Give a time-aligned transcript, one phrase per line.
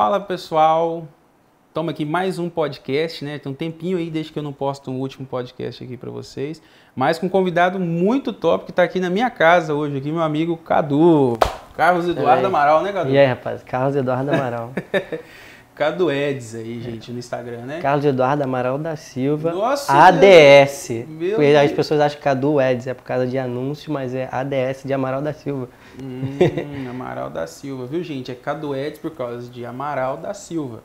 [0.00, 1.08] Fala pessoal,
[1.66, 3.36] estamos aqui mais um podcast, né?
[3.36, 6.62] Tem um tempinho aí desde que eu não posto um último podcast aqui para vocês,
[6.94, 10.22] mas com um convidado muito top que está aqui na minha casa hoje, aqui meu
[10.22, 11.36] amigo Cadu,
[11.76, 13.10] Carlos Eduardo Amaral, né Cadu?
[13.10, 14.72] E aí rapaz, Carlos Eduardo Amaral.
[15.78, 17.78] Cadu Eds aí, gente, no Instagram, né?
[17.80, 21.04] Carlos Eduardo Amaral da Silva, Nossa, ADS.
[21.06, 21.72] meu Porque as Deus.
[21.72, 25.22] pessoas acham que Cadu Eds é por causa de anúncio, mas é ADS de Amaral
[25.22, 25.68] da Silva.
[26.02, 26.36] Hum,
[26.90, 28.32] Amaral da Silva, viu gente?
[28.32, 30.80] É Cadu Eds por causa de Amaral da Silva.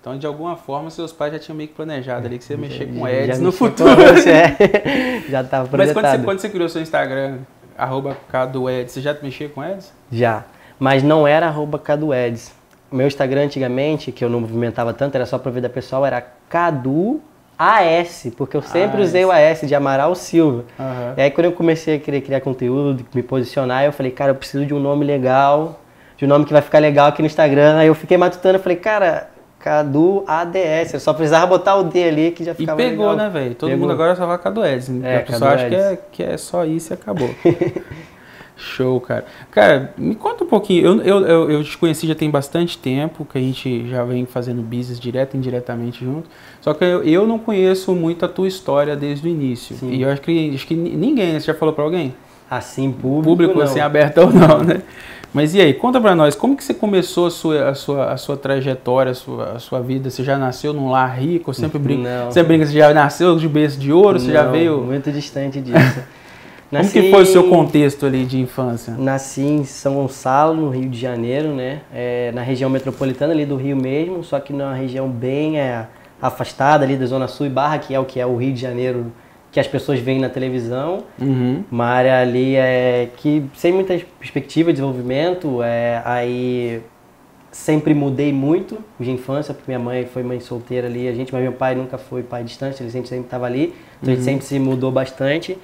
[0.00, 2.58] Então, de alguma forma, seus pais já tinham meio que planejado ali que você ia
[2.58, 3.94] mexer com Eds no futuro.
[3.94, 5.22] você, é.
[5.30, 7.38] Já estava Mas quando você, quando você criou seu Instagram,
[7.78, 9.92] arroba Cadu Eds, você já mexia com Eds?
[10.10, 10.44] Já.
[10.80, 12.52] Mas não era arroba Cadu Eds.
[12.90, 17.20] Meu Instagram antigamente, que eu não movimentava tanto, era só pra vida pessoal, era Cadu
[17.58, 19.08] AS, porque eu sempre AS.
[19.08, 20.64] usei o AS de Amaral Silva.
[20.78, 21.14] Aham.
[21.16, 24.34] E aí quando eu comecei a querer criar conteúdo, me posicionar, eu falei, cara, eu
[24.36, 25.80] preciso de um nome legal,
[26.16, 27.76] de um nome que vai ficar legal aqui no Instagram.
[27.78, 32.04] Aí eu fiquei matutando, eu falei, cara, Cadu ADS, eu só precisava botar o D
[32.04, 33.16] ali que já E ficava pegou, legal.
[33.16, 33.54] né, velho?
[33.56, 33.82] Todo Pegou.
[33.88, 34.88] mundo agora só vai Cadu Eds.
[34.90, 35.14] Né?
[35.14, 37.30] É, a pessoa acha que é, que é só isso e acabou.
[38.56, 39.26] Show, cara.
[39.50, 40.86] Cara, me conta um pouquinho.
[40.86, 44.24] Eu, eu, eu, eu te conheci já tem bastante tempo, que a gente já vem
[44.24, 46.28] fazendo business direto e indiretamente junto.
[46.62, 49.76] Só que eu, eu não conheço muito a tua história desde o início.
[49.76, 49.90] Sim.
[49.90, 52.14] E eu acho que, acho que ninguém, você já falou pra alguém?
[52.50, 53.62] Assim, público, Público, não.
[53.62, 54.80] assim, aberto ou não, né?
[55.34, 58.16] Mas e aí, conta pra nós, como que você começou a sua, a sua, a
[58.16, 60.08] sua trajetória, a sua, a sua vida?
[60.08, 61.52] Você já nasceu num lar rico?
[61.52, 64.18] Sempre brinca, você brinca, você já nasceu de berço de ouro?
[64.18, 64.80] Você já veio...
[64.80, 66.00] Muito distante disso.
[66.70, 68.94] Como que foi o seu contexto ali de infância?
[68.98, 71.80] Nasci em São Gonçalo, no Rio de Janeiro, né?
[71.94, 75.86] É, na região metropolitana ali do Rio mesmo, só que numa região bem é,
[76.20, 78.60] afastada ali da Zona Sul e Barra, que é o que é o Rio de
[78.60, 79.12] Janeiro
[79.52, 81.04] que as pessoas veem na televisão.
[81.18, 81.64] Uhum.
[81.70, 86.82] Uma área ali é, que sem muita perspectiva de desenvolvimento, é, aí
[87.50, 91.42] sempre mudei muito de infância, porque minha mãe foi mãe solteira ali, a gente, mas
[91.42, 93.72] meu pai nunca foi pai distante, ele sempre sempre estava ali,
[94.02, 95.56] então ele sempre se mudou bastante.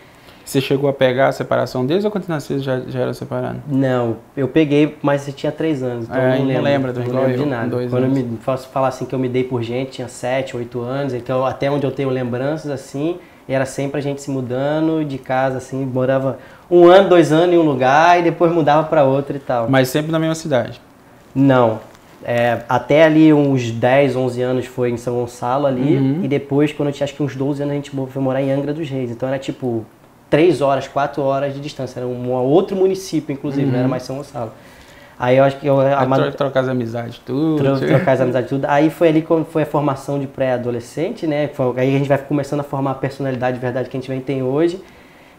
[0.44, 3.62] Você chegou a pegar a separação deles ou quando nasceu já, já era separado?
[3.68, 6.62] Não, eu peguei, mas eu tinha três anos, então É, eu não lembro.
[6.62, 7.66] lembra do não lembro eu, de nada.
[7.68, 8.18] dois Quando eu anos.
[8.24, 11.44] me posso falar assim que eu me dei por gente, tinha sete, oito anos, então
[11.46, 13.16] até onde eu tenho lembranças assim,
[13.48, 16.38] era sempre a gente se mudando de casa assim, morava
[16.70, 19.68] um ano, dois anos em um lugar e depois mudava para outro e tal.
[19.68, 20.80] Mas sempre na mesma cidade.
[21.34, 21.80] Não.
[22.24, 25.96] É, até ali uns 10, 11 anos foi em São Gonçalo ali.
[25.96, 26.20] Uhum.
[26.22, 28.50] E depois, quando eu tinha acho que uns 12 anos, a gente foi morar em
[28.52, 29.10] Angra dos Reis.
[29.10, 29.84] Então era tipo
[30.32, 32.00] 3 horas, 4 horas de distância.
[32.00, 34.50] Era um outro município, inclusive, não era mais São Gonçalo.
[35.18, 35.76] Aí eu acho que eu
[36.30, 37.62] tro- trocar as amizades, tudo.
[37.62, 38.64] tro- trocar as amizades tudo.
[38.66, 41.48] Aí foi ali quando foi a formação de pré-adolescente, né?
[41.52, 44.08] Foi- aí a gente vai começando a formar a personalidade de verdade que a gente
[44.08, 44.82] vem tem hoje.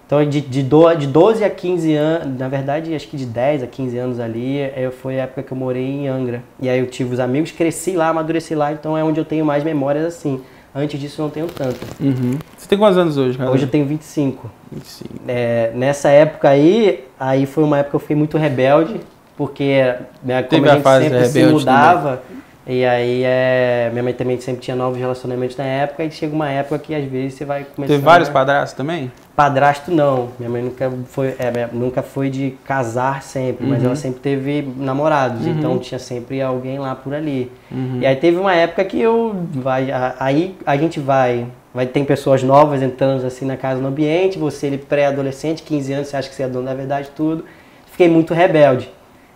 [0.05, 3.63] Então de, de, do, de 12 a 15 anos, na verdade acho que de 10
[3.63, 6.43] a 15 anos ali, eh, foi a época que eu morei em Angra.
[6.61, 9.43] E aí eu tive os amigos, cresci lá, amadureci lá, então é onde eu tenho
[9.43, 10.39] mais memórias assim.
[10.75, 11.85] Antes disso eu não tenho tanta.
[11.99, 12.37] Uhum.
[12.57, 13.51] Você tem quantos anos hoje, cara?
[13.51, 14.49] Hoje eu tenho 25.
[14.71, 15.13] 25.
[15.27, 18.99] É, nessa época aí, aí foi uma época que eu fui muito rebelde,
[19.37, 22.23] porque né, como a a gente sempre se mudava,
[22.65, 26.49] e aí é, minha mãe também sempre tinha novos relacionamentos na época, e chega uma
[26.49, 27.93] época que às vezes você vai começar.
[27.93, 29.11] Teve vários padrastos também?
[29.35, 33.87] Padrasto não, minha mãe nunca foi, é, nunca foi de casar sempre, mas Uhum.
[33.87, 37.51] ela sempre teve namorados, então tinha sempre alguém lá por ali.
[37.71, 37.97] Uhum.
[37.99, 39.87] E aí teve uma época que eu vai,
[40.19, 44.67] aí a gente vai, vai tem pessoas novas entrando assim na casa no ambiente, você
[44.67, 47.43] ele pré-adolescente, 15 anos, você acha que você é dono da verdade tudo.
[47.87, 48.91] Fiquei muito rebelde.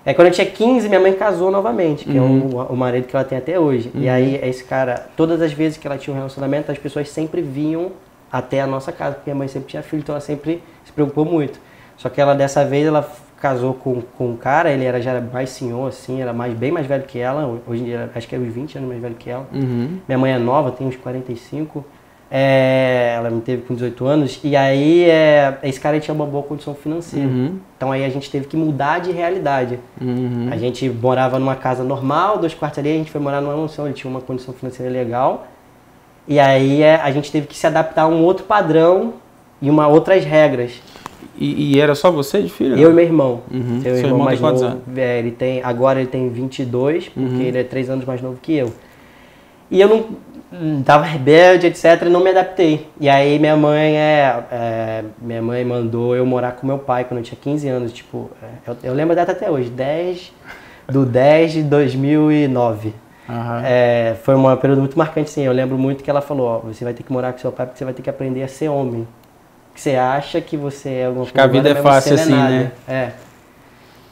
[0.06, 3.16] Aí quando eu tinha 15, minha mãe casou novamente, que é o, o marido que
[3.16, 3.92] ela tem até hoje.
[3.96, 7.42] E aí esse cara, todas as vezes que ela tinha um relacionamento, as pessoas sempre
[7.42, 7.92] vinham
[8.32, 11.26] até a nossa casa, porque minha mãe sempre tinha filho, então ela sempre se preocupou
[11.26, 11.60] muito.
[11.98, 13.10] Só que ela dessa vez ela
[13.42, 16.72] casou com, com um cara, ele era já era mais senhor assim, era mais bem
[16.72, 19.16] mais velho que ela, hoje em dia acho que é uns 20 anos mais velho
[19.16, 19.48] que ela.
[19.54, 20.00] Uhum.
[20.08, 21.86] Minha mãe é nova, tem uns 45.
[22.30, 24.40] É, ela me teve com 18 anos.
[24.44, 27.28] E aí, é, esse cara tinha uma boa condição financeira.
[27.28, 27.58] Uhum.
[27.78, 29.80] Então aí a gente teve que mudar de realidade.
[30.00, 30.50] Uhum.
[30.52, 33.86] A gente morava numa casa normal, dois quartos ali, a gente foi morar numa mansão,
[33.86, 35.48] ele tinha uma condição financeira legal.
[36.28, 39.14] E aí é, a gente teve que se adaptar a um outro padrão
[39.62, 40.82] e uma outras regras.
[41.38, 42.78] E, e era só você de filho?
[42.78, 43.42] Eu e meu irmão.
[43.52, 43.82] Uhum.
[43.82, 47.42] Seu irmão irmão mais novo, é, ele tem, agora ele tem 22, porque Uhum.
[47.42, 48.74] ele é 3 anos mais novo que eu.
[49.70, 49.88] E eu
[50.52, 52.88] não tava rebelde, etc, e não me adaptei.
[53.00, 57.20] E aí minha mãe é, é, minha mãe mandou eu morar com meu pai quando
[57.20, 60.32] eu tinha 15 anos, tipo, é, eu, eu lembro a data até hoje, 10
[60.90, 62.94] do 10 de 2009.
[63.30, 63.62] Aham.
[63.66, 65.44] É, foi um período muito marcante, sim.
[65.44, 67.66] Eu lembro muito que ela falou, ó, você vai ter que morar com seu pai
[67.66, 69.08] porque você vai ter que aprender a ser homem.
[69.74, 72.24] Que você acha que você é alguma Acho que a vida agora, é fácil não
[72.24, 72.72] assim, né?
[72.88, 73.12] É.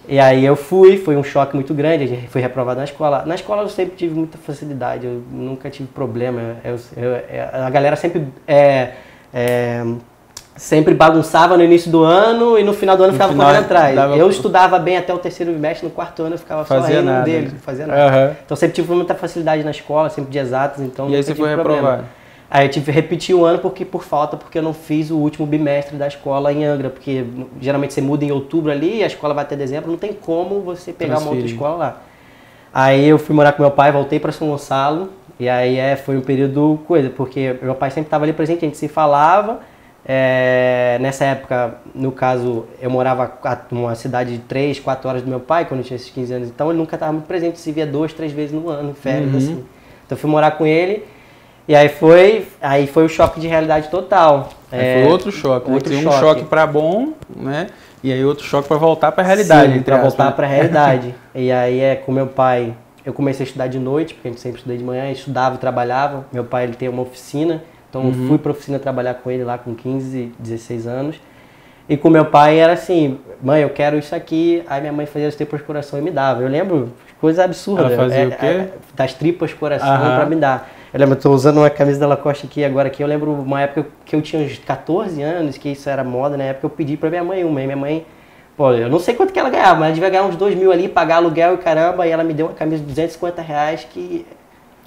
[0.07, 3.25] E aí eu fui, foi um choque muito grande, a gente foi reprovado na escola.
[3.25, 6.57] Na escola eu sempre tive muita facilidade, eu nunca tive problema.
[6.63, 8.93] Eu, eu, eu, a galera sempre é,
[9.33, 9.83] é,
[10.55, 13.95] sempre bagunçava no início do ano e no final do ano no ficava correndo atrás.
[13.95, 14.15] Dava...
[14.15, 17.11] Eu estudava bem até o terceiro bimestre, no quarto ano eu ficava fazia só rindo
[17.11, 17.25] nada.
[17.25, 18.17] dele, não fazia nada.
[18.17, 18.35] Uhum.
[18.45, 21.55] Então sempre tive muita facilidade na escola, sempre de exatas, então E aí você foi
[21.55, 22.05] reprovado?
[22.49, 25.17] Aí eu tive que repetir o ano porque, por falta, porque eu não fiz o
[25.17, 27.25] último bimestre da escola em Angra, porque
[27.59, 30.93] geralmente você muda em outubro ali, a escola vai até dezembro, não tem como você
[30.93, 31.29] pegar Transfere.
[31.29, 32.01] uma outra escola lá.
[32.73, 35.09] Aí eu fui morar com meu pai, voltei para São Gonçalo,
[35.39, 38.67] e aí é, foi um período coisa, porque meu pai sempre estava ali presente, a
[38.67, 39.59] gente se falava.
[40.07, 43.31] É, nessa época, no caso, eu morava
[43.71, 46.49] numa cidade de 3, 4 horas do meu pai, quando eu tinha esses 15 anos,
[46.49, 49.37] então ele nunca estava muito presente, se via duas, três vezes no ano, férias, uhum.
[49.37, 49.65] assim.
[50.05, 51.03] Então eu fui morar com ele.
[51.67, 54.49] E aí foi, aí foi o choque de realidade total.
[54.71, 56.01] É, foi outro choque, outro né?
[56.03, 56.15] choque.
[56.15, 57.67] um choque para bom, né?
[58.03, 59.79] E aí outro choque para voltar para a realidade.
[59.79, 61.15] para voltar para a realidade.
[61.33, 64.41] e aí é com meu pai, eu comecei a estudar de noite, porque a gente
[64.41, 66.27] sempre estudei de manhã, estudava e trabalhava.
[66.31, 67.63] Meu pai ele tem uma oficina,
[67.95, 68.09] então uhum.
[68.09, 71.15] eu fui para oficina trabalhar com ele lá com 15, 16 anos.
[71.87, 74.63] E com meu pai era assim, mãe, eu quero isso aqui.
[74.67, 76.41] Aí minha mãe fazia as tripas coração e me dava.
[76.41, 77.83] Eu lembro, coisa absurda.
[77.83, 78.45] Ela fazia é, o quê?
[78.45, 80.69] É, das tripas coração para me dar.
[80.91, 83.01] Eu lembro, estou usando uma camisa da Lacoste aqui agora aqui.
[83.01, 86.45] Eu lembro uma época que eu tinha uns 14 anos, que isso era moda, na
[86.45, 87.61] época eu pedi para minha mãe uma.
[87.61, 88.05] E minha mãe,
[88.57, 90.71] pô, eu não sei quanto que ela ganhava, mas ela devia ganhar uns 2 mil
[90.71, 92.07] ali, pagar aluguel e caramba.
[92.07, 94.25] E ela me deu uma camisa de 250 reais que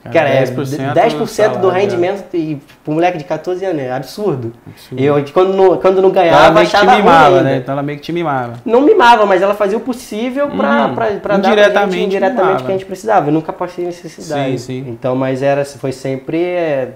[0.05, 4.53] Cara, é 10%, 10 do rendimento e pro moleque de 14 anos, é absurdo.
[4.67, 5.03] absurdo.
[5.03, 7.56] Eu, quando não, quando não ganhava, ela meio que te mimava, né?
[7.56, 8.53] Então ela meio que te mimava.
[8.65, 12.62] Não mimava, mas ela fazia o possível pra, hum, pra, pra dar pra gente indiretamente
[12.62, 13.29] o que a gente precisava.
[13.29, 14.59] Eu nunca passei necessidade.
[14.59, 14.91] Sim, sim.
[14.91, 16.93] Então, mas era, foi sempre é,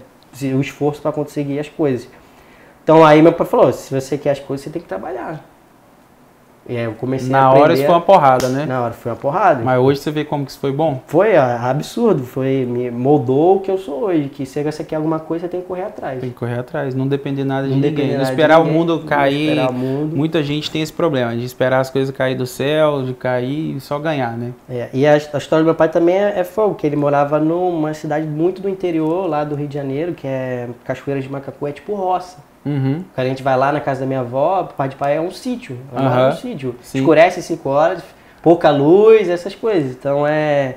[0.54, 2.08] o esforço para conseguir as coisas.
[2.82, 5.51] Então aí meu pai falou, se você quer as coisas, você tem que trabalhar.
[6.68, 8.66] E aí eu comecei Na a hora isso foi uma porrada, né?
[8.66, 9.64] Na hora foi uma porrada.
[9.64, 11.02] Mas hoje você vê como que isso foi bom?
[11.06, 15.18] Foi absurdo, foi me moldou o que eu sou hoje, que se você quer alguma
[15.18, 16.20] coisa, você tem que correr atrás.
[16.20, 19.58] Tem que correr atrás, não depender nada de ninguém, não esperar ninguém, o mundo cair.
[19.68, 20.16] O mundo.
[20.16, 23.80] Muita gente tem esse problema de esperar as coisas cair do céu, de cair e
[23.80, 24.52] só ganhar, né?
[24.68, 27.40] É, e a, a, história do meu pai também é, é fogo, que ele morava
[27.40, 31.66] numa cidade muito do interior, lá do Rio de Janeiro, que é Cachoeira de Macacu,
[31.66, 32.51] é tipo roça.
[32.64, 33.02] Uhum.
[33.16, 35.76] a gente vai lá na casa da minha avó, pai de pai é um sítio.
[35.94, 36.28] É uhum.
[36.28, 36.74] um sítio.
[36.80, 36.98] Sim.
[36.98, 38.02] Escurece 5 horas,
[38.40, 39.90] pouca luz, essas coisas.
[39.92, 40.76] Então é.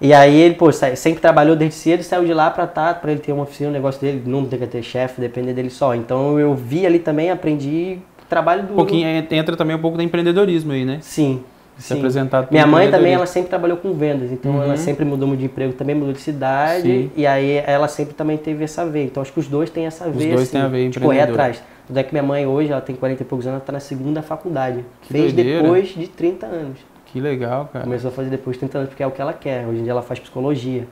[0.00, 3.20] E aí ele, pô, sempre trabalhou desde cedo, saiu de lá pra tá, pra ele
[3.20, 5.94] ter uma oficina, um negócio dele, não ter que ter chefe, depender dele só.
[5.94, 8.00] Então eu vi ali também, aprendi
[8.32, 8.72] trabalho do.
[8.72, 10.98] Um pouquinho entra também um pouco do empreendedorismo aí, né?
[11.02, 11.44] Sim,
[11.82, 14.62] se apresentar Minha mãe também, ela sempre trabalhou com vendas, então uhum.
[14.62, 17.10] ela sempre mudou de emprego, também mudou de cidade, Sim.
[17.16, 19.04] e aí ela sempre também teve essa veia.
[19.04, 21.00] Então acho que os dois têm essa veia, os dois assim, têm a veia de
[21.00, 21.62] correr atrás.
[21.86, 23.80] Tudo é que minha mãe hoje, ela tem 40 e poucos anos, ela está na
[23.80, 24.84] segunda faculdade.
[25.02, 25.62] Que Fez doideira.
[25.62, 26.78] depois de 30 anos.
[27.06, 27.84] Que legal, cara.
[27.84, 29.66] Começou a fazer depois de 30 anos porque é o que ela quer.
[29.66, 30.86] Hoje em dia ela faz psicologia.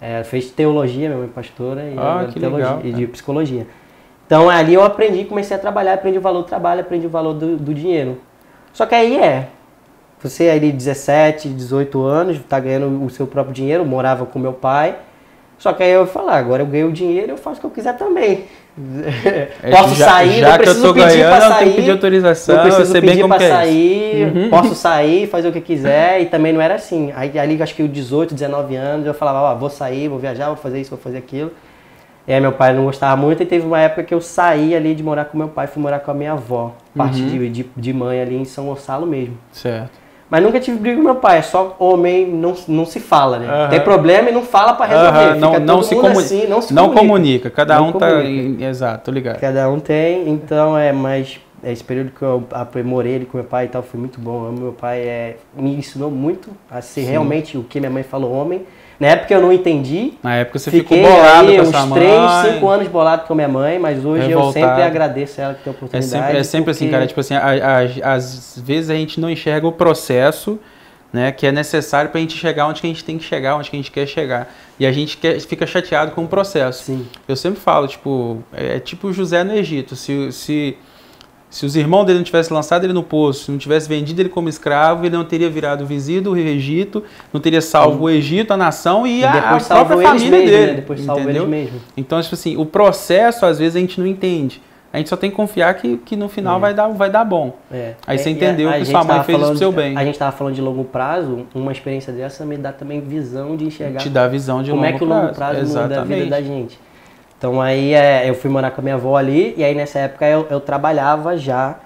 [0.00, 3.66] É, fez teologia, minha mãe é pastora, e, ah, teologia, legal, e de psicologia.
[4.26, 7.34] Então ali eu aprendi, comecei a trabalhar, aprendi o valor do trabalho, aprendi o valor
[7.34, 8.18] do, do dinheiro.
[8.72, 9.48] Só que aí é,
[10.22, 14.52] você aí de 17, 18 anos, está ganhando o seu próprio dinheiro, morava com meu
[14.52, 14.96] pai.
[15.58, 17.66] Só que aí eu falar, ah, agora eu ganho o dinheiro, eu faço o que
[17.66, 18.44] eu quiser também.
[19.60, 21.74] É, posso já, sair, já não preciso que eu tô pedir pra sair.
[21.74, 24.50] pedir autorização, não preciso pedir para é sair, uhum.
[24.50, 27.12] posso sair, fazer o que quiser, e também não era assim.
[27.16, 30.46] Aí ali acho que eu 18, 19 anos, eu falava, ó, vou sair, vou viajar,
[30.46, 31.50] vou fazer isso, vou fazer aquilo.
[32.28, 34.94] E aí meu pai não gostava muito e teve uma época que eu saí ali
[34.94, 37.26] de morar com meu pai, fui morar com a minha avó, parte uhum.
[37.26, 39.36] de, de, de mãe ali em São Gonçalo mesmo.
[39.50, 40.07] Certo.
[40.30, 43.68] Mas nunca tive briga com meu pai, é só homem não, não se fala, né?
[43.70, 45.32] Tem problema e não fala para resolver.
[45.32, 45.40] Uhum.
[45.40, 47.48] Não, não, se comuni assim, não se não comunica.
[47.50, 48.58] Cada não um tá comunica.
[48.58, 48.64] tá.
[48.66, 49.40] Exato, ligado.
[49.40, 53.64] Cada um tem, então é, mas esse período que eu aprimorei ele com meu pai
[53.64, 54.52] e tal foi muito bom.
[54.52, 57.10] meu pai, é, me ensinou muito a ser Sim.
[57.10, 58.66] realmente o que minha mãe falou, homem.
[58.98, 60.14] Na época eu não entendi.
[60.22, 63.48] Na época você Fiquei ficou bolado aí, com uns 3, 5 anos bolado com minha
[63.48, 64.58] mãe, mas hoje Revoltado.
[64.58, 66.14] eu sempre agradeço ela que tem a oportunidade.
[66.14, 66.86] É sempre, é sempre assim, porque...
[66.86, 70.58] assim, cara, tipo assim, às vezes a gente não enxerga o processo
[71.12, 73.70] né, que é necessário para a gente chegar onde a gente tem que chegar, onde
[73.72, 74.52] a gente quer chegar.
[74.78, 76.84] E a gente quer, fica chateado com o processo.
[76.84, 77.06] Sim.
[77.26, 79.96] Eu sempre falo, tipo, é, é tipo José no Egito.
[79.96, 80.76] Se, se
[81.50, 84.28] se os irmãos dele não tivessem lançado ele no poço, se não tivesse vendido ele
[84.28, 87.02] como escravo, ele não teria virado vizinho do Egito,
[87.32, 90.66] não teria salvo o Egito, a nação e, e a, a própria família mesmo, dele.
[90.66, 90.74] Né?
[90.74, 91.46] Depois entendeu?
[91.46, 91.80] mesmo.
[91.96, 94.60] Então, tipo assim, o processo às vezes a gente não entende.
[94.90, 96.60] A gente só tem que confiar que, que no final é.
[96.60, 97.56] vai, dar, vai dar bom.
[97.70, 97.94] É.
[98.06, 99.96] Aí você entendeu que sua mãe fez o seu bem.
[99.96, 103.66] A gente estava falando de longo prazo, uma experiência dessa me dá também visão de
[103.66, 104.00] enxergar.
[104.00, 105.06] Te dá visão de como longo prazo.
[105.06, 106.00] Como é que o longo prazo Exatamente.
[106.00, 106.78] muda a vida da gente.
[107.38, 110.26] Então aí é, eu fui morar com a minha avó ali, e aí nessa época
[110.26, 111.78] eu, eu trabalhava já,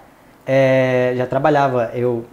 [0.47, 2.25] é, já trabalhava, eu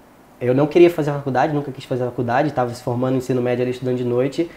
[0.42, 3.62] eu não queria fazer faculdade, nunca quis fazer faculdade, estava se formando no ensino médio
[3.62, 4.50] ali estudando de noite.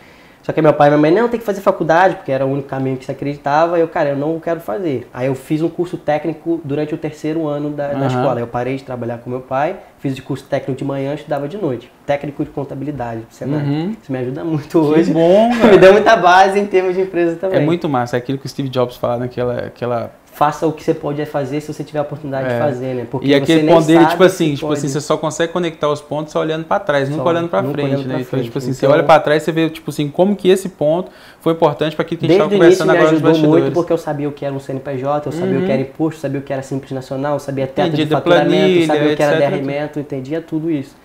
[0.43, 2.51] Só que meu pai e minha mãe, não, tem que fazer faculdade, porque era o
[2.51, 3.79] único caminho que se acreditava.
[3.79, 5.09] E eu, cara, eu não quero fazer.
[5.15, 8.01] Aí eu fiz um curso técnico durante o terceiro ano da, Aham.
[8.01, 8.41] da escola.
[8.41, 11.57] Eu parei de trabalhar com meu pai, fiz o curso técnico de manhã, estudava de
[11.57, 11.91] noite.
[12.05, 13.63] Técnico de contabilidade, Senai.
[13.63, 13.97] Uhum.
[14.03, 15.13] Isso me ajuda muito Que hoje.
[15.13, 17.61] bom, me deu muita base em termos de empresa também.
[17.61, 19.67] É muito massa, é aquilo que o Steve Jobs fala naquela.
[19.67, 20.11] Aquela...
[20.35, 22.55] Faça o que você pode fazer se você tiver a oportunidade É.
[22.55, 23.07] de fazer, né?
[23.09, 24.79] Porque E você aquele ponto dele, tipo assim, tipo pode.
[24.79, 27.61] assim, você só consegue conectar os pontos só olhando pra trás, nunca Só, olhando pra
[27.61, 28.13] nunca frente, olhando né?
[28.15, 28.45] pra então, frente.
[28.45, 31.11] tipo assim, você Então- olha pra trás, você vê, tipo assim, como que esse ponto
[31.39, 33.51] foi importante pra aquilo que a gente Desde tava o início conversando agora nos ajudou
[33.51, 35.67] muito porque eu sabia o que era um CNPJ, eu sabia o Uhum.
[35.67, 38.87] que era imposto, sabia o que era Simples Nacional, sabia teto Entendia de faturamento, planilha,
[38.87, 40.97] sabia o que era derrimento, entendia tudo isso.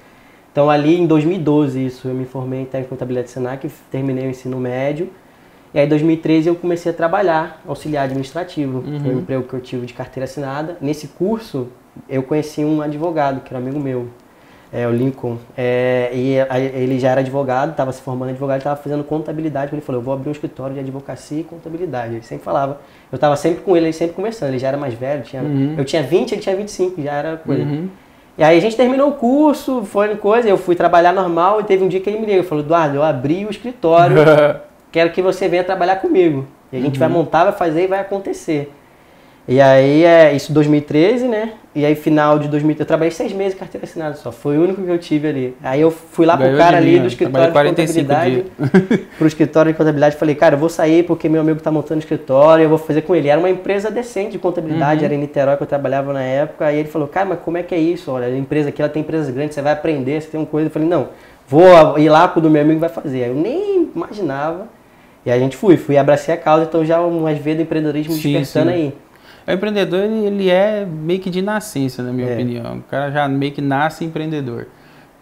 [0.53, 4.29] Então ali em 2012 isso, eu me formei em técnico de contabilidade Senac, terminei o
[4.29, 5.09] ensino médio.
[5.77, 8.79] E aí em 2013 eu comecei a trabalhar, auxiliar administrativo.
[8.79, 8.99] Uhum.
[8.99, 10.75] Foi um emprego que eu tive de carteira assinada.
[10.81, 11.67] Nesse curso
[12.09, 14.07] eu conheci um advogado, que era amigo meu,
[14.73, 15.37] é, o Lincoln.
[15.55, 16.33] É, e
[16.73, 19.71] ele já era advogado, estava se formando advogado, estava fazendo contabilidade.
[19.71, 22.15] Ele falou, eu vou abrir um escritório de advocacia e contabilidade.
[22.15, 22.81] Ele sempre falava.
[23.11, 24.49] Eu estava sempre com ele, ele sempre conversando.
[24.49, 25.75] Ele já era mais velho, tinha, Uhum.
[25.77, 27.61] eu tinha 20, ele tinha 25, já era coisa.
[27.61, 27.87] Uhum.
[28.35, 31.83] E aí a gente terminou o curso, foi coisa, eu fui trabalhar normal e teve
[31.83, 34.15] um dia que ele me ligou, falou, Eduardo, eu abri o escritório,
[34.97, 36.47] quero que você venha trabalhar comigo.
[36.73, 38.73] E a gente vai montar, vai fazer e vai acontecer.
[39.47, 41.51] E aí, é isso 2013, né?
[41.73, 44.31] E aí, final de 2013, eu trabalhei seis meses carteira assinada só.
[44.31, 45.55] Foi o único que eu tive ali.
[45.63, 49.27] Aí eu fui lá Ganhou pro cara ali do escritório de Trabalhei 45 contabilidade, pro
[49.27, 52.69] escritório de contabilidade, falei, cara, eu vou sair porque meu amigo tá montando escritório, eu
[52.69, 53.29] vou fazer com ele.
[53.29, 55.05] Era uma empresa decente de contabilidade, Uhum.
[55.05, 56.65] era em Niterói que eu trabalhava na época.
[56.65, 58.11] Aí ele falou, cara, mas como é que é isso?
[58.11, 60.67] Olha, a empresa aqui, ela tem empresas grandes, você vai aprender, você tem uma coisa.
[60.67, 61.09] Eu falei, não,
[61.47, 63.23] vou ir lá pro do meu amigo vai fazer.
[63.23, 64.75] Aí eu nem imaginava.
[65.27, 68.31] E a gente fui, fui abracei a causa, então já umas vezes do empreendedorismo Sim,
[68.39, 68.77] despertando sim.
[68.77, 68.93] aí.
[69.45, 72.33] O empreendedor, ele, ele é meio que de nascença, na minha É.
[72.35, 72.77] opinião.
[72.77, 74.67] O cara já meio que nasce empreendedor.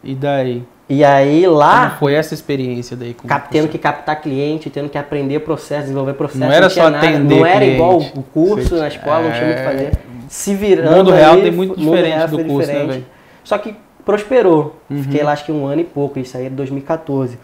[0.04, 0.62] E daí?
[0.88, 3.16] E aí lá, Como foi essa experiência daí?
[3.16, 6.40] Com cap- tendo que captar cliente, tendo que aprender processo, desenvolver processo.
[6.40, 7.74] Não era tinha só nada, atender Não era cliente.
[7.74, 9.92] igual o curso Você- na escola, não tinha muito o que fazer.
[10.30, 10.98] Se O virando.
[10.98, 12.88] mundo real ali, tem muito o diferente do curso, né, diferente.
[12.92, 13.06] velho?
[13.44, 14.80] Só que prosperou.
[14.88, 15.02] Uhum.
[15.02, 17.40] Fiquei lá acho que um ano e pouco, isso aí é 2014.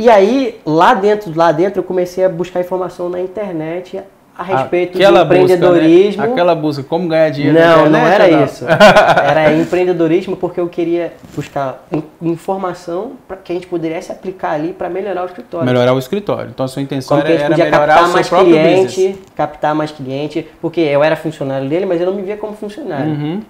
[0.00, 4.00] E aí, lá dentro, lá dentro, eu comecei a buscar informação na internet
[4.34, 6.06] a respeito Aquela do empreendedorismo.
[6.12, 6.32] Busca, né?
[6.32, 8.44] Aquela busca, como ganhar dinheiro Não, não internet, era ou não?
[8.46, 8.64] isso.
[8.66, 14.72] Era empreendedorismo porque eu queria buscar in- informação para que a gente pudesse aplicar ali
[14.72, 15.66] para melhorar o escritório.
[15.66, 16.48] Melhorar o escritório.
[16.48, 19.16] Então a sua intenção Como era, era melhorar captar o seu mais próprio cliente, business.
[19.36, 23.10] captar mais cliente, porque eu era funcionário dele, mas eu não me via como funcionário.
[23.12, 23.42] Uhum.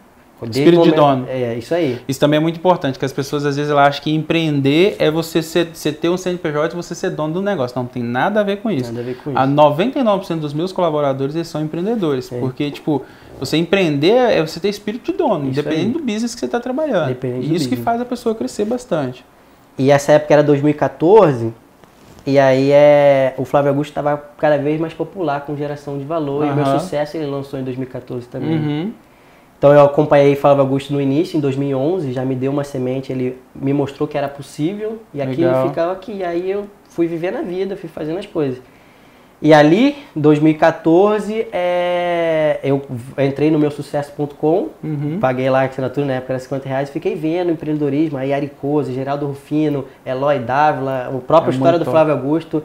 [0.47, 1.27] Desde Espírito de dono.
[1.29, 2.01] É, isso aí.
[2.09, 5.11] Isso também é muito importante, que as pessoas às vezes elas acham que empreender é
[5.11, 7.77] você, ser, você ter um CNPJ e você ser dono do negócio.
[7.79, 8.91] Não, tem nada a ver com isso.
[8.93, 9.55] Nada a ver com A isso.
[9.55, 12.31] 99% dos meus colaboradores eles são empreendedores.
[12.33, 12.39] É.
[12.39, 13.03] Porque, tipo,
[13.39, 15.93] você empreender é você ter espírito de dono, Isso independente aí.
[15.93, 17.11] do business que você está trabalhando.
[17.11, 19.25] Independente E isso que faz a pessoa crescer bastante.
[19.79, 21.53] E essa época era 2014,
[22.27, 26.47] e aí é, o Flávio Augusto estava cada vez mais popular com geração de valor,
[26.47, 28.59] e o meu sucesso ele lançou em 2014 também.
[28.59, 28.93] Uhum.
[29.61, 33.37] Então eu acompanhei Flávio Augusto no início, em 2011, já me deu uma semente, ele
[33.55, 35.69] me mostrou que era possível e aquilo Legal.
[35.69, 36.25] ficava aqui.
[36.25, 38.59] Aí eu fui vivendo a vida, fui fazendo as coisas.
[39.43, 42.81] E ali, 2014, é, eu
[43.19, 45.19] entrei no meu sucesso.com, Uhum.
[45.21, 48.93] paguei lá a assinatura, na época era 50 reais, e fiquei vendo empreendedorismo, aí Aricoso,
[48.95, 51.95] Geraldo Rufino, Eloy Dávila, a própria É história do top.
[51.95, 52.63] Flávio Augusto.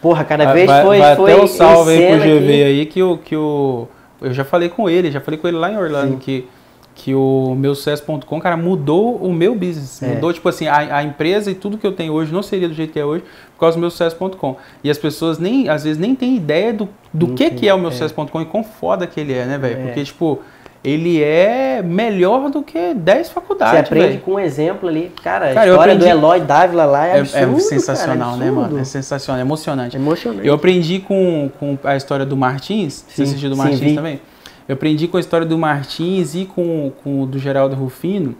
[0.00, 2.86] Porra, cada vez vai, foi, vai foi até um salve aí pro GV que- aí
[2.86, 3.88] que o, que o.
[4.24, 6.18] Eu já falei com ele, já falei com ele lá em Orlando, Sim.
[6.18, 6.48] que,
[6.94, 10.02] que o meu sucesso.com, cara, mudou o meu business.
[10.02, 10.14] É.
[10.14, 12.74] Mudou, tipo assim, a, a empresa e tudo que eu tenho hoje não seria do
[12.74, 14.56] jeito que é hoje por causa do meu sucesso.com.
[14.82, 17.74] E as pessoas nem, às vezes, nem têm ideia do, do que, tem, que é
[17.74, 17.92] o meu é.
[17.92, 19.80] sucesso.com e quão foda que ele é, né, velho?
[19.80, 19.82] É.
[19.86, 20.40] Porque, tipo,
[20.84, 24.20] ele é melhor do que 10 Você faculdades, aprende velho.
[24.20, 25.10] com um exemplo ali.
[25.22, 28.44] Cara, a Cara, história do aprendi- Eloy Dávila lá é É, absurdo, é sensacional, cara,
[28.44, 28.78] né, mano?
[28.78, 29.96] É sensacional, é emocionante.
[29.96, 30.46] Emocionante.
[30.46, 33.04] Eu aprendi com, com a história do Martins.
[33.08, 33.94] Você Sim, assistiu do sim, Martins vi.
[33.94, 34.20] também?
[34.68, 38.34] Eu aprendi com a história do Martins e com, com o do Geraldo Rufino.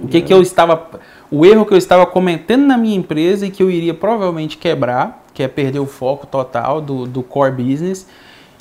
[0.00, 0.88] O que, que eu estava.
[1.30, 5.24] O erro que eu estava cometendo na minha empresa e que eu iria provavelmente quebrar,
[5.34, 8.06] que é perder o foco total do, do core business.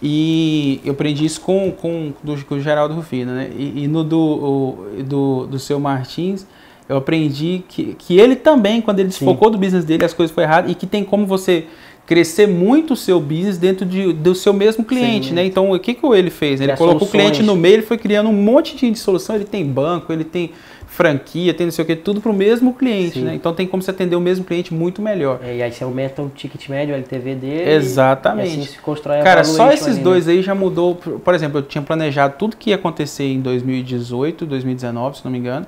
[0.01, 3.49] E eu aprendi isso com, com, do, com o Geraldo Rufino, né?
[3.57, 6.45] E, e no do, o- do, do seu Martins,
[6.87, 9.25] eu aprendi que, que ele também, quando ele Sim.
[9.25, 11.65] desfocou do business dele, as coisas foram erradas e que tem como você
[12.05, 15.33] crescer muito o seu business dentro de, do seu mesmo cliente, Sim.
[15.33, 15.45] né?
[15.45, 16.61] Então, o que, que ele fez?
[16.61, 17.47] Ele Criar colocou o cliente soluções.
[17.47, 20.51] no meio, ele foi criando um monte de solução, ele tem banco, ele tem
[20.97, 23.25] franquia, tem não sei o que, tudo para o mesmo cliente, Sim.
[23.25, 23.35] né?
[23.35, 25.39] Então, tem como você atender o mesmo cliente muito melhor.
[25.43, 27.69] É, e aí você aumenta o ticket médio, o LTV dele.
[27.69, 28.49] Exatamente.
[28.49, 30.03] E assim se constrói a Cara, só esses ali, né?
[30.03, 30.95] dois aí já mudou.
[30.95, 35.37] Por exemplo, eu tinha planejado tudo que ia acontecer em 2018, 2019, se não me
[35.37, 35.67] engano.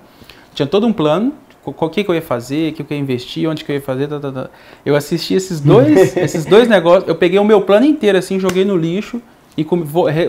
[0.56, 1.32] Tinha todo um plano,
[1.64, 3.76] o que, que eu ia fazer, o que, que eu ia investir, onde que eu
[3.76, 4.50] ia fazer, tá, tá, tá.
[4.84, 8.66] Eu assisti esses dois, esses dois negócios, eu peguei o meu plano inteiro assim, joguei
[8.66, 9.22] no lixo
[9.56, 9.64] e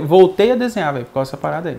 [0.05, 1.79] voltei a desenhar, velho, por causa dessa parada aí.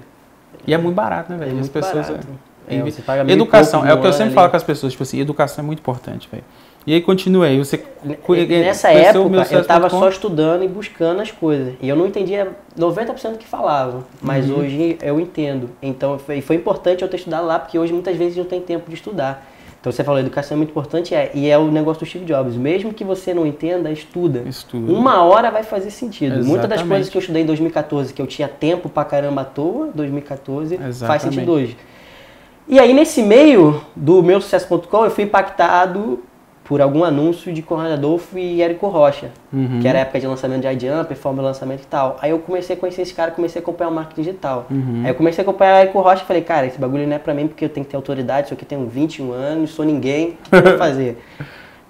[0.66, 1.56] E é muito barato, né, velho?
[1.56, 2.08] É As pessoas.
[2.08, 2.51] barato.
[2.76, 4.52] É, É, você paga educação, é o que eu sempre ano falo ali.
[4.52, 6.44] com as pessoas, tipo assim, educação é muito importante, velho.
[6.88, 11.76] E aí continuei, você cu- Nessa época, eu estava só estudando e buscando as coisas.
[11.80, 14.04] E eu não entendia 90% do que falava.
[14.20, 14.60] Mas Uhum.
[14.62, 15.70] hoje eu entendo.
[15.80, 18.90] Então foi, foi importante eu ter estudado lá, porque hoje muitas vezes não tem tempo
[18.90, 19.48] de estudar.
[19.80, 22.56] Então você falou, educação é muito importante, é, e é o negócio do Steve Jobs.
[22.56, 24.44] Mesmo que você não entenda, estuda.
[24.48, 24.92] Estuda.
[24.92, 26.44] Uma hora vai fazer sentido.
[26.44, 29.46] Muitas das coisas que eu estudei em 2014, que eu tinha tempo pra caramba à
[29.46, 31.24] toa, 2014, faz Exatamente.
[31.36, 31.78] sentido hoje.
[32.72, 36.20] E aí, nesse meio do meu sucesso.com, eu fui impactado
[36.64, 39.80] por algum anúncio de Conrado Adolfo e Érico Rocha, Uhum.
[39.82, 42.16] que era a época de lançamento de iJump, fórmula de lançamento e tal.
[42.22, 44.68] Aí eu comecei a conhecer esse cara, comecei a acompanhar o marketing digital.
[44.72, 45.02] Uhum.
[45.04, 47.20] Aí eu comecei a acompanhar o Érico Rocha e falei, cara, esse bagulho não é
[47.20, 50.38] pra mim porque eu tenho que ter autoridade, isso aqui tem 21 anos, sou ninguém,
[50.48, 51.22] o que eu vou fazer?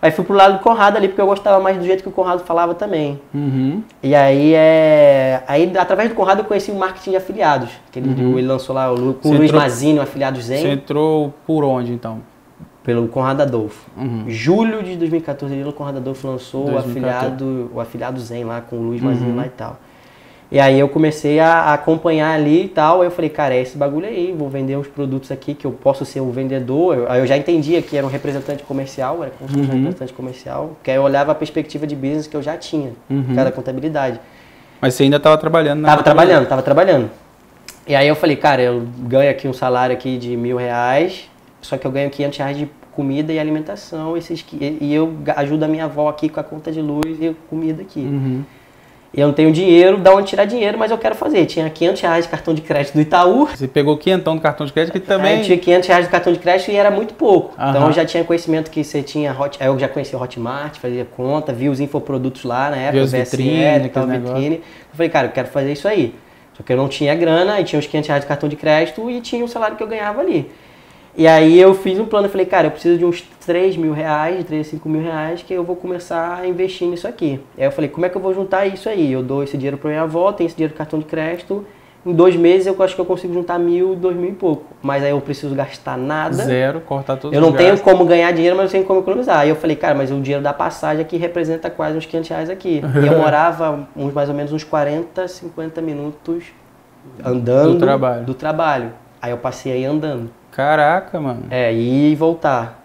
[0.01, 2.11] Aí fui pro lado do Conrado ali, porque eu gostava mais do jeito que o
[2.11, 3.21] Conrado falava também.
[3.33, 3.83] Uhum.
[4.01, 5.43] E aí, é...
[5.47, 8.37] aí através do Conrado eu conheci o marketing de afiliados, que ele, Uhum.
[8.39, 11.33] ele lançou lá o Lu- com o Luiz entrou- Mazini, o Afiliado Zen, Você entrou
[11.45, 12.19] por onde, então?
[12.83, 13.87] pelo Conrado Adolfo.
[13.95, 14.23] Uhum.
[14.27, 16.87] Julho de 2014, ele, o Conrado Adolfo lançou o 2014.
[17.27, 19.09] afiliado, o afiliado Zen lá com o Luiz Uhum.
[19.09, 19.77] Mazini lá e tal.
[20.51, 22.99] E aí eu comecei a acompanhar ali e tal.
[23.01, 25.71] Aí eu falei, cara, é esse bagulho aí, vou vender uns produtos aqui que eu
[25.71, 26.97] posso ser o vendedor.
[26.97, 29.65] Eu- Aí eu já entendia que era um representante comercial, era como um Uhum.
[29.75, 33.33] representante comercial, que aí eu olhava a perspectiva de business que eu já tinha, Uhum.
[33.33, 34.19] cada contabilidade.
[34.81, 37.09] Mas você ainda estava trabalhando na Tava trabalhando, tava trabalhando.
[37.87, 41.29] E aí eu falei, cara, eu ganho aqui um salário aqui de mil reais,
[41.61, 45.67] só que eu ganho 500 reais de comida e alimentação, esses, e eu ajudo a
[45.67, 48.01] minha avó aqui com a conta de luz e comida aqui.
[48.01, 48.43] Uhum.
[49.13, 51.45] E eu não tenho dinheiro, dá onde tirar dinheiro, mas eu quero fazer.
[51.45, 54.71] Tinha 500 reais de cartão de crédito do Itaú, Você pegou quinhentão do cartão de
[54.71, 55.41] crédito que Aí também.
[55.41, 57.53] tinha 500 reais de cartão de crédito e era muito pouco.
[57.55, 57.87] Então Aham.
[57.87, 61.03] eu já tinha conhecimento que você tinha Hot, aí eu já conhecia o Hotmart, fazia
[61.03, 64.55] conta, vi os infoprodutos lá na época, Via VSL, vitrine, tal, vitrine.
[64.55, 66.15] Eu falei, cara, eu quero fazer isso aí.
[66.55, 69.09] Só que eu não tinha grana, aí tinha os 500 reais de cartão de crédito
[69.11, 70.49] e tinha o salário que eu ganhava ali.
[71.15, 74.45] E aí eu fiz um plano, falei, cara, eu preciso de uns 3 mil reais,
[74.45, 77.39] 3 a 5 mil reais, que eu vou começar a investir nisso aqui.
[77.57, 79.11] Aí eu falei, como é que eu vou juntar isso aí?
[79.11, 81.65] Eu dou esse dinheiro pra minha avó, tenho esse dinheiro do cartão de crédito,
[82.05, 84.63] em dois meses eu acho que eu consigo juntar mil, dois mil e pouco.
[84.81, 86.33] Mas aí eu preciso gastar nada.
[86.33, 87.91] Zero, cortar todos Eu não tenho gastos.
[87.91, 89.39] como ganhar dinheiro, mas eu tenho como economizar.
[89.39, 92.49] Aí eu falei, cara, mas o dinheiro da passagem aqui representa quase uns 500 reais
[92.49, 92.81] aqui.
[93.03, 96.45] E eu morava uns, mais ou menos uns 40, 50 minutos
[97.23, 98.23] andando Do trabalho.
[98.23, 98.93] do trabalho.
[99.21, 100.31] Aí eu passei aí andando.
[100.51, 101.43] Caraca, mano.
[101.49, 102.83] É, ir e voltar.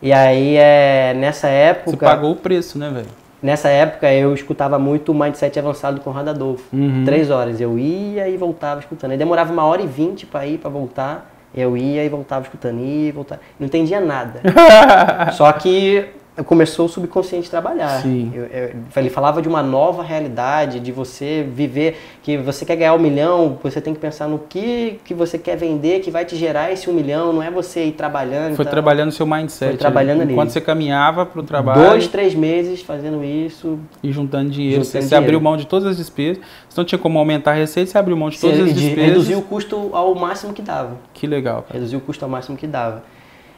[0.00, 3.22] E aí, é, nessa época, Você pagou o preço, né, velho?
[3.42, 6.64] nessa época eu escutava muito o Mindset Avançado do Conrado Adolfo.
[6.72, 7.02] Uhum.
[7.04, 7.60] Três horas.
[7.60, 9.10] Eu ia e voltava escutando.
[9.10, 11.30] Aí demorava uma hora e vinte pra ir, pra voltar.
[11.54, 13.40] Eu ia e voltava escutando, ia e voltava.
[13.58, 14.40] Não entendia nada.
[15.32, 16.06] Só que
[16.46, 18.02] começou o subconsciente a trabalhar.
[18.06, 22.94] Eu- eu- ele falava de uma nova realidade, de você viver, que você quer ganhar
[22.94, 26.34] um milhão, você tem que pensar no que, que você quer vender, que vai te
[26.34, 28.54] gerar esse um milhão, não é você ir trabalhando.
[28.56, 29.70] Foi então, trabalhando seu mindset.
[29.72, 30.32] Foi trabalhando ali.
[30.32, 33.78] Enquanto você caminhava pro trabalho Dois, três meses fazendo isso.
[34.02, 34.84] e juntando dinheiro.
[34.84, 35.24] Juntando você, dinheiro.
[35.24, 36.42] abriu mão de todas as despesas.
[36.68, 38.80] Você não tinha como aumentar a receita, você abriu mão de todas Você as de-
[38.80, 39.04] despesas.
[39.10, 40.96] reduziu o custo ao máximo que dava.
[41.12, 41.74] Que legal, cara.
[41.74, 43.02] Reduziu o custo ao máximo que dava.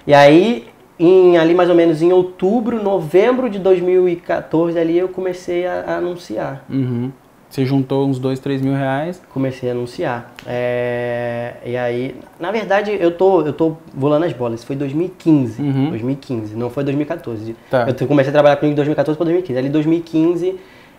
[0.06, 0.66] E aí,
[0.98, 5.96] em, ali mais ou menos em outubro, novembro de 2014, ali eu comecei a, a
[5.96, 6.64] anunciar.
[6.70, 7.10] Uhum.
[7.54, 9.22] Você juntou uns dois, três mil reais.
[9.32, 10.34] Comecei a anunciar.
[10.44, 14.64] É, e aí, na verdade, eu tô, eu tô volando as bolas.
[14.64, 15.62] Foi 2015.
[15.62, 15.90] Uhum.
[15.90, 17.54] 2015, não foi 2014.
[17.70, 17.86] Tá.
[17.88, 19.56] Eu comecei a trabalhar com ele de 2014 para 2015.
[19.56, 20.56] Ali 2015,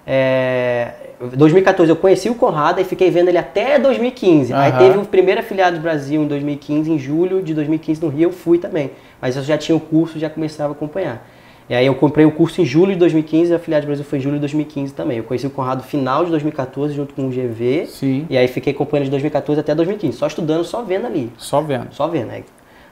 [0.07, 4.53] é, 2014 eu conheci o Conrado e fiquei vendo ele até 2015.
[4.53, 4.77] Aí Aham.
[4.77, 8.31] teve o primeiro afiliado do Brasil em 2015, em julho de 2015 no Rio, eu
[8.31, 8.91] fui também.
[9.21, 11.25] Mas eu já tinha o curso, já começava a acompanhar.
[11.67, 14.19] E aí eu comprei o curso em julho de 2015, o afiliado do Brasil foi
[14.19, 15.17] em julho de 2015 também.
[15.17, 17.87] Eu conheci o Conrado final de 2014 junto com o GV.
[17.87, 18.27] Sim.
[18.29, 21.31] E aí fiquei acompanhando de 2014 até 2015, só estudando, só vendo ali.
[21.37, 21.87] Só vendo.
[21.91, 22.29] Só vendo.
[22.29, 22.43] Aí,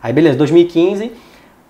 [0.01, 1.11] aí beleza, 2015,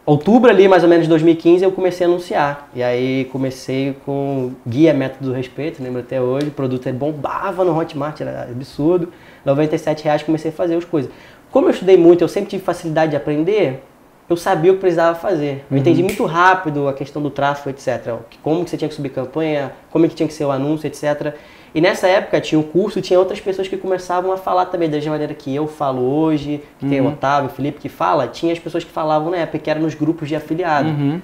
[0.05, 2.69] outubro ali mais ou menos de 2015 eu comecei a anunciar.
[2.73, 7.77] E aí comecei com guia método do respeito, lembro até hoje, o produto bombava no
[7.77, 9.09] Hotmart, era absurdo.
[9.45, 11.11] 97 reais comecei a fazer as coisas.
[11.51, 13.83] Como eu estudei muito, eu sempre tive facilidade de aprender,
[14.29, 15.65] eu sabia o que precisava fazer.
[15.69, 18.15] Eu entendi muito rápido a questão do tráfego, etc.
[18.41, 21.35] Como que você tinha que subir campanha, como que tinha que ser o anúncio, etc.
[21.73, 24.95] E nessa época tinha um curso, tinha outras pessoas que começavam a falar também da
[24.95, 28.53] mesma maneira que eu falo hoje, que tem o Otávio, o Felipe que fala, tinha
[28.53, 30.89] as pessoas que falavam na época, que eram nos grupos de afiliado.
[30.89, 31.19] Uhum.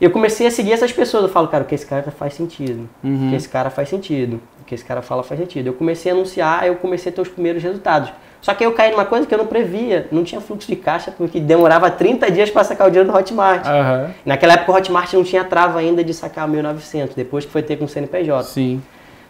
[0.00, 1.24] E eu comecei a seguir essas pessoas.
[1.24, 2.88] Eu falo, cara, o que esse cara faz sentido.
[3.02, 3.26] Uhum.
[3.26, 4.40] O que esse cara faz sentido.
[4.60, 5.66] O que esse cara fala faz sentido.
[5.68, 8.12] Eu comecei a anunciar, eu comecei a ter os primeiros resultados.
[8.40, 11.10] Só que eu caí numa coisa que eu não previa, não tinha fluxo de caixa,
[11.10, 13.66] porque demorava 30 dias para sacar o dinheiro do Hotmart.
[13.66, 14.10] Aham.
[14.24, 17.76] Naquela época o Hotmart não tinha trava ainda de sacar 1.900, depois que foi ter
[17.76, 18.44] com o CNPJ.
[18.44, 18.80] Sim.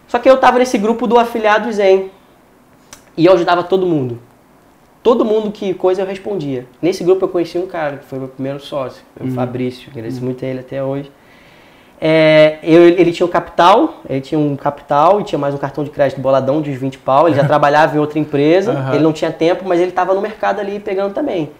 [0.09, 2.09] Só que eu tava nesse grupo do afiliado Zen.
[3.15, 4.19] E eu ajudava todo mundo.
[5.01, 6.65] Todo mundo que coisa eu respondia.
[6.81, 10.43] Nesse grupo eu conheci um cara, que foi meu primeiro sócio, o Fabrício, agradeço muito
[10.43, 11.09] a ele até hoje.
[12.01, 15.83] É, eu- ele tinha um capital, ele tinha um capital e tinha mais um cartão
[15.83, 17.27] de crédito boladão de uns 20 pau.
[17.27, 18.93] Ele já trabalhava em outra empresa, Aham.
[18.95, 21.51] ele não tinha tempo, mas ele estava no mercado ali pegando também.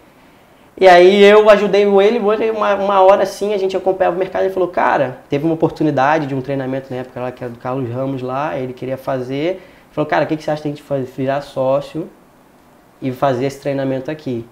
[0.78, 2.18] E aí eu ajudei ele,
[2.50, 5.52] uma, uma hora assim, a gente acompanhava o mercado e ele falou, cara, teve uma
[5.54, 8.96] oportunidade de um treinamento na época lá, que era do Carlos Ramos lá, ele queria
[8.96, 9.34] fazer.
[9.34, 9.60] Ele
[9.92, 12.08] falou, cara, o que, que você acha de a gente fazer, virar sócio
[13.02, 14.46] e fazer esse treinamento aqui?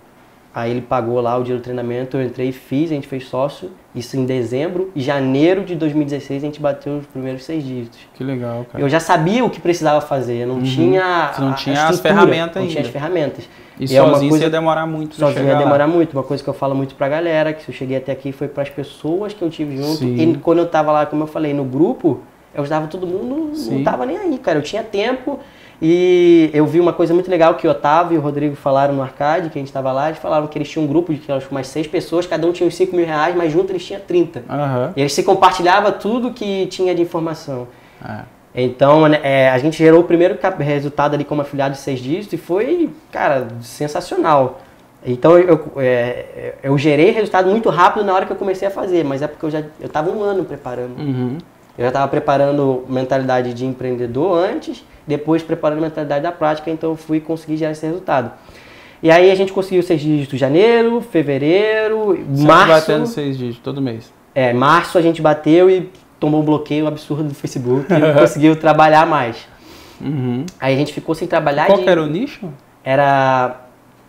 [0.55, 3.27] Aí ele pagou lá o dinheiro do treinamento, eu entrei e fiz, a gente fez
[3.29, 4.91] sócio, isso em dezembro.
[4.97, 8.01] Em janeiro de 2016 a gente bateu os primeiros seis dígitos.
[8.15, 8.83] Que legal, cara.
[8.83, 11.33] Eu já sabia o que precisava fazer, não tinha Uhum.
[11.35, 12.89] Você não a- a tinha as estrutura, ferramentas Não tinha ainda.
[12.89, 13.49] as ferramentas.
[13.81, 15.59] E, é uma sozinho coisa- você ia demorar muito Sozinho ia lá.
[15.59, 16.13] demorar muito.
[16.15, 18.49] Uma coisa que eu falo muito pra galera, que se eu cheguei até aqui foi
[18.49, 19.99] pras pessoas que eu tive junto.
[19.99, 20.17] Sim.
[20.33, 22.21] E quando eu tava lá, como eu falei, no grupo,
[22.55, 23.77] eu ajudava todo mundo, Sim.
[23.79, 24.59] não tava nem aí, cara.
[24.59, 25.39] Eu tinha tempo
[25.81, 29.03] e eu vi uma coisa muito legal que o Otávio e o Rodrigo falaram no
[29.03, 31.47] arcade, que a gente tava lá, eles falaram que eles tinham um grupo de acho
[31.51, 34.43] umas seis pessoas, cada um tinha uns 5 mil reais, mas junto eles tinham 30.
[34.49, 34.93] Aham.
[34.97, 37.69] E eles se compartilhavam tudo que tinha de informação.
[38.05, 38.23] É.
[38.61, 42.33] Então, né, é, a gente gerou o primeiro resultado ali como afiliado de seis dígitos
[42.33, 44.61] e foi, cara, sensacional.
[45.07, 49.05] Então, eu, é, eu gerei resultado muito rápido na hora que eu comecei a fazer,
[49.05, 50.99] mas é porque eu já eu tava um ano preparando.
[50.99, 51.39] Uhum.
[51.79, 56.97] Eu já estava preparando mentalidade de empreendedor antes, depois preparando mentalidade da prática, então eu
[56.97, 58.33] fui conseguir gerar esse resultado.
[59.01, 62.73] E aí a gente conseguiu seis dígitos em janeiro, fevereiro, Sempre março.
[62.73, 64.13] batendo seis dígitos todo mês.
[64.35, 65.89] É, março a gente bateu e
[66.21, 69.37] tomou um bloqueio absurdo do Facebook e não conseguiu trabalhar mais.
[70.01, 70.45] Uhum.
[70.61, 72.49] Aí a gente ficou sem trabalhar Qual de- que era o nicho?
[72.85, 73.57] era,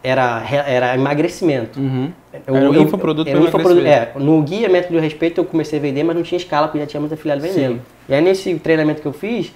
[0.04, 1.80] era, era emagrecimento.
[1.80, 2.12] Uhum.
[2.48, 3.86] Eu- Era um eu- infoproduto um infoproduto-.
[3.88, 6.80] É, no guia Método de Respeito eu comecei a vender, mas não tinha escala, porque
[6.80, 7.76] já tinha muito afiliado vendendo.
[7.76, 7.82] Sim.
[8.08, 9.52] E aí nesse treinamento que eu fiz,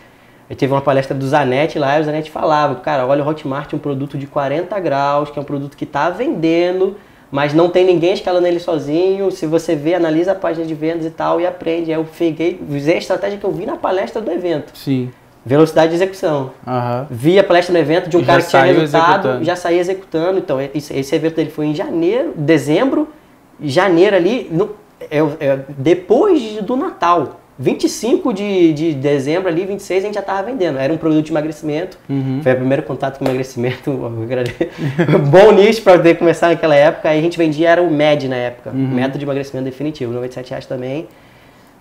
[0.49, 3.71] eu teve uma palestra do Zanetti lá, e o Zanetti falava, cara, olha o Hotmart
[3.71, 6.97] é um produto de 40 graus, que é um produto que está vendendo,
[7.33, 9.31] mas não tem ninguém escalando ele sozinho.
[9.31, 11.89] Se você vê, analisa a página de vendas e tal, e aprende.
[11.89, 14.71] Eu peguei, usei a estratégia que eu vi na palestra do evento.
[14.77, 15.09] Sim.
[15.43, 16.51] Velocidade de execução.
[16.65, 17.07] Aham.
[17.09, 19.43] Vi a palestra no evento de um E cara que tinha resultado, executando.
[19.45, 20.37] já saía executando.
[20.37, 23.07] Então, esse, esse evento dele foi em janeiro, dezembro,
[23.59, 24.69] janeiro ali, no-
[25.09, 27.41] é, é, depois do Natal.
[27.57, 30.79] 25 de, de dezembro ali, 26, a gente já estava vendendo.
[30.79, 31.99] Era um produto de emagrecimento.
[32.09, 32.39] Uhum.
[32.41, 33.91] Foi o primeiro contato com emagrecimento.
[35.29, 37.09] Bom nicho para poder começar naquela época.
[37.09, 38.71] Aí a gente vendia, era o MED na época.
[38.71, 38.95] Uhum.
[38.95, 40.11] Método de emagrecimento definitivo.
[40.11, 41.07] 97 reais também.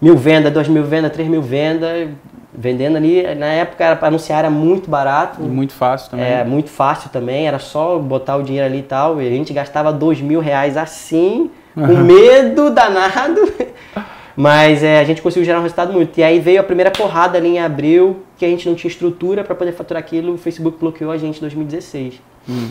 [0.00, 2.08] Mil vendas, dois mil vendas, três mil vendas.
[2.54, 5.40] Vendendo ali, na época era para anunciar era muito barato.
[5.40, 6.26] E muito fácil também.
[6.26, 9.22] É, muito fácil também, era só botar o dinheiro ali e tal.
[9.22, 13.40] E a gente gastava dois mil reais assim, com medo danado.
[14.36, 16.18] Mas é, a gente conseguiu gerar um resultado muito.
[16.18, 19.44] E aí veio a primeira porrada ali em abril, que a gente não tinha estrutura
[19.44, 20.34] para poder faturar aquilo.
[20.34, 22.20] O Facebook bloqueou a gente em 2016.
[22.48, 22.70] Hum.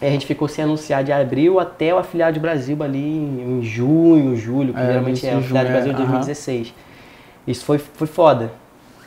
[0.00, 3.60] E a gente ficou sem anunciar de abril até o afiliado de Brasil ali em
[3.62, 6.10] junho, julho, que É, geralmente é o afiliado de Brasil é, de aham.
[6.12, 6.74] 2016.
[7.46, 8.50] Isso foi, foi foda.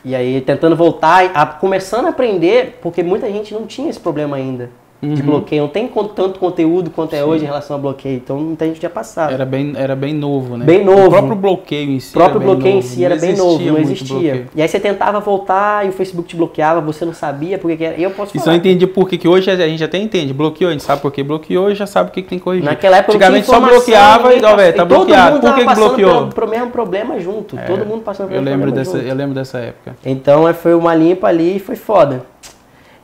[0.02, 4.36] E aí tentando voltar, a- começando a aprender, porque muita gente não tinha esse problema
[4.36, 4.70] ainda
[5.02, 5.26] de Uhum.
[5.26, 5.62] bloqueio.
[5.62, 8.16] Não tem tanto conteúdo quanto é hoje em relação a bloqueio.
[8.16, 9.32] Então muita gente tinha passado.
[9.32, 10.64] Era bem, era bem novo, né?
[10.64, 11.06] Bem novo.
[11.06, 12.10] O próprio bloqueio em si.
[12.10, 14.08] O próprio bloqueio em si era bem novo, não existia.
[14.16, 14.46] bloqueio.
[14.54, 17.84] E aí você tentava voltar e o Facebook te bloqueava, você não sabia porque que
[17.84, 18.00] era.
[18.00, 18.56] Eu posso Isso eu falar.
[18.56, 20.32] entendi por que hoje a gente até entende.
[20.32, 22.44] Bloqueou, a gente sabe por que bloqueou e já sabe o que, que tem que
[22.44, 22.64] corrigir.
[22.64, 25.40] Naquela época Antigamente só bloqueava e, ó, velho, tá bloqueado.
[25.40, 26.12] Por que, bloqueou?
[26.14, 27.56] Pelo, pelo mesmo problema junto.
[27.66, 29.08] Todo mundo passando pelo Eu lembro, problema dessa, junto.
[29.08, 29.94] eu lembro dessa época.
[30.04, 32.24] Então é, foi uma limpa ali e foi foda.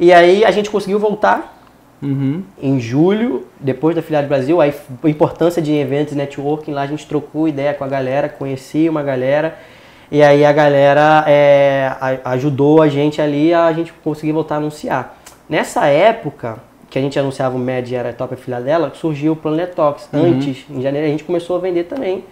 [0.01, 1.62] E aí a gente conseguiu voltar
[2.03, 2.43] Uhum.
[2.61, 6.83] em julho, depois da Filial do Brasil, aí a importância de eventos e networking, lá
[6.83, 9.57] a gente trocou ideia com a galera, conheci uma galera,
[10.11, 11.93] e aí a galera é,
[12.25, 15.17] ajudou a gente ali a gente conseguir voltar a anunciar.
[15.49, 16.59] Nessa época,
[16.93, 20.11] que a gente anunciava o MED e era a top afiliada dela, surgiu o Planetox.
[20.13, 22.23] Antes, em janeiro, a gente começou a vender também.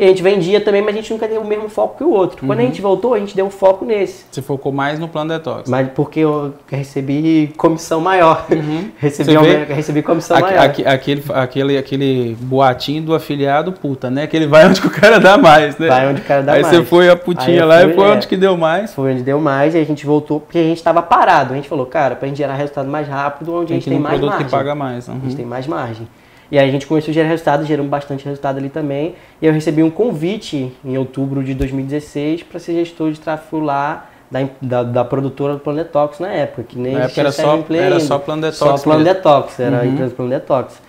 [0.00, 2.08] E a gente vendia também, mas a gente nunca deu o mesmo foco que o
[2.10, 2.46] outro.
[2.46, 4.24] Quando a gente voltou, a gente deu um foco nesse.
[4.30, 5.68] Você focou mais no plano detox.
[5.68, 8.46] Mas porque eu recebi comissão maior.
[8.96, 9.38] recebi, Uhum.
[9.40, 10.58] Aumento- recebi comissão maior.
[10.58, 14.26] aque- aquele, aquele, aquele boatinho do afiliado puta, né?
[14.26, 15.88] Que ele vai onde que o cara dá mais, né?
[15.88, 16.74] Vai onde o cara dá Aí mais.
[16.74, 18.12] você foi a putinha Aí lá fui, e foi é.
[18.12, 18.94] onde que deu mais.
[18.94, 21.52] Foi onde deu mais e a gente voltou porque a gente estava parado.
[21.52, 23.98] A gente falou, cara, pra gente gerar resultado mais rápido, onde a gente que tem
[23.98, 24.46] mais margem.
[24.46, 25.10] que paga mais.
[25.10, 25.20] A uhum.
[25.24, 26.08] gente tem mais margem.
[26.50, 29.14] E aí a gente começou a gerar resultado, geramos bastante resultado ali também.
[29.40, 34.08] E eu recebi um convite em outubro de 2016 para ser gestor de tráfego lá
[34.30, 37.56] da, da, da produtora do Plano Detox na época, que nem Na época era só,
[37.58, 38.00] Play era ainda.
[38.04, 38.56] só plano detox.
[38.58, 39.14] Só Plano mesmo.
[39.14, 39.92] Detox, era a Uhum.
[39.92, 40.80] empresa Plano Detox.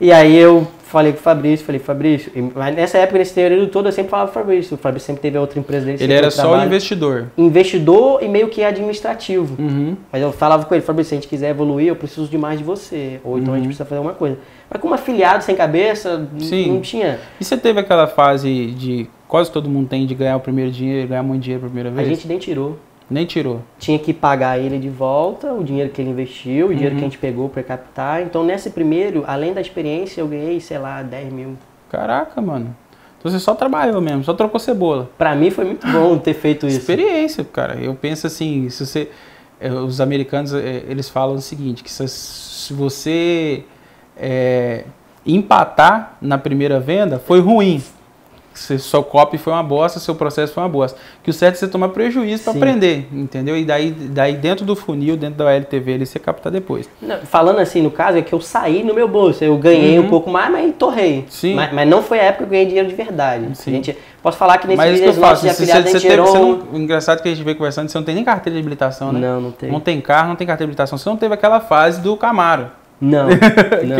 [0.00, 3.86] E aí eu falei com o Fabrício, falei, Fabrício, mas nessa época, nesse período todo,
[3.86, 4.74] eu sempre falava com o Fabrício.
[4.74, 6.02] O Fabrício sempre teve a outra empresa dele.
[6.02, 7.26] Ele era só o investidor.
[7.36, 9.56] investidor e meio que administrativo.
[9.62, 9.94] Uhum.
[10.10, 12.58] Mas eu falava com ele, Fabrício, se a gente quiser evoluir, eu preciso de mais
[12.58, 13.20] de você.
[13.22, 14.38] Ou então a gente precisa fazer alguma coisa.
[14.70, 16.68] Mas como afiliado sem cabeça, Sim.
[16.72, 17.18] não tinha.
[17.40, 21.08] E você teve aquela fase de quase todo mundo tem de ganhar o primeiro dinheiro,
[21.08, 22.08] ganhar muito dinheiro pela primeira A vez?
[22.08, 22.78] gente nem tirou.
[23.10, 23.60] Nem tirou.
[23.80, 26.98] Tinha que pagar ele de volta, o dinheiro que ele investiu, o dinheiro Uhum.
[27.00, 28.22] que a gente pegou para captar.
[28.22, 31.56] Então, nesse primeiro, além da experiência, eu ganhei, sei lá, 10 mil.
[31.90, 32.74] Caraca, mano.
[33.18, 35.10] Então você só trabalhou mesmo, só trocou cebola.
[35.18, 36.78] Pra mim foi muito bom ter feito isso.
[36.78, 37.74] Experiência, cara.
[37.80, 39.10] Eu penso assim, se você.
[39.60, 43.64] eh, Os americanos, eh, eles falam o seguinte, que se você
[44.16, 44.84] eh,
[45.26, 47.82] empatar na primeira venda, foi ruim.
[48.52, 50.98] Se seu copy foi uma bosta, seu processo foi uma bosta.
[51.22, 53.56] Que o certo é você tomar prejuízo para aprender, entendeu?
[53.56, 56.90] E daí, daí dentro do funil, dentro da LTV, ele você capta depois.
[57.00, 59.42] Não, Falando assim, no caso, é que eu saí no meu bolso.
[59.44, 60.06] Eu ganhei Uhum.
[60.06, 61.24] um pouco mais, mas torrei.
[61.30, 61.54] Sim.
[61.54, 63.56] Mas, mas não foi a época que eu ganhei dinheiro de verdade.
[63.56, 63.70] Sim.
[63.70, 65.82] A gente, posso falar que nesse Mas isso que vídeo eu faço, de você, você
[65.82, 66.26] teve, gerou...
[66.26, 68.60] você não, o engraçado que a gente veio conversando, você não tem nem carteira de
[68.60, 69.20] habilitação, né?
[69.20, 69.70] Não, não tem.
[69.70, 70.98] Não tem carro, não tem carteira de habilitação.
[70.98, 72.68] Você não teve aquela fase do Camaro.
[73.00, 73.36] Não, não.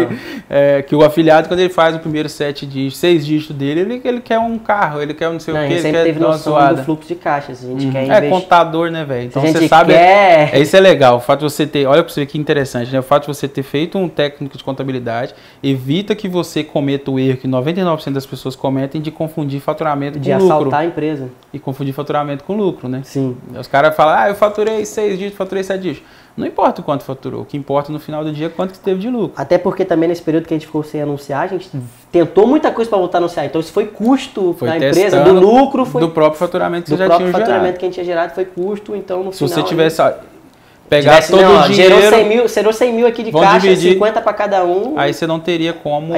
[0.06, 0.18] que,
[0.50, 4.00] é, que o afiliado, quando ele faz o primeiro sete dígitos, seis dígitos dele, ele,
[4.04, 5.98] ele quer um carro, ele quer um não sei Não, o que, gente ele sempre
[6.00, 6.74] quer teve noção zoada.
[6.74, 7.54] do fluxo de caixa.
[7.54, 7.92] Se a gente Uhum.
[7.92, 8.28] quer É investir...
[8.30, 9.26] contador, né, velho?
[9.26, 9.94] Então você sabe.
[9.94, 10.50] quer...
[10.54, 12.92] É, isso é legal, o fato de você ter, olha pra você ver que interessante,
[12.92, 12.98] né?
[12.98, 17.18] O fato de você ter feito um técnico de contabilidade evita que você cometa o
[17.18, 20.54] erro que 99% das pessoas cometem de confundir faturamento De com lucro.
[20.56, 21.28] assaltar a empresa.
[21.54, 23.00] E confundir faturamento com lucro, né?
[23.04, 23.36] Sim.
[23.58, 26.19] Os caras falam, ah, eu faturei seis dígitos, faturei sete dígitos.
[26.36, 28.78] Não importa o quanto faturou, o que importa no final do dia é quanto que
[28.78, 29.32] teve de lucro.
[29.36, 31.70] Até porque também nesse período que a gente ficou sem anunciar, a gente
[32.10, 33.44] tentou muita coisa para voltar a anunciar.
[33.46, 36.96] Então isso foi custo Foi da empresa, do lucro, foi do próprio faturamento que do
[36.96, 37.78] você já próprio tinha faturamento gerado.
[37.78, 38.96] que a gente tinha gerado, foi custo.
[38.96, 39.50] Então no Se final...
[39.54, 40.12] você tivesse ó,
[40.88, 43.92] pegar todo não, o dinheiro, Gerou 100 mil, gerou 100 mil aqui de caixa, dividir.
[43.92, 44.98] 50 para cada um.
[44.98, 46.12] aí você não teria como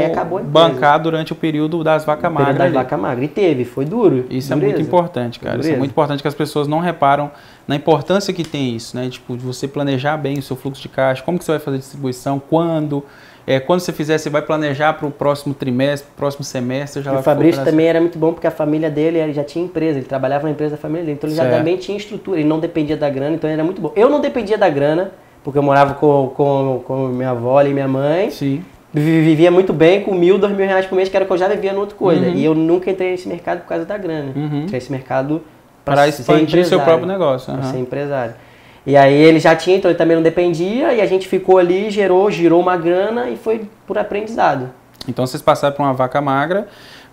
[0.44, 2.56] bancar durante o período das vacas magras.
[2.56, 2.72] da ali.
[2.74, 3.24] vaca magra.
[3.24, 4.24] E teve, foi duro.
[4.30, 4.74] Isso é dureza.
[4.76, 5.54] muito importante, cara.
[5.56, 5.78] Isso é Dureza.
[5.78, 7.30] muito importante que as pessoas não reparam
[7.66, 9.08] na importância que tem isso, né?
[9.08, 11.76] Tipo, de você planejar bem o seu fluxo de caixa, como que você vai fazer
[11.76, 13.04] a distribuição, quando.
[13.44, 17.02] É, quando você fizer, você vai planejar para o próximo trimestre, pro próximo semestre.
[17.02, 19.98] Já o Fabrício também era muito bom porque a família dele ele já tinha empresa,
[19.98, 21.56] ele trabalhava na empresa da família dele, então ele já Certo.
[21.58, 23.92] também tinha estrutura, ele não dependia da grana, então ele era muito bom.
[23.96, 25.10] Eu não dependia da grana,
[25.42, 28.62] porque eu morava com, com, com minha avó e minha mãe, Sim.
[28.94, 31.32] vi- vivia muito bem com mil, dois mil reais por mês, que era o que
[31.34, 32.24] eu já vivia em outra coisa.
[32.26, 32.34] Uhum.
[32.36, 34.30] E eu nunca entrei nesse mercado por causa da grana.
[34.36, 34.44] Uhum.
[34.62, 35.42] Entrei nesse mercado
[35.84, 37.52] Para expandir seu próprio negócio.
[37.52, 37.72] pra aham.
[37.72, 38.34] ser empresário.
[38.84, 41.90] E aí ele já tinha, então ele também não dependia, e a gente ficou ali,
[41.90, 44.70] gerou, girou uma grana e foi por aprendizado.
[45.08, 46.66] Então vocês passaram para uma vaca magra.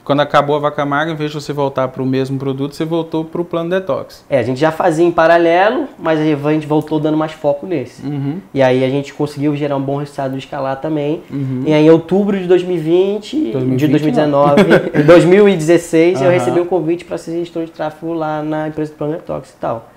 [0.09, 2.83] Quando acabou a vaca magra, em vez de você voltar para o mesmo produto, você
[2.83, 4.25] voltou para o plano detox.
[4.27, 8.03] É, a gente já fazia em paralelo, mas a gente voltou dando mais foco nesse.
[8.03, 8.39] Uhum.
[8.51, 11.21] E aí a gente conseguiu gerar um bom resultado de escalar também.
[11.29, 11.61] Uhum.
[11.63, 14.61] E aí em outubro de 2020, 2020 de 2019,
[14.99, 16.33] em 2016, eu Aham.
[16.33, 19.57] recebi um convite para ser gestor de tráfego lá na empresa do Plano Detox e
[19.57, 19.91] tal.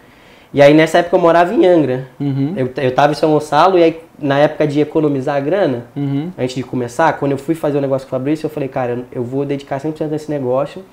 [0.54, 2.08] E aí nessa época eu morava em Angra.
[2.20, 2.52] Uhum.
[2.56, 6.30] Eu, eu tava em São Gonçalo e aí na época de economizar a grana, Uhum.
[6.38, 9.04] antes de começar, quando eu fui fazer o negócio com o Fabrício, eu falei, cara,
[9.10, 10.84] eu- vou dedicar 100% desse negócio.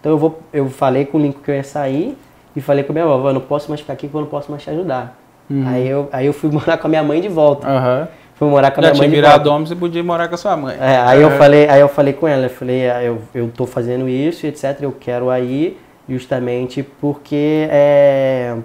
[0.00, 2.16] Então eu vou, eu falei com o Lincoln que eu ia sair
[2.56, 4.28] e falei com a minha avó, eu não posso mais ficar aqui porque eu não
[4.28, 5.16] posso mais te ajudar.
[5.48, 5.64] Uhum.
[5.66, 7.66] Aí, eu, aí eu fui morar com a minha mãe de volta.
[8.34, 9.50] Fui morar com a Já minha tinha mãe de virado volta.
[9.50, 10.76] homem, você podia morar com a sua mãe.
[10.80, 11.38] É, aí, eu Aham.
[11.38, 14.76] falei, aí eu falei com ela, eu falei, ah, eu, eu tô fazendo isso, etc.
[14.82, 18.56] Eu quero aí justamente porque é,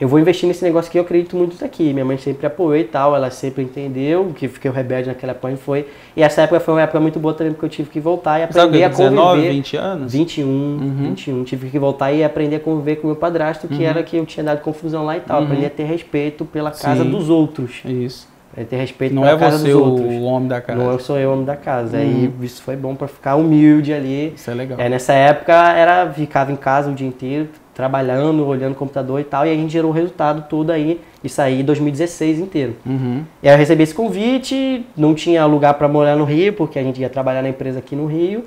[0.00, 1.92] eu vou investir nesse negócio que eu acredito muito aqui.
[1.92, 5.56] Minha mãe sempre apoiou e tal, ela sempre entendeu que fiquei rebelde naquela época e
[5.56, 5.86] foi.
[6.16, 8.52] E essa época foi uma época muito boa também porque eu tive que voltar e
[8.52, 8.84] Sabe aprender que?
[8.84, 9.52] a 19, conviver.
[9.54, 10.12] 20 anos?
[10.12, 10.94] 21, Uhum.
[11.10, 11.44] 21.
[11.44, 14.24] Tive que voltar e aprender a conviver com o meu padrasto, que era que eu
[14.24, 15.38] tinha dado confusão lá e tal.
[15.40, 15.46] Uhum.
[15.46, 17.10] Aprendi a ter respeito pela casa Sim.
[17.10, 17.80] dos outros.
[17.84, 18.28] Isso.
[18.56, 20.78] A ter respeito Não pela é casa você dos o, homem da casa.
[20.82, 21.96] Não eu sou eu o homem da casa.
[21.98, 22.44] Aí Uhum.
[22.44, 24.32] isso foi bom pra ficar humilde ali.
[24.34, 24.80] Isso é legal.
[24.80, 27.48] É, nessa época era ficava em casa o dia inteiro,
[27.78, 31.40] trabalhando, olhando o computador e tal, e a gente gerou o resultado todo aí, isso
[31.40, 32.74] aí em 2016 inteiro.
[32.84, 33.22] Uhum.
[33.40, 36.82] E aí eu recebi esse convite, não tinha lugar para morar no Rio, porque a
[36.82, 38.42] gente ia trabalhar na empresa aqui no Rio.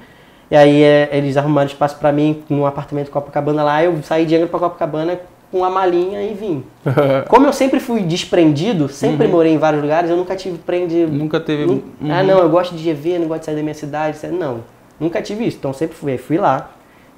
[0.52, 4.36] E aí é, eles arrumaram espaço para mim num apartamento Copacabana lá, eu saí de
[4.36, 5.18] Angra para Copacabana
[5.50, 6.62] com a malinha e vim.
[7.30, 9.32] Como eu sempre fui desprendido, sempre Uhum.
[9.32, 11.66] morei em vários lugares, eu nunca tive prende Nunca teve.
[11.66, 12.12] Nun- Uhum.
[12.12, 14.18] Ah, não, eu gosto de GV, não gosto de sair da minha cidade.
[14.28, 14.58] Não,
[15.00, 15.56] nunca tive isso.
[15.58, 16.70] Então sempre fui, fui lá,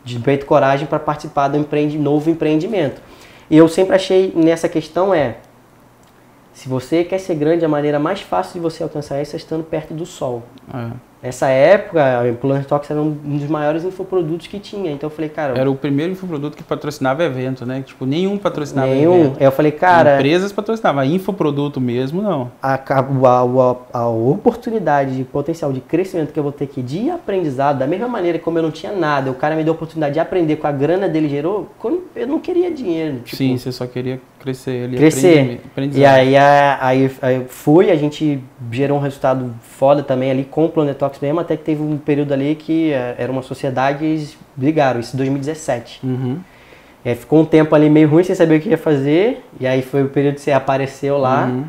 [0.03, 3.01] de peito coragem para participar do empreende, novo empreendimento.
[3.49, 5.37] E eu sempre achei nessa questão é,
[6.53, 9.63] se você quer ser grande, a maneira mais fácil de você alcançar isso é estando
[9.63, 10.43] perto do sol.
[10.73, 11.12] É.
[11.23, 14.91] Nessa época, a Planet Talks era um dos maiores infoprodutos que tinha.
[14.91, 15.57] Então eu falei, cara.
[15.57, 17.81] Era o primeiro infoproduto que patrocinava evento, né?
[17.81, 19.21] Tipo, nenhum patrocinava nenhum.
[19.21, 19.41] evento.
[19.41, 20.15] Eu falei, cara.
[20.15, 22.51] Empresas patrocinavam, infoproduto mesmo, não.
[22.62, 27.09] A, a, a, a, oportunidade de potencial de crescimento que eu vou ter aqui de
[27.09, 30.15] aprendizado, da mesma maneira como eu não tinha nada, o cara me deu a oportunidade
[30.15, 31.69] de aprender com a grana dele gerou,
[32.15, 33.19] eu não queria dinheiro.
[33.23, 34.97] Tipo, Sim, você só queria crescer ele.
[34.97, 35.62] Crescer.
[35.93, 40.69] E aí, aí, aí foi, a gente gerou um resultado foda também ali com o
[40.69, 44.08] Planet Talks mesmo, até que teve um período ali que eh, era uma sociedade e
[44.08, 45.99] eles brigaram, isso em 2017.
[46.04, 46.38] Uhum.
[47.06, 49.82] E ficou um tempo ali meio ruim sem saber o que ia fazer, e aí
[49.82, 51.65] foi o período que você apareceu lá, uhum.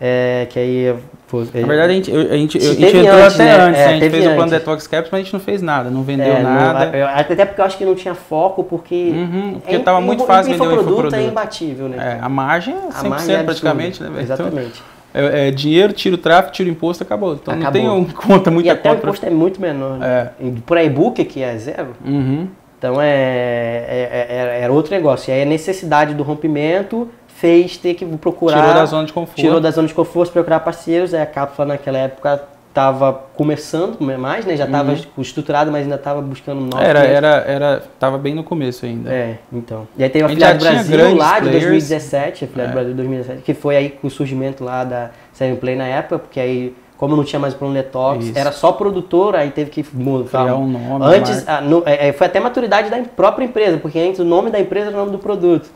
[0.00, 0.94] é, que aí...
[1.26, 3.64] Pô, Na verdade, a gente, a gente, a gente entrou antes, até né?
[3.64, 4.32] antes, é, a gente fez antes.
[4.32, 6.92] o plano Detox Caps, mas a gente não fez nada, não vendeu é, nada.
[6.92, 9.10] Não, até porque eu acho que não tinha foco, porque...
[9.14, 11.16] Uhum, porque estava é, muito fácil vender o infoproduto.
[11.16, 12.18] é imbatível, né?
[12.20, 14.20] É, a margem é 100% a margem é praticamente, né?
[14.20, 14.82] Exatamente.
[14.82, 17.34] Então, é, é, dinheiro, tira o tráfego, tira o imposto, acabou.
[17.34, 17.82] Então acabou.
[17.82, 19.98] não tem um, conta muita E até o imposto é muito menor.
[19.98, 20.30] Né?
[20.40, 20.50] É.
[20.66, 21.94] Por e-book que é zero.
[22.04, 22.48] Uhum.
[22.76, 25.30] Então é, é, é, era outro negócio.
[25.30, 28.60] E aí a necessidade do rompimento fez ter que procurar.
[28.60, 29.40] Tirou da zona de conforto.
[29.40, 31.14] Tirou da zona de conforto, procurar parceiros.
[31.14, 32.42] Aí a cápsula naquela época
[32.74, 34.56] estava começando mais, né?
[34.56, 35.22] Já estava uhum.
[35.22, 36.80] estruturado, mas ainda estava buscando novos.
[36.80, 39.12] Era, era, era, tava bem no começo ainda.
[39.12, 39.86] É, então.
[39.96, 42.74] E aí teve a Afiliado Brasil lá de 2017, a Afiliado é.
[42.74, 46.40] Brasil 2017, que foi aí com o surgimento lá da Seven Play na época, porque
[46.40, 48.38] aí como não tinha mais o plano detox, Isso.
[48.38, 50.54] era só produtor, aí teve que mudar.
[50.56, 51.04] Um nome.
[51.04, 54.50] Antes, a, no, é, é, foi até maturidade da própria empresa, porque antes o nome
[54.50, 55.68] da empresa era o nome do produto.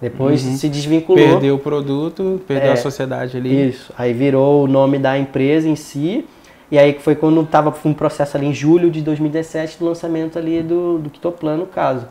[0.00, 0.56] Depois uhum.
[0.56, 1.24] se desvinculou.
[1.24, 3.68] Perdeu o produto, perdeu é, a sociedade ali.
[3.68, 3.92] Isso.
[3.96, 6.26] Aí virou o nome da empresa em si.
[6.74, 10.60] E aí foi quando estava um processo ali em julho de 2017 do lançamento ali
[10.60, 12.08] do, do Quitoplan, no caso.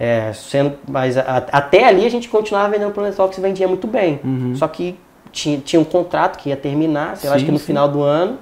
[0.00, 3.86] É, sendo, mas a, até ali a gente continuava vendendo Planet Talks e vendia muito
[3.86, 4.18] bem.
[4.24, 4.56] Uhum.
[4.56, 4.98] Só que
[5.30, 7.66] tinha, tinha um contrato que ia terminar, sei lá, acho que no sim.
[7.66, 8.38] final do ano.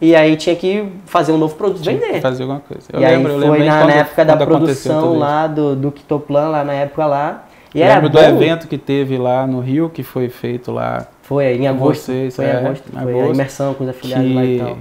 [0.00, 2.22] E aí tinha que fazer um novo produto tinha vender.
[2.22, 2.88] Fazer alguma coisa.
[2.90, 6.48] Eu e lembro, aí foi eu na, na, época da produção lá do, do Quitoplan,
[6.48, 7.44] lá na época lá.
[7.74, 11.06] E eu lembro do evento que teve lá no Rio, que foi feito lá.
[11.20, 12.06] Foi em agosto.
[12.06, 12.90] Vocês, foi em é, agosto.
[12.90, 14.34] Foi a imersão com os afiliados que...
[14.34, 14.78] lá e tal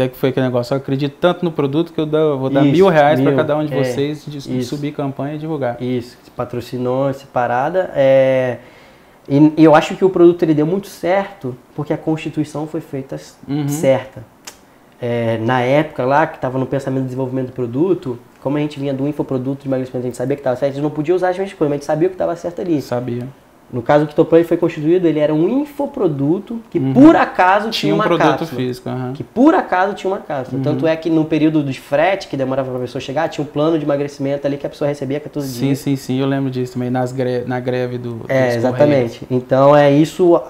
[0.00, 2.72] até que foi aquele negócio, eu acredito tanto no produto que eu vou dar isso,
[2.72, 5.80] mil reais para cada um de é, vocês de, subir campanha e divulgar.
[5.82, 7.90] Isso, se patrocinou essa parada.
[7.94, 8.58] É,
[9.28, 12.80] e, e, eu acho que o produto ele deu muito certo porque a constituição foi
[12.80, 13.68] feita uhum.
[13.68, 14.24] certa.
[15.00, 18.80] É, na época lá, que estava no pensamento de desenvolvimento do produto, como a gente
[18.80, 21.14] vinha do infoproduto de emagrecimento, a gente sabia que estava certo, a gente não podia
[21.14, 22.80] usar as mesmas coisas, mas a gente sabia o que estava certo ali.
[22.80, 23.28] Sabia.
[23.72, 26.92] No caso que o Toplay foi constituído, ele era um infoproduto que uhum.
[26.92, 28.60] por acaso tinha, tinha um uma produto cápsula.
[28.60, 29.12] físico, uhum.
[29.12, 30.58] Que por acaso tinha uma cápsula.
[30.58, 30.64] Uhum.
[30.64, 33.46] Tanto é que no período dos frete, que demorava para a pessoa chegar, tinha um
[33.46, 35.78] plano de emagrecimento ali que a pessoa recebia 14 sim, dias.
[35.78, 37.14] Sim, sim, sim, eu lembro disso também, nas
[37.46, 38.22] na greve do.
[38.28, 39.22] É, exatamente.
[39.30, 40.40] Então é isso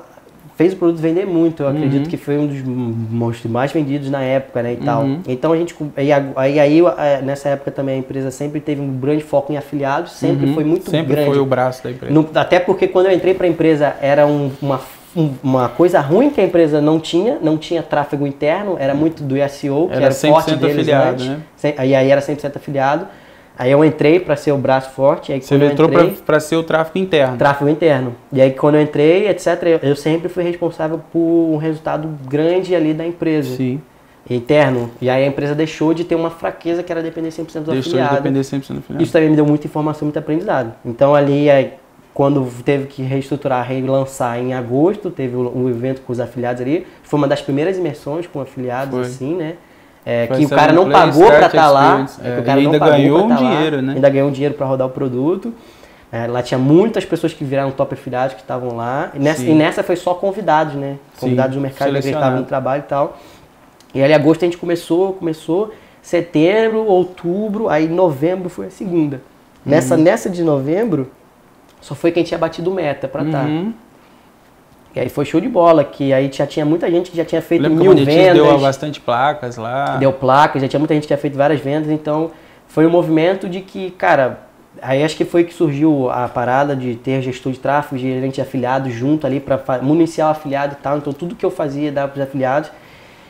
[0.61, 1.63] fez o produto vender muito.
[1.63, 1.75] Eu uhum.
[1.75, 5.05] acredito que foi um dos monstros mais vendidos na época, né, e tal.
[5.05, 5.23] Uhum.
[5.27, 6.83] Então a gente aí, aí, aí,
[7.25, 10.55] nessa época também a empresa sempre teve um grande foco em afiliados, sempre uhum.
[10.55, 11.21] foi muito sempre grande.
[11.23, 12.13] Sempre foi o braço da empresa.
[12.13, 14.81] No, até porque quando eu entrei para a empresa era um, uma
[15.43, 19.35] uma coisa ruim que a empresa não tinha, não tinha tráfego interno, era muito do
[19.49, 21.41] SEO, que era, era forte deles afiliado, Né?
[21.79, 23.09] Aí, aí era 100% afiliado.
[23.61, 25.35] Aí eu entrei para ser o braço forte.
[25.35, 25.87] Aí Você entrou
[26.25, 27.37] para ser o tráfego interno.
[27.37, 28.15] Tráfego interno.
[28.33, 32.95] E aí quando eu entrei, etc., eu sempre fui responsável por um resultado grande ali
[32.95, 33.55] da empresa.
[33.55, 33.79] Sim.
[34.31, 34.91] Interno.
[34.99, 37.69] E aí a empresa deixou de ter uma fraqueza que era depender 100% do deixou
[37.69, 37.83] afiliado.
[37.83, 39.03] Deixou de depender 100% do afiliado.
[39.03, 40.73] Isso também me deu muita informação, muito aprendizado.
[40.83, 41.75] Então ali, aí,
[42.15, 46.87] quando teve que reestruturar, relançar em agosto, teve o, o evento com os afiliados ali.
[47.03, 49.03] Foi uma das primeiras imersões com afiliados, Foi.
[49.03, 49.57] assim, né?
[50.05, 52.07] É, que o cara não pagou para estar tá lá.
[52.23, 53.93] É, que o cara ainda não ganhou um tá dinheiro, lá, né?
[53.95, 55.53] Ainda ganhou um dinheiro para rodar o produto.
[56.13, 59.11] É, lá tinha muitas pessoas que viraram top afiliados que estavam lá.
[59.15, 60.97] E nessa, e nessa, foi só convidados, né?
[61.19, 63.19] Convidados Sim, do mercado que acreditavam no trabalho e tal.
[63.95, 69.21] E aí, agosto a gente começou, começou, setembro, outubro, aí novembro foi a segunda.
[69.65, 70.03] Nessa, uhum.
[70.03, 71.11] nessa de novembro,
[71.81, 73.45] só foi quem tinha batido meta para estar.
[73.45, 73.65] Tá.
[74.95, 77.41] E aí foi show de bola, que aí já tinha muita gente que já tinha
[77.41, 78.35] feito mil que vendas.
[78.35, 79.97] deu bastante placas lá.
[79.97, 82.31] Deu placas, já tinha muita gente que tinha feito várias vendas, então
[82.67, 84.41] foi um movimento de que, cara,
[84.83, 88.41] aí acho que foi que surgiu a parada de ter gestor de tráfego, gerente de
[88.41, 92.09] afiliados junto ali para municiar o afiliado e tal, então tudo que eu fazia dava
[92.09, 92.71] para os afiliados.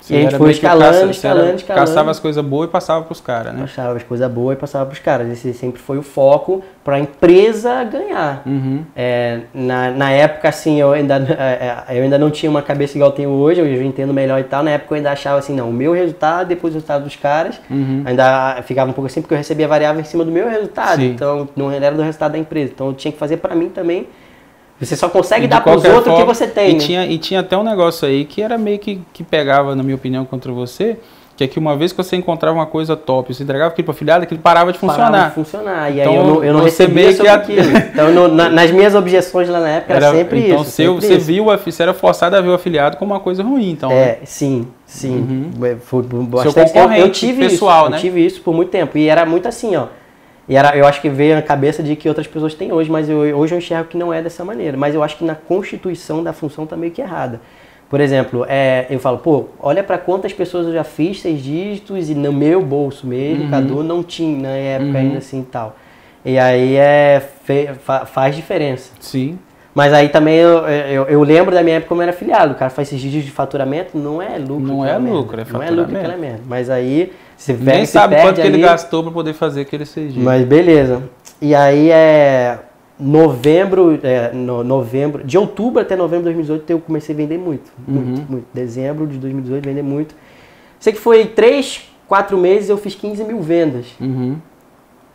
[0.01, 1.87] Sim, e a gente foi escalando, caça, escalando, escalando.
[1.87, 3.61] Caçava as coisas boas e passava para os caras, né?
[3.61, 5.29] Caçava as coisas boas e passava para os caras.
[5.29, 8.43] Esse sempre foi o foco para a empresa ganhar.
[8.47, 8.85] Uhum.
[8.97, 12.97] É, na, na época, assim, eu ainda, é, é, eu ainda não tinha uma cabeça
[12.97, 14.63] igual eu tenho hoje, eu entendo melhor e tal.
[14.63, 17.61] Na época eu ainda achava assim, não, o meu resultado, depois do resultado dos caras,
[17.71, 18.03] uhum.
[18.07, 21.01] ainda ficava um pouco assim, porque eu recebia variável em cima do meu resultado.
[21.01, 21.11] Sim.
[21.11, 22.73] Então, não era do resultado da empresa.
[22.75, 24.09] Então, eu tinha que fazer para mim também
[24.81, 26.71] você só consegue dar para os outros o que você tem.
[26.71, 26.79] E, né?
[26.79, 29.95] tinha, e tinha até um negócio aí que era meio que, que pegava, na minha
[29.97, 30.97] opinião, contra você,
[31.37, 33.93] que é que uma vez que você encontrava uma coisa top, você entregava aquilo para
[33.95, 35.11] afiliado, aquilo parava de funcionar.
[35.11, 35.91] Parava de funcionar.
[35.91, 37.63] E Então, aí eu não, eu não você recebia sobre a- aquilo.
[37.93, 40.71] Então, no- na- nas minhas objeções lá na época era, sempre então, isso.
[40.71, 41.27] se sempre você isso.
[41.27, 43.89] viu, você era forçado a ver o afiliado como uma coisa ruim, então.
[43.89, 43.97] né?
[44.03, 45.51] É, sim, sim.
[45.63, 46.73] É, Foi bastante tempo.
[46.73, 47.97] concorrente eu tive pessoal, isso, né?
[47.97, 48.99] Eu tive isso por muito tempo.
[48.99, 49.87] E era muito assim, ó.
[50.51, 53.09] E era, eu acho que veio na cabeça de que outras pessoas têm hoje, mas
[53.09, 54.77] eu, hoje eu enxergo que não é dessa maneira.
[54.77, 57.41] Mas eu acho que na constituição da função tá meio que errada.
[57.89, 62.11] Por exemplo, é, eu falo, pô, olha para quantas pessoas eu já fiz seis dígitos
[62.11, 63.51] e no meu bolso mesmo, Uhum.
[63.51, 65.77] Cadu não tinha na época ainda assim e tal.
[66.25, 67.23] E aí é,
[68.07, 68.91] faz diferença.
[68.99, 69.39] Sim.
[69.73, 72.53] Mas aí também eu, eu, eu lembro da minha época como eu era filiado.
[72.55, 74.67] O cara faz esses dígitos de faturamento, não é lucro.
[74.67, 75.17] Não é merda.
[75.17, 75.97] lucro, é Não é lucro faturamento.
[75.99, 76.41] aquela merda.
[76.49, 79.33] Mas aí você Ninguém pega, se sabe perde quanto que ele ali, gastou para poder
[79.33, 80.13] fazer aquele CG.
[80.21, 81.03] Mas beleza.
[81.41, 82.59] E aí é
[82.99, 87.71] novembro, é, no- novembro, de outubro até novembro de 2018 eu comecei a vender muito,
[87.89, 88.27] muito, Uhum.
[88.29, 88.47] muito.
[88.53, 90.15] Dezembro de 2018 vender muito.
[90.79, 93.87] Sei que foi três, quatro meses eu fiz 15 mil vendas.
[94.01, 94.37] Uhum.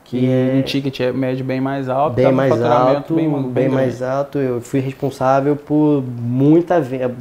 [0.04, 3.70] Que é um ticket é médio bem mais alto, bem mais alto, bem, bem, bem
[3.70, 4.38] mais alto.
[4.38, 7.12] Eu fui responsável por muita venda.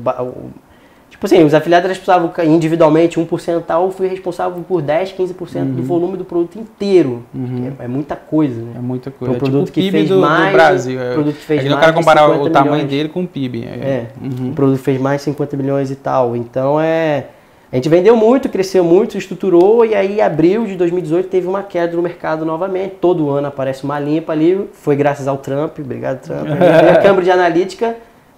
[1.15, 5.83] Tipo assim, os afiliados precisavam individualmente 1% tal, eu fui responsável por 10, 15% do
[5.85, 7.23] volume do produto inteiro.
[7.33, 7.73] Uhum.
[7.77, 8.73] que É, é muita coisa, né?
[8.77, 9.33] É muita É coisa.
[9.33, 11.01] um É produto tipo o que PIB fez do, do mais, Brasil.
[11.01, 12.91] É, produto que fez é que não mais quero comparar o 50 tamanho milhões.
[12.91, 13.65] dele com o PIB.
[13.65, 14.51] É, Uhum.
[14.51, 16.35] o produto fez mais de 50 milhões e tal.
[16.35, 17.27] Então é.
[17.73, 21.97] A gente vendeu muito, cresceu muito, estruturou e aí abril de 2018 teve uma queda
[21.97, 22.97] no mercado novamente.
[23.01, 24.69] Todo ano aparece uma limpa ali.
[24.73, 26.47] Foi graças ao Trump, obrigado Trump.
[26.93, 27.97] A Câmara de Analítica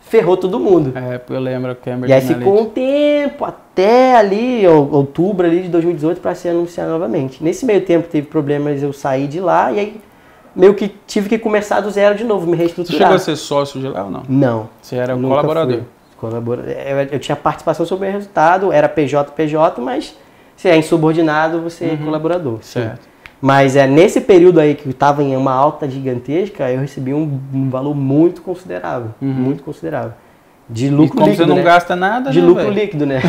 [0.08, 0.92] ferrou todo mundo.
[0.96, 2.38] É, eu lembro a Cambridge E aí Analytica.
[2.50, 7.42] ficou um tempo até ali, ou- outubro ali de 2018 para se anunciar novamente.
[7.42, 10.00] Nesse meio tempo teve problemas, eu saí de lá e aí
[10.54, 12.98] meio que tive que começar do zero de novo, me Você reestruturar.
[12.98, 14.22] chegou a ser sócio de lá ou não?
[14.28, 14.68] Não.
[14.80, 15.74] Você era Nunca colaborador.
[15.78, 15.84] fui.
[16.16, 20.16] Colabora- Eu, eu tinha participação sobre o resultado, era PJ, PJ, mas
[20.56, 22.58] se é insubordinado, você é colaborador.
[22.62, 22.88] sim.
[23.40, 27.68] Mas é nesse período aí que estava em uma alta gigantesca, eu recebi um, um
[27.68, 29.10] valor muito considerável.
[29.20, 30.12] Muito considerável.
[30.68, 31.62] De E lucro como líquido, você não né?
[31.62, 32.74] gasta nada, De né, lucro velho?
[32.74, 33.20] líquido, né?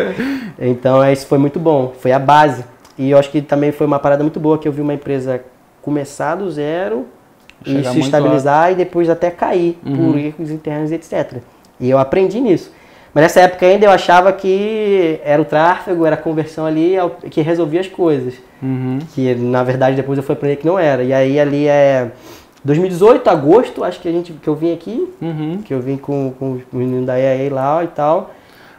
[0.58, 2.64] então é, isso foi muito bom, foi a base.
[2.98, 5.42] E eu acho que também foi uma parada muito boa que eu vi uma empresa
[5.80, 7.06] começar do zero
[7.64, 10.18] e Chegar se muito estabilizar e depois até cair por Uhum.
[10.18, 11.38] erros internos e etc.
[11.78, 12.72] E eu aprendi nisso.
[13.14, 17.10] Mas nessa época ainda eu achava que era o tráfego, era a conversão ali ao-
[17.10, 18.34] que resolvia as coisas.
[18.62, 18.98] Uhum.
[19.14, 21.02] Que na verdade depois eu fui aprender que não era.
[21.02, 22.10] E aí ali é
[22.64, 25.60] 2018, agosto, acho que a gente que eu vim aqui, Uhum.
[25.64, 28.30] que eu vim com, com os meninos da EA lá e tal.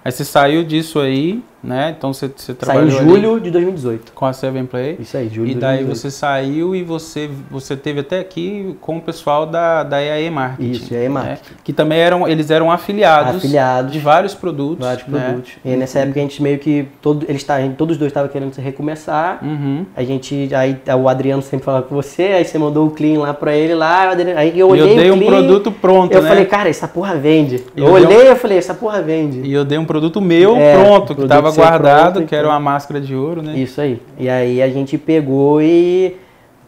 [0.03, 1.95] Aí você saiu disso aí, né?
[1.97, 4.11] Então você, você Saiu em trabalhou julho de 2018.
[4.13, 4.97] com a Seven Play.
[4.99, 5.95] Isso aí, julho E daí 2018.
[5.97, 10.71] você saiu e você, você teve até aqui com o pessoal da, da EAE Marketing.
[10.71, 11.09] Isso, EAE né?
[11.09, 11.53] Marketing.
[11.63, 13.91] Que também eram, eles eram afiliados, Afiliados.
[13.91, 14.85] de vários produtos.
[14.85, 15.19] Vários né?
[15.19, 15.51] produtos.
[15.63, 16.87] E aí, nessa época a gente meio que.
[17.01, 19.39] Todo, eles tá, gente- todos os dois estavam querendo se recomeçar.
[19.43, 19.85] Uhum.
[19.95, 20.49] A gente.
[20.53, 23.73] Aí o Adriano sempre falava com você, aí você mandou o clean lá pra ele
[23.73, 24.09] lá.
[24.11, 26.27] Adriano- Aí eu E eu olhei dei um clean, produto pronto, Eu né?
[26.29, 27.63] falei, cara, essa porra vende.
[27.75, 29.41] Eu, eu olhei eu falei, essa porra vende.
[29.41, 32.35] E eu dei um produto meu É, pronto, que produto estava seu guardado, pronto, que
[32.35, 32.53] era então.
[32.55, 33.55] uma máscara de ouro, né?
[33.57, 34.01] Isso aí.
[34.17, 36.15] E aí a gente pegou e.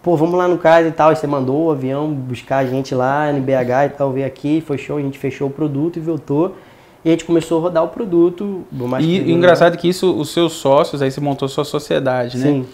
[0.03, 1.11] Pô, vamos lá no caso e tal.
[1.11, 4.61] E você mandou o avião buscar a gente lá no BH e tal, veio aqui,
[4.65, 6.55] foi show, a gente fechou o produto e voltou.
[7.03, 8.63] E a gente começou a rodar o produto.
[8.71, 12.45] mais E engraçado que isso, os seus sócios, aí você montou sua sociedade, né?
[12.47, 12.65] Sim.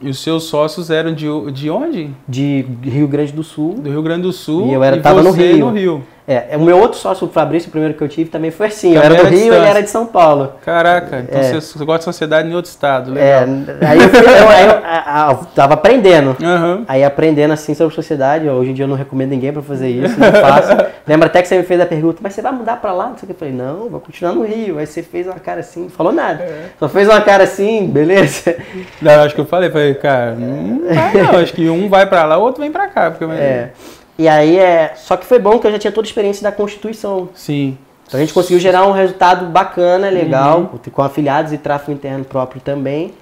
[0.00, 2.10] E os seus sócios eram de, de onde?
[2.28, 3.74] De Rio Grande do Sul.
[3.74, 4.66] Do Rio Grande do Sul.
[4.68, 5.58] E eu era- tava no Rio.
[5.58, 6.02] no Rio.
[6.28, 8.94] É, o meu outro sócio, o Fabrício, o primeiro que eu tive, também foi assim.
[8.96, 9.60] Eu Também era do Rio, distância.
[9.60, 10.52] ele era de São Paulo.
[10.64, 11.52] Caraca, então É.
[11.60, 13.76] você, gosta de sociedade em outro estado, É, legal.
[13.90, 16.36] aí eu, fui- eu- aí eu- a- eu tava aprendendo.
[16.42, 16.84] Aham.
[16.88, 20.18] Aí aprendendo assim sobre sociedade, hoje em dia eu não recomendo ninguém pra fazer isso,
[20.18, 20.72] não faço.
[21.06, 23.06] Lembra até que você me fez a pergunta, mas você vai mudar pra lá?
[23.08, 23.32] Não sei o que.
[23.32, 24.78] Eu falei, não, vou continuar no Rio.
[24.80, 26.42] Aí você fez uma cara assim, não falou nada.
[26.42, 26.64] É.
[26.80, 28.56] Só fez uma cara assim, beleza?
[29.00, 32.24] Não, acho que eu falei, falei, cara, não vai não, acho que um vai pra
[32.24, 33.12] lá, o outro vem pra cá.
[33.12, 33.70] Porque, É.
[34.18, 34.92] E aí é.
[34.96, 37.28] Só que foi bom que eu já tinha toda a experiência da Constituição.
[37.34, 37.76] Sim.
[38.06, 40.78] Então a gente conseguiu gerar um resultado bacana, legal, Uhum.
[40.92, 43.12] com afiliados e tráfego interno próprio também.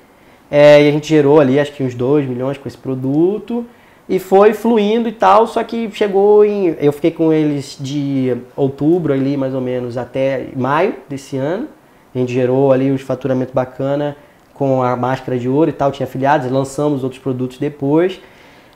[0.50, 3.64] É, e a gente gerou ali acho que uns 2 milhões com esse produto.
[4.06, 6.76] E foi fluindo e tal, só que chegou em.
[6.78, 11.68] Eu fiquei com eles de outubro ali, mais ou menos, até maio desse ano.
[12.14, 14.14] A gente gerou ali os faturamento bacana
[14.52, 18.20] com a máscara de ouro e tal, tinha afiliados, lançamos outros produtos depois.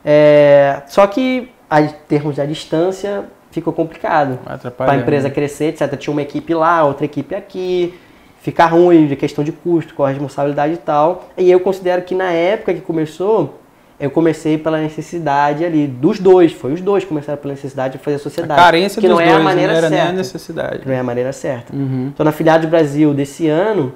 [0.05, 4.39] É, só que, a- em termos da distância, ficou complicado
[4.77, 5.97] para a empresa crescer, etc.
[5.97, 7.95] Tinha uma equipe lá, outra equipe aqui,
[8.41, 11.29] ficar ruim de questão de custo, com a responsabilidade e tal.
[11.37, 13.59] E eu considero que na época que começou,
[13.99, 18.05] eu comecei pela necessidade ali dos dois, foi os dois que começaram pela necessidade de
[18.05, 18.61] fazer a A sociedade.
[18.61, 20.17] carência que dos não é dois, a maneira não era nem a certa.
[20.19, 20.81] necessidade.
[20.87, 21.75] Não é a maneira certa.
[21.75, 22.11] Uhum.
[22.15, 23.93] Então na Filiados Brasil desse ano,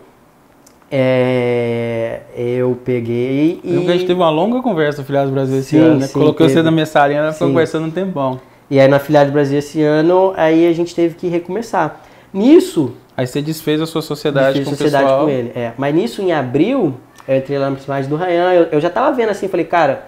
[0.95, 3.75] É, eu peguei e.
[3.75, 6.07] Eu a gente teve uma longa conversa Filiado do Brasil esse Sim, ano, né?
[6.07, 6.65] sim, Coloquei você teve.
[6.65, 8.39] na minha salinha, ela ficou conversando um tempão.
[8.71, 12.03] E aí na filial do Brasil esse ano, aí a gente teve que recomeçar.
[12.33, 15.25] Nisso, Aí você desfez a sua sociedade com o sociedade pessoal.
[15.25, 15.53] com ele.
[15.55, 15.73] É.
[15.77, 16.95] Mas nisso, em abril,
[17.29, 20.07] eu entrei lá no personagem do Rayan, eu, eu já tava vendo assim, falei, cara,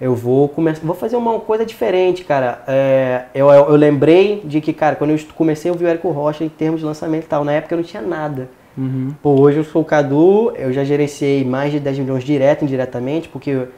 [0.00, 2.62] eu vou começar, vou fazer uma coisa diferente, cara.
[2.66, 6.10] É, eu, eu, eu lembrei de que, cara, quando eu comecei a ouvir o Érico
[6.10, 8.48] Rocha em termos de lançamento e tal, na época eu não tinha nada.
[8.76, 9.14] Uhum.
[9.22, 12.64] Pô, hoje eu sou o Cadu, eu já gerenciei mais de 10 milhões direto e
[12.64, 13.68] indiretamente, porque eu,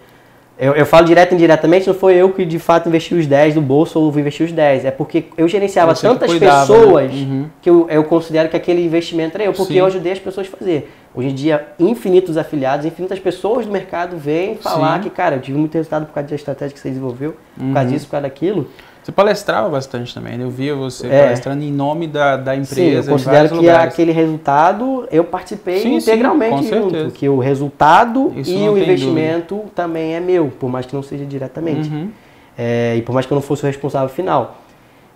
[0.58, 3.54] eu, eu falo direto e indiretamente, não foi eu que de fato investi os 10
[3.54, 7.18] do bolso ou investi os 10, é porque eu gerenciava que tantas cuidava, pessoas né?
[7.20, 7.46] Uhum.
[7.60, 9.80] que eu, eu considero que aquele investimento era eu, porque Sim.
[9.80, 10.90] eu ajudei as pessoas a fazer.
[11.14, 15.02] Hoje em dia, infinitos afiliados, infinitas pessoas do mercado vêm falar Sim.
[15.04, 17.74] que, cara, eu tive muito resultado por causa da estratégia que você desenvolveu, por Uhum.
[17.74, 18.68] causa disso, por causa daquilo.
[19.06, 20.42] Você palestrava bastante também, né?
[20.42, 21.22] Eu via você É.
[21.22, 23.92] palestrando em nome da, da Sim, empresa eu em considero que lugares.
[23.94, 26.90] aquele resultado eu participei Sim, sim, integralmente com junto.
[26.90, 27.10] certeza.
[27.14, 31.24] Que o resultado Isso e o investimento também é meu, por mais que não seja
[31.24, 31.88] diretamente.
[31.88, 32.08] Uhum.
[32.58, 34.56] É, e por mais que eu não fosse o responsável final.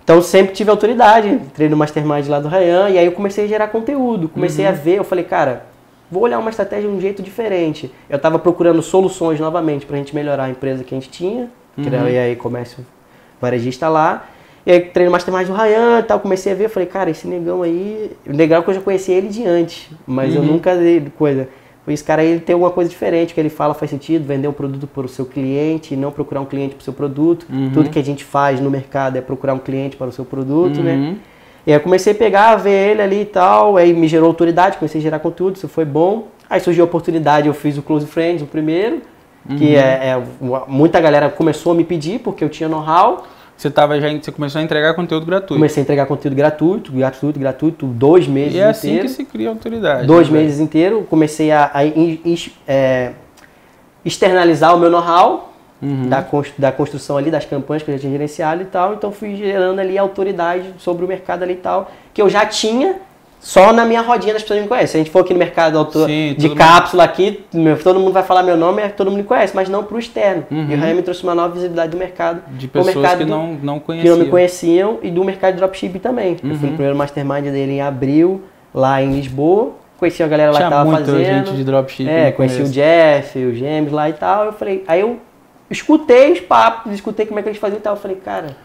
[0.05, 3.49] Então sempre tive autoridade, entrei no Mastermind lá do Rayan e aí eu comecei a
[3.49, 4.71] gerar conteúdo, comecei Uhum.
[4.71, 5.67] a ver, eu falei, cara,
[6.09, 7.93] vou olhar uma estratégia de um jeito diferente.
[8.09, 11.51] Eu estava procurando soluções novamente para a gente melhorar a empresa que a gente tinha,
[11.75, 12.07] que era Uhum.
[12.09, 12.87] eu aí comércio
[13.41, 14.29] varejista lá.
[14.67, 17.11] E aí entrei no Mastermind do Rayan e tal, comecei a ver, eu falei, cara,
[17.11, 20.43] esse negão aí, o legal é que eu já conhecia ele de antes, mas eu
[20.43, 20.49] Uhum.
[20.49, 21.49] nunca dei coisa.
[21.89, 24.87] Esse cara ele tem alguma coisa diferente, que ele fala faz sentido, vender um produto
[24.87, 27.47] para o seu cliente e não procurar um cliente para o seu produto.
[27.51, 27.71] Uhum.
[27.73, 30.81] Tudo que a gente faz no mercado é procurar um cliente para o seu produto,
[30.81, 30.93] né?
[30.95, 31.17] Uhum.
[31.67, 34.77] E aí eu comecei a pegar, ver ele ali e tal, aí me gerou autoridade,
[34.77, 36.29] comecei a gerar conteúdo, isso foi bom.
[36.49, 39.01] Aí surgiu a oportunidade, eu fiz o Close Friends, o primeiro,
[39.49, 39.73] que Uhum.
[39.73, 40.23] é, é-
[40.69, 43.27] muita galera começou a me pedir porque eu tinha know-how.
[43.57, 45.55] Você, tava já, você começou a entregar conteúdo gratuito.
[45.55, 49.11] Comecei a entregar conteúdo gratuito, gratuito, gratuito, dois meses E é assim inteiros.
[49.11, 50.07] que se cria autoridade.
[50.07, 53.13] dois né, meses inteiro, comecei a, a in- is- é,
[54.05, 55.49] externalizar o meu know-how
[55.83, 56.09] Uhum.
[56.11, 56.23] da,
[56.59, 59.79] da construção ali, das campanhas que eu já tinha gerenciado e tal, então fui gerando
[59.79, 62.97] ali autoridade sobre o mercado ali e tal, que eu já tinha
[63.41, 64.87] só na minha rodinha das pessoas me conhecem.
[64.89, 68.13] Se a gente for aqui no mercado auto- Sim, de cápsula aqui, meu- todo mundo
[68.13, 70.45] vai falar meu nome, é, todo mundo me conhece, mas não para o externo.
[70.51, 70.67] Uhum.
[70.71, 73.31] E o Raia me trouxe uma nova visibilidade do mercado, De pessoas mercado que do-
[73.31, 74.17] não, não que conheciam.
[74.17, 76.33] não me conheciam, e do mercado de dropshipping também.
[76.33, 76.53] Eu fui Uhum.
[76.53, 78.43] no primeiro mastermind dele em abril,
[78.75, 81.25] lá em Lisboa, conheci a galera lá Tinha que tava muita fazendo.
[81.47, 82.11] gente de dropshipping.
[82.11, 82.69] É, conheci o.
[82.69, 84.45] Jeff, o James lá e tal.
[84.47, 85.19] Eu falei, aí eu
[85.71, 87.95] escutei os papos, escutei como é que eles faziam e tal.
[87.95, 88.57] Eu falei, cara,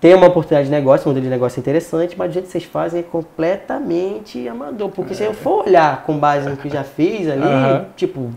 [0.00, 2.64] tem uma oportunidade de negócio, um modelo de negócio interessante, mas do jeito que vocês
[2.64, 4.90] fazem é completamente amador.
[4.90, 7.86] Porque se eu for olhar com base no que já fiz ali, Aham.
[7.96, 8.30] tipo,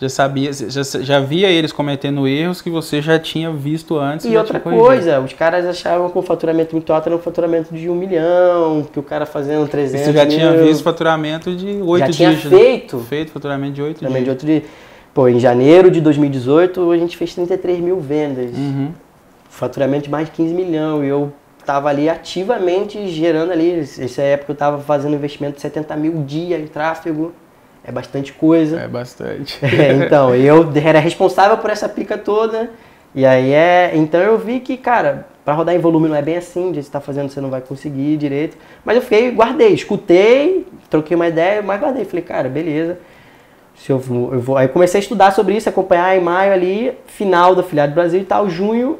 [0.00, 4.26] Já sabia, já, já via eles cometendo erros que você já tinha visto antes.
[4.26, 7.18] E já outra tinha coisa, os caras achavam que o faturamento muito alto era um
[7.18, 10.84] faturamento de um milhão, que o cara fazendo E 300 você já tinha mil, visto
[10.84, 12.52] faturamento de oito já tinha dígitos.
[12.52, 12.58] né?
[12.58, 14.44] feito Feito faturamento de oito também de dígitos.
[14.44, 14.62] outro dia.
[15.14, 18.90] Pô, em janeiro de 2018 a gente fez 33 mil vendas, Uhum.
[19.58, 21.32] Faturamento de mais de 15 milhões, e eu
[21.64, 26.58] tava ali ativamente gerando ali, essa época eu tava fazendo investimento de 70 mil dia
[26.58, 27.32] em tráfego,
[27.84, 28.80] é bastante coisa.
[28.80, 29.58] É bastante.
[29.64, 32.70] É, então, eu era responsável por essa pica toda.
[33.14, 33.92] E aí é.
[33.94, 36.90] Então eu vi que, cara, pra rodar em volume não é bem assim, de você
[36.90, 38.56] tá fazendo, você não vai conseguir direito.
[38.84, 42.04] Mas eu fiquei, guardei, escutei, troquei uma ideia, mas guardei.
[42.04, 42.98] Falei, cara, beleza.
[43.74, 43.96] Se eu,
[44.32, 44.56] eu vou.
[44.56, 48.20] Aí comecei a estudar sobre isso, acompanhar em maio ali, final do Filiado do Brasil
[48.20, 48.98] e tal, junho.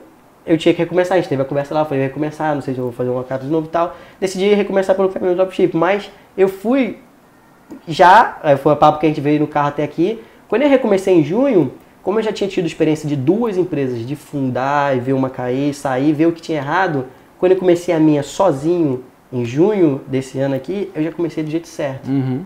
[0.48, 2.80] Eu tinha que recomeçar, a gente teve a conversa lá, falei, recomeçar, não sei se
[2.80, 3.94] eu vou fazer uma capa de novo e tal.
[4.18, 6.98] Decidi recomeçar pelo caminho do dropship, mas eu fui
[7.86, 10.22] já, aí foi o papo que a gente veio no carro até aqui.
[10.48, 11.72] Quando eu recomecei em junho,
[12.02, 15.74] como eu já tinha tido experiência de duas empresas, de fundar e ver uma cair,
[15.74, 17.06] sair, ver o que tinha errado,
[17.38, 21.50] quando eu comecei a minha sozinho, em junho desse ano aqui, eu já comecei do
[21.50, 22.08] jeito certo.
[22.08, 22.44] Uhum.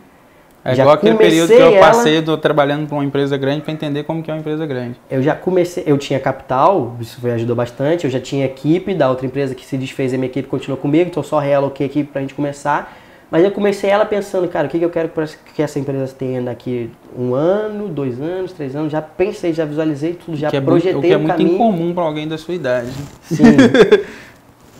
[0.64, 3.36] É Já igual aquele período que eu comecei ela- passei do, trabalhando para uma empresa
[3.36, 4.94] grande para entender como que é uma empresa grande.
[5.10, 9.10] Eu já comecei, eu tinha capital, isso me ajudou bastante, eu já tinha equipe da
[9.10, 11.90] outra empresa que se desfez, a minha equipe continuou comigo, então eu só realoquei a
[11.90, 12.96] equipe pra gente começar.
[13.28, 15.10] Mas eu comecei ela pensando, cara, o que que eu quero
[15.54, 20.12] que essa empresa tenha daqui um ano, dois anos, três anos, já pensei, já visualizei
[20.12, 21.54] tudo, já que é projetei o que é muito caminho.
[21.54, 22.90] incomum para alguém da sua idade.
[23.22, 23.42] Sim.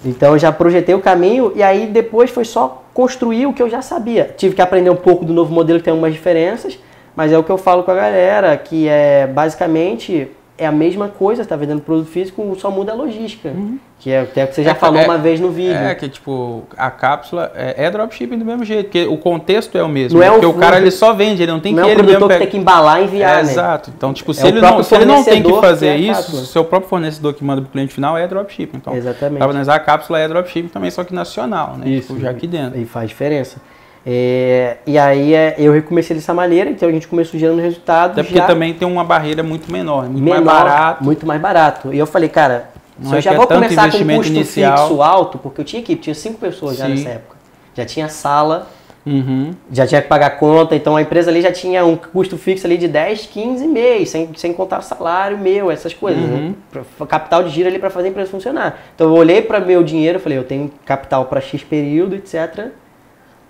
[0.05, 3.70] Então eu já projetei o caminho e aí depois foi só construir o que eu
[3.70, 4.34] já sabia.
[4.36, 6.78] Tive que aprender um pouco do novo modelo que tem algumas diferenças,
[7.14, 10.28] mas é o que eu falo com a galera, que é basicamente
[10.59, 13.53] é a mesma coisa, tá vendendo produto físico, só muda a logística.
[13.98, 15.74] Que é o que você já É, falou é- uma vez no vídeo.
[15.76, 19.82] É, que tipo, a cápsula é, é dropshipping do mesmo jeito, porque o contexto é
[19.82, 20.18] o mesmo.
[20.18, 21.92] Não é porque o- o cara ele só vende, ele não tem não que é
[21.92, 23.50] o ele mesmo que pega- tem que embalar e enviar, É, né?
[23.53, 23.92] Exato.
[23.96, 25.92] Então, tipo, se É o ele, não, se ele não tem que que fazer é
[25.92, 28.76] a isso, seu próprio fornecedor que manda pro cliente final é dropshipping.
[28.76, 29.38] Então, Exatamente.
[29.38, 31.88] para analisar a cápsula é dropshipping também, só que nacional, né?
[31.88, 32.09] Isso.
[32.09, 32.78] Tipo, já aqui dentro.
[32.80, 33.59] E faz diferença.
[34.05, 38.12] É, e aí é, eu recomecei dessa maneira, então a gente começou gerando resultado.
[38.12, 41.05] Até porque já também tem uma barreira muito menor, muito menor, mais barato.
[41.05, 41.94] Muito mais barato.
[41.94, 43.98] E eu falei, cara, Não se é eu já que é vou tanto começar com
[43.98, 44.78] um custo inicial.
[44.88, 46.92] fixo alto, porque eu tinha equipe, tinha cinco pessoas já Sim.
[46.94, 47.36] nessa época.
[47.74, 48.68] Já tinha sala,
[49.05, 49.50] Uhum.
[49.70, 52.76] já tinha que pagar conta, então a empresa ali já tinha um custo fixo ali
[52.76, 56.55] de 10, 15 mês, sem, sem contar o salário meu, essas coisas, Uhum.
[56.72, 56.82] né?
[57.09, 58.78] Capital de giro ali para fazer a empresa funcionar.
[58.94, 62.66] Então eu olhei para meu dinheiro, falei, eu tenho capital para X período, etc.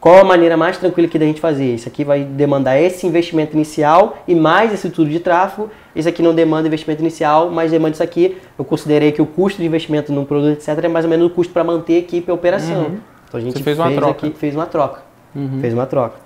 [0.02, 1.76] Qual a maneira mais tranquila que da gente fazer?
[1.76, 5.70] Isso aqui vai demandar esse investimento inicial e mais esse tudo de tráfego.
[5.94, 8.36] Isso aqui não demanda investimento inicial, mas demanda isso aqui.
[8.58, 11.30] Eu considerei que o custo de investimento num produto, etc., é mais ou menos o
[11.30, 12.82] custo para manter a equipe e a operação.
[12.82, 12.98] Uhum.
[13.28, 14.26] Então a gente Você fez uma troca.
[14.26, 15.02] aqui, fez uma troca.
[15.36, 15.60] Uhum.
[15.60, 16.16] Fez uma troca.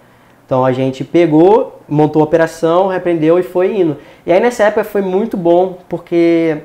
[0.46, 3.98] Então a gente pegou, montou a operação, repreendeu e foi indo.
[4.24, 6.62] E aí nessa época foi muito bom, porque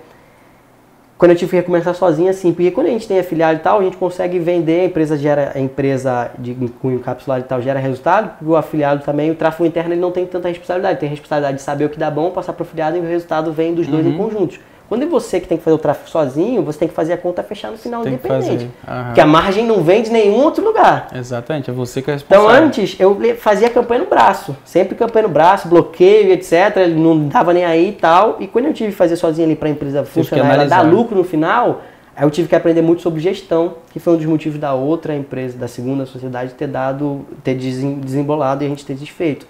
[1.21, 3.79] quando eu tive que recomeçar sozinho, assim, porque quando a gente tem afiliado e tal,
[3.79, 7.79] a gente consegue vender, a empresa gera, a empresa de cunho capsular e tal gera
[7.79, 11.57] resultado, o afiliado também, o tráfego interno ele não tem tanta responsabilidade, tem a responsabilidade
[11.57, 13.85] de saber o que dá bom, passar para o afiliado e o resultado vem dos
[13.85, 14.59] dois em conjuntos.
[14.91, 17.17] Quando é você que tem que fazer o tráfego sozinho, você tem que fazer a
[17.17, 18.69] conta fechar no final Tem que independente.
[19.05, 21.07] Porque a margem não vem de nenhum outro lugar.
[21.15, 22.65] Exatamente, é você que é Então responsável.
[22.67, 26.75] antes eu fazia campanha no braço, sempre campanha no braço, bloqueio, etc.
[26.75, 28.35] Ele não dava nem aí e tal.
[28.41, 31.15] E quando eu tive que fazer sozinho ali para a empresa funcionar, ela dar lucro
[31.15, 31.83] no final,
[32.13, 35.15] aí eu tive que aprender muito sobre gestão, que foi um dos motivos da outra
[35.15, 39.47] empresa, da segunda sociedade, ter dado, ter desembolado e a gente ter desfeito.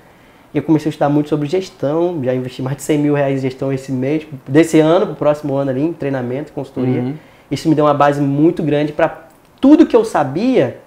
[0.54, 3.40] E eu comecei a estudar muito sobre gestão, já investi mais de 100 mil reais
[3.40, 7.02] em gestão esse mês, desse ano para o próximo ano ali, em treinamento, consultoria.
[7.02, 7.14] Uhum.
[7.50, 9.28] Isso me deu uma base muito grande para
[9.60, 10.78] tudo que eu sabia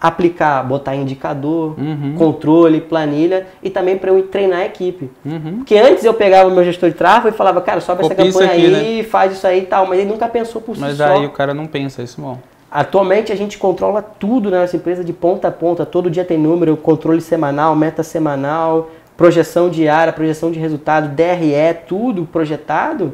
[0.00, 2.14] aplicar, botar indicador, Uhum.
[2.16, 5.10] controle, planilha e também para eu treinar a equipe.
[5.24, 5.56] Uhum.
[5.58, 8.26] Porque antes eu pegava o meu gestor de tráfego e falava, cara, sobe essa Copia
[8.28, 10.80] isso campanha aqui, aí, faz isso aí e tal, mas ele nunca pensou por si
[10.80, 11.04] Mas só.
[11.04, 12.38] aí o cara não pensa, isso é bom.
[12.70, 16.38] Atualmente a gente controla tudo na nossa empresa de ponta a ponta, todo dia tem
[16.38, 23.12] número, controle semanal, meta semanal, projeção diária, projeção de resultado, DRE, tudo projetado.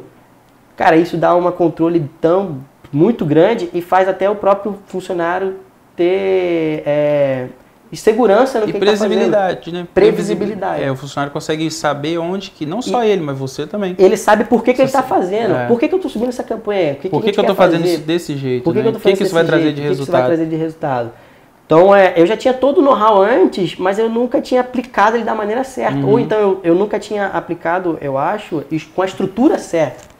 [0.75, 2.59] Cara, isso dá uma controle tão
[2.93, 5.55] muito grande e faz até o próprio funcionário
[5.95, 7.47] ter é,
[7.95, 9.87] segurança no E que tá previsibilidade, né?
[9.93, 10.83] Previsibilidade.
[10.83, 13.95] É, o funcionário consegue saber onde que, não só ele, mas você também.
[13.97, 15.55] Ele sabe por que, que ele está fazendo.
[15.55, 15.67] é.
[15.67, 16.93] Por que, que eu estou subindo essa campanha?
[16.93, 18.63] O que, Por que, que, eu quer fazendo isso desse jeito?
[18.63, 18.91] Por que, né?
[18.91, 19.75] que eu fazendo que, que isso vai trazer jeito?
[19.75, 20.27] de O que que isso vai resultado?
[20.27, 21.11] trazer de resultado?
[21.65, 25.25] Então, é, eu já tinha todo o know-how antes, mas eu nunca tinha aplicado ele
[25.25, 25.97] da maneira certa.
[25.97, 26.11] Uhum.
[26.11, 28.63] Ou então, eu, eu nunca tinha aplicado, eu acho,
[28.95, 30.17] com a estrutura certa.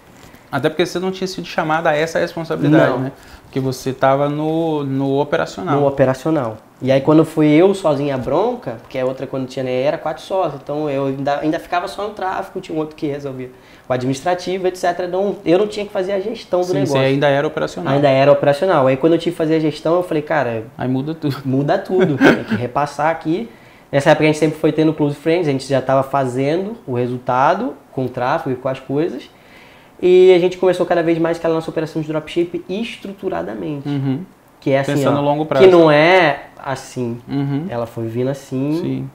[0.51, 2.99] Até porque você não tinha sido chamado a essa responsabilidade, Não.
[2.99, 3.11] né?
[3.48, 5.80] Porque você estava no, no operacional.
[5.80, 6.58] no operacional.
[6.82, 9.98] E aí quando fui eu sozinho a bronca, porque a outra quando tinha nem era
[9.98, 13.50] quatro sócios, então eu ainda, ainda ficava só no tráfico, tinha um outro que resolvia
[13.89, 14.84] o administrativo, etc.
[15.08, 16.98] Então eu não tinha que fazer a gestão do Sim, negócio.
[16.98, 17.93] você ainda era operacional.
[17.93, 18.86] Ainda era operacional.
[18.86, 21.38] Aí quando eu tive que fazer a gestão, eu falei, cara, Aí muda tudo.
[21.45, 23.50] muda tudo, tem que repassar aqui.
[23.91, 26.93] Nessa época a gente sempre foi tendo Close Friends, a gente já estava fazendo o
[26.93, 29.30] resultado com o tráfego e com as coisas.
[30.02, 33.88] E a gente começou cada vez mais aquela nossa operação de dropship estruturadamente.
[33.88, 34.22] Uhum.
[34.60, 35.66] Que é assim, Pensando ó, longo prazo.
[35.66, 37.20] que não é assim.
[37.28, 37.66] Uhum.
[37.70, 39.10] Ela foi vindo assim, Sim.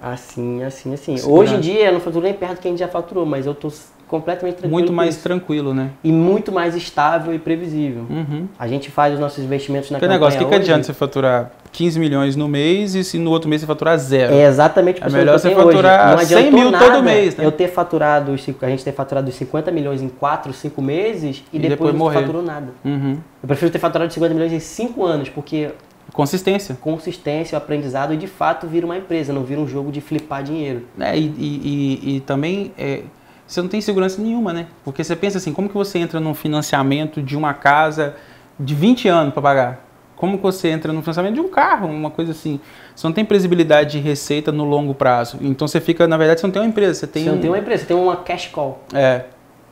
[0.00, 1.16] assim, assim, assim.
[1.16, 1.40] Segurando.
[1.40, 3.46] Hoje em dia eu não faturo nem perto do que a gente já faturou, mas
[3.46, 3.70] eu tô
[4.06, 4.72] completamente tranquilo.
[4.72, 5.90] Muito mais tranquilo, né?
[6.02, 8.06] E muito mais estável e previsível.
[8.08, 8.48] Uhum.
[8.58, 10.94] A gente faz os nossos investimentos na Aquele campanha negócio, o que, que adianta você
[10.94, 14.32] faturar 15 milhões no mês e se no outro mês você faturar zero?
[14.34, 15.66] É exatamente o É melhor que você eu hoje.
[15.66, 17.44] faturar Não 100 adiantou mil nada todo mês, né?
[17.44, 21.44] Eu ter faturado, os a gente ter faturado os 50 milhões em 4, 5 meses
[21.52, 22.20] e, E depois, depois não morrer.
[22.20, 22.68] faturou nada.
[22.84, 23.18] Uhum.
[23.42, 25.70] Eu prefiro ter faturado 50 milhões em 5 anos, porque
[26.12, 26.76] Consistência.
[26.80, 30.42] consistência, o aprendizado e de fato vira uma empresa, não vira um jogo de flipar
[30.42, 30.84] dinheiro.
[30.98, 33.02] É, e, e, e- e também é,
[33.46, 34.66] você não tem segurança nenhuma, né?
[34.84, 38.14] Porque você pensa assim, como que você entra num financiamento de uma casa
[38.58, 39.87] de 20 anos para pagar?
[40.18, 42.58] Como você entra no financiamento de um carro, uma coisa assim?
[42.92, 45.38] Você não tem previsibilidade de receita no longo prazo.
[45.40, 47.34] Então você fica, na verdade, você não tem uma empresa, você tem Você um...
[47.34, 48.82] não tem uma empresa, você tem uma cash call.
[48.92, 49.26] É.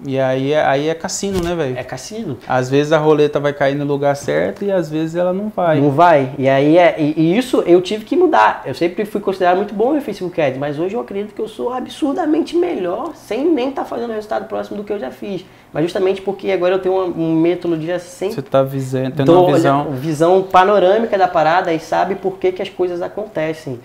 [0.05, 1.79] E aí é, aí é cassino, né, velho?
[1.79, 2.37] É cassino.
[2.47, 5.81] Às vezes a roleta vai cair no lugar certo e às vezes ela não vai.
[5.81, 6.33] Não vai.
[6.39, 6.97] E aí é.
[6.99, 8.63] E, e isso eu tive que mudar.
[8.67, 11.49] Eu sempre fui considerado muito bom no Facebook Ads, mas hoje eu acredito que eu
[11.49, 15.45] sou absurdamente melhor, sem nem estar fazendo resultado próximo do que eu já fiz.
[15.73, 19.53] Mas justamente porque agora eu tenho uma, um metodologia sem Você tá visa- tendo uma
[19.55, 19.81] visão.
[19.87, 23.81] olhando- visão panorâmica da parada e sabe por que, que as coisas acontecem.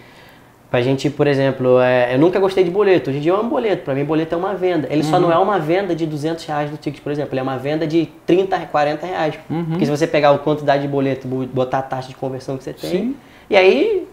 [0.71, 3.09] Pra gente, por exemplo, é, eu nunca gostei de boleto.
[3.09, 3.83] Hoje em dia eu amo boleto.
[3.83, 4.87] Pra mim, boleto é uma venda.
[4.89, 5.09] Ele Uhum.
[5.09, 7.33] só não é uma venda de 200 reais no ticket, por exemplo.
[7.33, 9.35] Ele é uma venda de 30, 40 reais.
[9.49, 9.65] Uhum.
[9.65, 12.63] Porque se você pegar a quantidade de boleto, bo- botar a taxa de conversão que
[12.63, 13.15] você tem, Sim.
[13.49, 14.07] e aí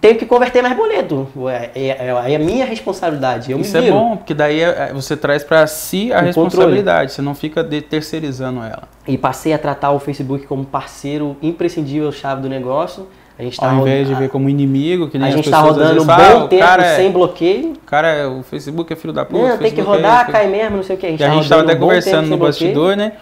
[0.00, 1.28] tenho que converter mais boleto.
[1.50, 3.52] É, é, é, é a minha responsabilidade.
[3.52, 7.12] Eu Isso é bom, porque daí é- é- você traz pra si a O responsabilidade,
[7.12, 8.84] você não fica de- terceirizando ela.
[9.06, 13.06] E passei a tratar o Facebook como parceiro imprescindível chave do negócio.
[13.40, 15.58] A gente tá Ao invés de rodando- ver como inimigo, que nem a gente tá
[15.60, 17.72] às rodando um bom "Ah, tempo é, sem bloqueio.
[17.86, 19.48] cara é, o Facebook é filho da puta.
[19.48, 20.32] Não, tem que é rodar, isso".
[20.32, 21.06] cai mesmo, não sei o que.
[21.06, 23.12] A gente, E a tá gente tava até um conversando no bastidor, né?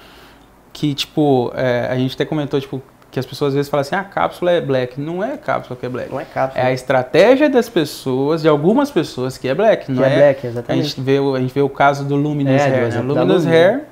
[0.73, 3.95] Que, tipo, é, a gente até comentou, tipo, que as pessoas às vezes falam assim,
[3.95, 5.01] ah, a cápsula é black.
[5.01, 6.11] Não é a cápsula que é black.
[6.11, 6.62] Não é cápsula.
[6.62, 9.87] É a estratégia das pessoas, de algumas pessoas, que é black.
[9.87, 10.89] que não é é, black, A exatamente.
[10.89, 12.95] gente, vê, a gente vê o caso do Luminous É, Hair.
[12.95, 13.01] Né?
[13.01, 13.47] Luminous.
[13.47, 13.83] Hair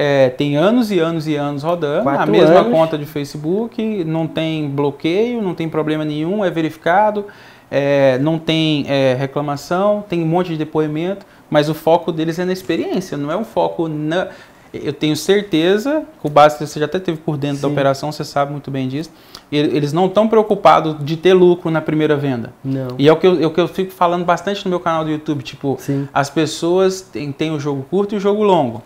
[0.00, 2.72] é, tem anos e anos e anos rodando, a Quatro mesma anos.
[2.72, 7.24] conta de Facebook, não tem bloqueio, não tem problema nenhum, é verificado,
[7.68, 12.44] é, não tem é, reclamação, tem um monte de depoimento, mas o foco deles é
[12.44, 14.28] na experiência, não é um foco na.
[14.72, 17.72] Eu tenho certeza, com base que você já até teve por dentro da Sim.
[17.72, 19.10] operação, você sabe muito bem disso.
[19.50, 22.52] Eles não estão preocupados de ter lucro na primeira venda.
[22.62, 22.88] Não.
[22.98, 25.04] E é o, que eu, é o que eu fico falando bastante no meu canal
[25.04, 25.42] do YouTube.
[25.42, 26.06] Tipo, Sim.
[26.14, 28.82] as pessoas têm, têm o jogo curto e o jogo longo.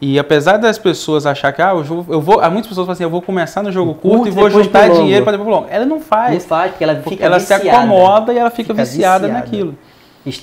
[0.00, 2.40] E apesar das pessoas achar que, ah, o jogo, eu vou.
[2.40, 4.88] Há muitas pessoas falam assim, eu vou começar no jogo curto, curto e vou juntar
[4.88, 5.66] dinheiro para depois pro longo.
[5.70, 6.44] Ela não Não faz.
[6.46, 7.78] faz, porque ela fica ela se viciada.
[7.78, 9.44] acomoda e ela fica, Fica viciada, viciada.
[9.44, 9.74] naquilo.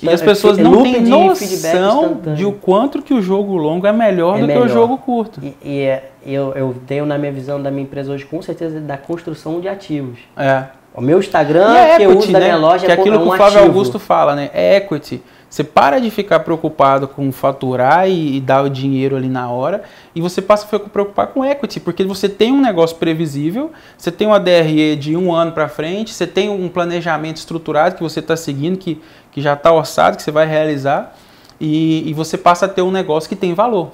[0.02, 3.92] E as pessoas é não têm noção de o quanto que o jogo longo é
[3.92, 4.66] melhor É do que melhor.
[4.66, 5.40] o jogo curto.
[5.42, 8.80] E, e é- eu, eu tenho na minha visão da minha empresa hoje, com certeza,
[8.80, 10.18] da construção de ativos.
[10.36, 10.64] É.
[10.94, 12.44] O meu Instagram, E a que eu equity, uso da né?
[12.46, 13.72] minha loja, que é é aquilo um que o Flávio ativo.
[13.72, 14.50] Augusto fala, né?
[14.52, 15.22] É equity.
[15.50, 19.82] Você para de ficar preocupado com faturar e, e dar o dinheiro ali na hora
[20.14, 24.12] e você passa a ficar preocupar com equity, porque você tem um negócio previsível, você
[24.12, 28.20] tem uma DRE de um ano para frente, você tem um planejamento estruturado que você
[28.20, 29.00] está seguindo, que,
[29.32, 31.16] que já está orçado, que você vai realizar
[31.58, 33.92] e, e você passa a ter um negócio que tem valor.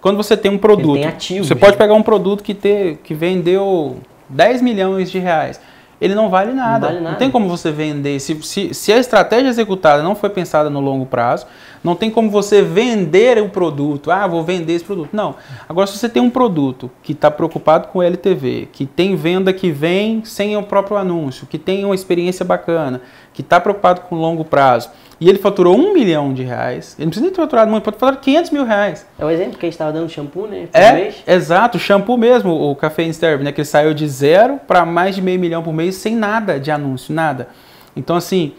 [0.00, 3.14] Quando você tem um produto, tem ativos, você pode pegar um produto que, ter, que
[3.14, 3.98] vendeu
[4.28, 5.60] 10 milhões de reais.
[6.02, 6.88] Ele não vale nada.
[6.88, 7.16] vale nada.
[7.16, 8.18] tem como você vender.
[8.18, 11.46] Se, se, se a estratégia executada não foi pensada no longo prazo,
[11.82, 14.10] não tem como você vender um produto.
[14.10, 15.10] Ah, vou vender esse produto.
[15.12, 15.36] Não.
[15.68, 19.70] Agora, se você tem um produto que está preocupado com LTV, que tem venda que
[19.70, 23.00] vem sem o próprio anúncio, que tem uma experiência bacana,
[23.32, 24.90] que está preocupado com longo prazo,
[25.24, 27.96] e ele faturou um milhão de reais, ele não precisa nem ter faturado muito, pode
[27.98, 29.06] faturar 500 mil reais.
[29.18, 30.66] É o exemplo que a gente estava dando shampoo, né?
[30.72, 31.22] Por É, mês.
[31.26, 33.52] exato, o shampoo mesmo, o Café Sterb, né?
[33.52, 36.70] Que ele saiu de zero para mais de meio milhão por mês sem nada de
[36.70, 37.48] anúncio, nada.
[37.96, 38.52] Então, assim,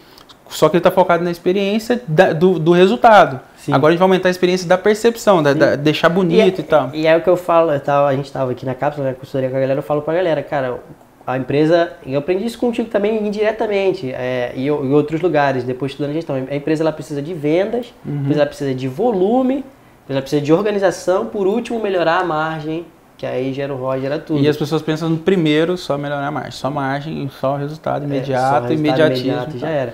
[0.49, 3.39] só que ele está focado na experiência da- do, do resultado.
[3.57, 3.73] Sim.
[3.73, 6.63] Agora a gente vai aumentar a experiência da percepção, da, da- deixar bonito e, é,
[6.63, 6.89] tal.
[6.93, 9.13] E é o que eu falo, eu tava, a gente estava aqui na cápsula, na
[9.13, 10.79] consultoria com a galera, eu falo pra galera, cara,
[11.25, 15.91] a empresa, e eu aprendi isso contigo também indiretamente, é, e em outros lugares, depois
[15.93, 16.35] estudando gestão.
[16.49, 18.29] A empresa ela precisa de vendas, Uhum.
[18.31, 19.63] ela precisa de volume,
[20.09, 22.85] ela precisa de organização, por último, melhorar a margem,
[23.17, 24.41] que aí gera o ROI, gera tudo.
[24.41, 28.05] E as pessoas pensam no primeiro só melhorar a margem, só margem, só resultado É,
[28.05, 29.27] imediato, só resultado imediatismo.
[29.29, 29.93] imediato, e já era.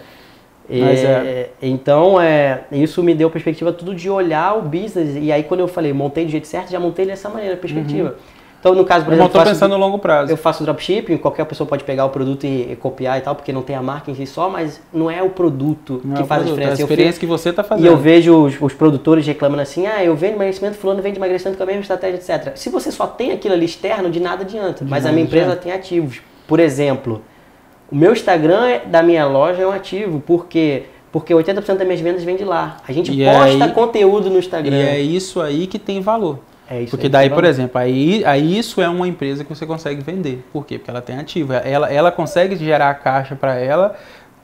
[0.71, 5.15] Mas É, Então, é, isso me deu perspectiva tudo de olhar o business.
[5.19, 8.15] E aí, quando eu falei, montei do jeito certo, já montei dessa maneira, perspectiva.
[8.59, 10.31] Então, no caso, por Eu exemplo, estou faço- pensando no longo prazo.
[10.31, 13.53] eu faço dropshipping, qualquer pessoa pode pegar o produto e, e copiar e tal, porque
[13.53, 16.25] não tem a marca em si só, mas não é o produto Não que é
[16.25, 16.61] faz produto, a diferença.
[16.61, 17.85] É a Eu experiência fiz- que você está e fazendo.
[17.87, 21.63] eu vejo os, os produtores reclamando assim, ah, eu vendo emagrecimento, fulano vende emagrecimento com
[21.63, 22.57] a mesma estratégia, etc.
[22.57, 24.83] Se você só tem aquilo ali externo, de nada adianta.
[24.87, 26.19] mas a nada minha empresa tem ativos.
[26.45, 27.21] Por exemplo,
[27.89, 32.01] o meu Instagram é- da minha loja é um ativo, porque porque 80% das minhas
[32.01, 32.77] vendas vem de lá.
[32.87, 34.75] A gente E posta aí- conteúdo no E Instagram.
[34.75, 36.37] é isso aí que tem valor.
[36.69, 39.65] É isso Porque aí, daí, por exemplo, aí, aí isso é uma empresa que você
[39.65, 40.43] consegue vender.
[40.53, 40.77] Por quê?
[40.77, 41.51] Porque ela tem ativo.
[41.53, 43.95] Ela, ela consegue gerar caixa para ela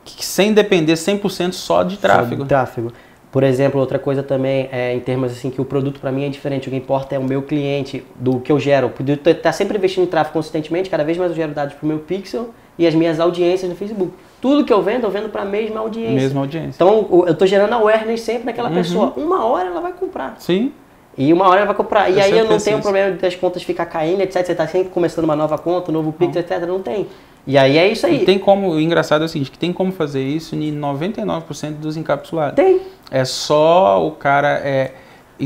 [0.03, 2.43] que- sem depender 100% só de Só tráfego.
[2.43, 2.91] do tráfego.
[3.31, 6.29] Por exemplo, outra coisa também é em termos assim que o produto para mim é
[6.29, 6.67] diferente.
[6.67, 8.91] O que importa é o meu cliente, do que eu gero.
[9.05, 11.85] Eu estar tá sempre investindo em tráfego consistentemente, cada vez mais eu gero dados para
[11.85, 14.13] o meu pixel e as minhas audiências no Facebook.
[14.41, 16.15] Tudo que eu vendo, eu vendo para a mesma audiência.
[16.15, 16.75] Mesma audiência.
[16.75, 18.75] Então o- eu estou gerando awareness sempre naquela Uhum.
[18.75, 19.13] pessoa.
[19.17, 20.35] Uma hora ela vai comprar.
[20.39, 20.71] Sim.
[21.17, 22.09] E uma hora ela vai comprar.
[22.09, 22.83] E Eu aí eu não penso tenho isso.
[22.83, 24.45] problema das contas ficar caindo, etc.
[24.45, 26.59] Você está sempre começando uma nova conta, um novo pixel, etc.
[26.67, 27.07] Não tem.
[27.47, 28.23] E aí é isso aí.
[28.23, 31.73] E tem como, o engraçado é o seguinte, que tem como fazer isso em 99%
[31.75, 32.55] dos encapsulados.
[32.55, 32.81] Tem.
[33.11, 34.91] É só o cara é,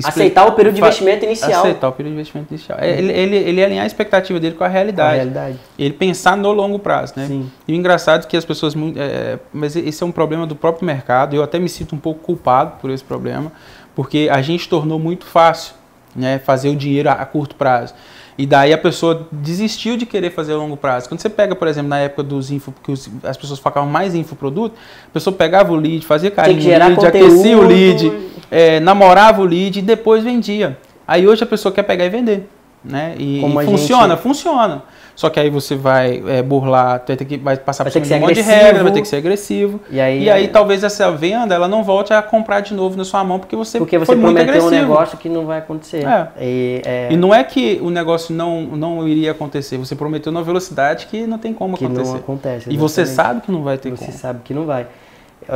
[0.03, 1.61] Aceitar o período de investimento inicial.
[1.61, 2.77] Aceitar o período de investimento inicial.
[2.79, 5.15] É, Ele, ele, ele alinhar a expectativa dele com a realidade.
[5.15, 5.57] realidade.
[5.79, 7.25] Ele pensar no longo prazo, né?
[7.27, 7.51] Sim.
[7.67, 8.75] E o engraçado é que as pessoas.
[8.75, 11.35] mu- é, mas esse é um problema do próprio mercado.
[11.35, 13.51] Eu até me sinto um pouco culpado por esse problema,
[13.99, 15.73] porque a gente tornou muito fácil
[16.15, 17.93] né, fazer o dinheiro a, curto prazo.
[18.37, 21.09] E daí a pessoa desistiu de querer fazer a longo prazo.
[21.09, 22.93] Quando você pega, por exemplo, na época dos info, que
[23.27, 24.73] as pessoas focavam mais em infoproduto,
[25.05, 27.67] a pessoa pegava o lead, fazia carinho no lead, aquecia o conteúdo.
[27.67, 28.11] lead,
[28.49, 30.77] é, namorava o lead e depois vendia.
[31.05, 32.47] Aí hoje a pessoa quer pegar e vender.
[32.83, 33.15] Né?
[33.17, 34.83] E, e funciona, gente- funciona.
[35.15, 38.05] Só que aí você vai é, burlar, vai, ter que, vai passar Vai por cima
[38.05, 38.63] de um monte de agressivo.
[38.65, 39.81] regra, vai ter que ser agressivo.
[39.91, 43.03] E aí, E aí talvez essa venda ela não volte a comprar de novo na
[43.03, 44.89] sua mão porque você, porque você foi muito prometeu um agressivo.
[44.93, 46.05] negócio que não vai acontecer.
[46.07, 46.27] É.
[46.39, 50.41] E, é, E não é que o negócio não, não iria acontecer, você prometeu na
[50.41, 52.11] velocidade que não tem como que acontecer.
[52.11, 52.69] não acontece.
[52.71, 53.15] e você exatamente.
[53.35, 54.17] sabe que não vai ter Você como.
[54.17, 54.87] sabe que não vai.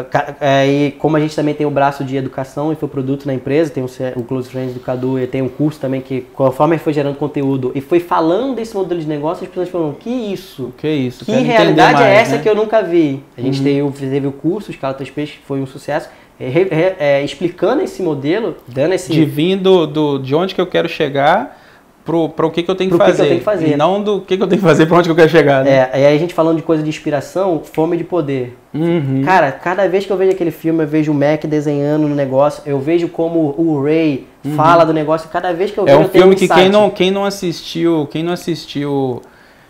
[0.10, 3.26] Ca- é, E como a gente também tem o braço de educação e foi produto
[3.26, 6.76] na empresa, tem o, Close Friends do Cadu e tem um curso também que, conforme
[6.76, 10.10] ele foi gerando conteúdo e foi falando desse modelo de negócio, as pessoas falaram, que
[10.10, 10.74] isso?
[10.78, 11.26] Que isso?
[11.26, 12.42] Que realidade é mais, essa né?
[12.42, 13.22] que eu nunca vi?
[13.38, 13.64] A gente Uhum.
[13.64, 17.84] teve, o- teve o curso, Escala Teus Peixes, que foi um sucesso, é, é, explicando
[17.84, 19.12] esse modelo, dando esse...
[19.12, 21.62] De vindo do, de onde que eu quero chegar
[22.04, 23.24] pro, pro que, que eu tenho que Pro que que fazer.
[23.24, 23.68] eu tenho que fazer.
[23.74, 25.64] E não do que, que eu tenho que fazer pra onde que eu quero chegar.
[25.64, 25.72] Né?
[25.72, 28.58] É, e aí a gente falando de coisa de inspiração, fome de poder.
[28.74, 29.22] Uhum.
[29.24, 32.64] Cara, cada vez que eu vejo aquele filme, eu vejo o Mac desenhando no negócio,
[32.66, 36.04] eu vejo como o Ray fala do negócio, cada vez que eu É vejo um
[36.04, 39.22] eu tenho filme que quem não, quem não assistiu, quem não assistiu,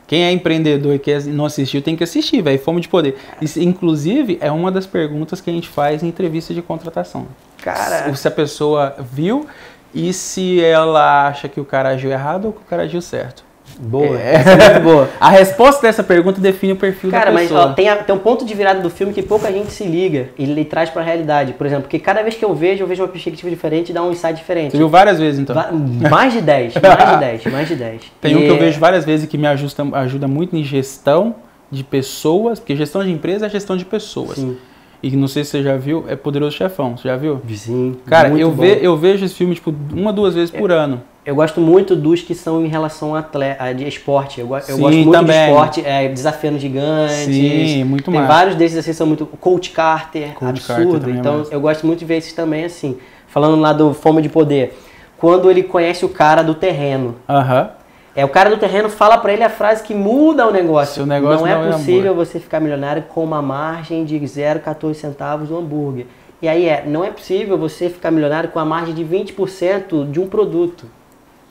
[0.08, 2.60] quem é empreendedor e quer, não assistiu, tem que assistir, velho.
[2.60, 3.16] Fome de poder.
[3.42, 7.28] Isso, inclusive, é uma das perguntas que a gente faz em entrevista de contratação.
[7.62, 9.46] Cara, Se a pessoa viu
[9.94, 13.44] e se ela acha que o cara agiu errado ou que o cara agiu certo.
[13.80, 14.36] boa, É.
[14.36, 15.10] essa é boa.
[15.20, 17.68] A resposta dessa pergunta define o perfil Cara, da mas pessoa.
[17.72, 20.30] ó, tem, a- tem um ponto de virada do filme que pouca gente se liga
[20.38, 21.54] e ele traz pra realidade.
[21.54, 24.04] Por exemplo, porque cada vez que eu vejo, eu vejo uma perspectiva diferente e dá
[24.04, 24.72] um insight diferente.
[24.72, 25.56] Você viu várias vezes, então?
[25.56, 25.70] Va-
[26.10, 28.02] Mais de 10, mais de 10, mais de 10.
[28.22, 31.36] Tem um E- que eu vejo várias vezes que me ajusta, ajuda muito em gestão
[31.72, 34.36] de pessoas, porque gestão de empresa é gestão de pessoas.
[34.36, 34.56] Sim,
[35.04, 36.96] E não sei se você já viu, é Poderoso Chefão.
[36.96, 37.42] Você já viu?
[37.54, 37.98] sim.
[38.06, 41.02] Cara, eu, ve, eu vejo esse filme, tipo, uma, duas vezes por ano.
[41.26, 44.40] Eu gosto muito dos que são em relação a, atle- a de esporte.
[44.40, 45.36] Eu, Sim, gosto muito também.
[45.38, 47.16] de esporte, é, desafiando gigantes.
[47.36, 48.28] Sim, muito Tem mais.
[48.28, 49.26] vários desses assim são muito.
[49.26, 51.00] Coach Carter, Coach Carter absurdo.
[51.02, 51.54] também é então massa.
[51.54, 52.98] eu gosto muito de ver esses também assim.
[53.28, 54.78] Falando lá do Fome de Poder.
[55.18, 57.16] Quando ele conhece o cara do terreno.
[57.28, 57.70] Aham.
[58.16, 60.96] É, o cara do terreno fala pra ele a frase que muda o negócio.
[60.96, 64.94] Seu negócio não é não é possível você ficar milionário com uma margem de 0,14
[64.94, 66.06] centavos no hambúrguer.
[66.42, 70.20] E aí é, não é possível você ficar milionário com a margem de 20% de
[70.20, 70.86] um produto.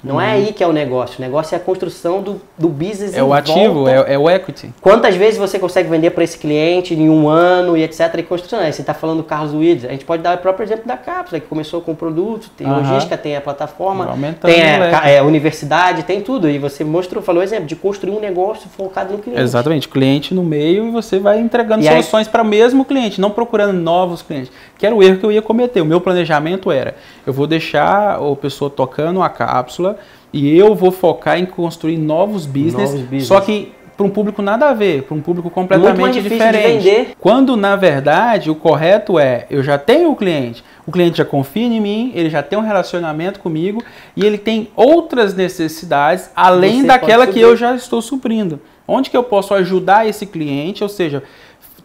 [0.04, 1.16] Não é aí que é o negócio.
[1.18, 4.70] O negócio é a construção do, do business É o ativo, é, é o equity.
[4.80, 8.12] Quantas vezes você consegue vender para esse cliente em um ano e etc.
[8.18, 8.58] E construção.
[8.58, 9.84] Aí você está falando do Carlos Williams.
[9.84, 12.66] A gente pode dar o próprio exemplo da cápsula, que começou com o produto, tem
[12.66, 12.78] Aham.
[12.80, 14.90] logística, tem a plataforma, aumentando tem a, leque.
[14.90, 16.48] ca- é, a universidade, tem tudo.
[16.50, 19.40] E você mostrou, falou o exemplo de construir um negócio focado no cliente.
[19.40, 23.20] Exatamente, cliente no meio e você vai entregando E aí- soluções para o mesmo cliente,
[23.20, 24.50] não procurando novos clientes.
[24.82, 25.80] Que era o erro que eu ia cometer.
[25.80, 29.96] O meu planejamento era: eu vou deixar a pessoa tocando a cápsula
[30.32, 33.26] e eu vou focar em construir novos business, Novos business.
[33.28, 37.14] só que para um público nada a ver, para um público completamente diferente.
[37.20, 41.62] Quando na verdade o correto é: eu já tenho o cliente, o cliente já confia
[41.64, 43.84] em mim, ele já tem um relacionamento comigo
[44.16, 48.58] e ele tem outras necessidades além Você daquela que eu já estou suprindo.
[48.88, 51.22] Onde que eu posso ajudar esse cliente, ou seja,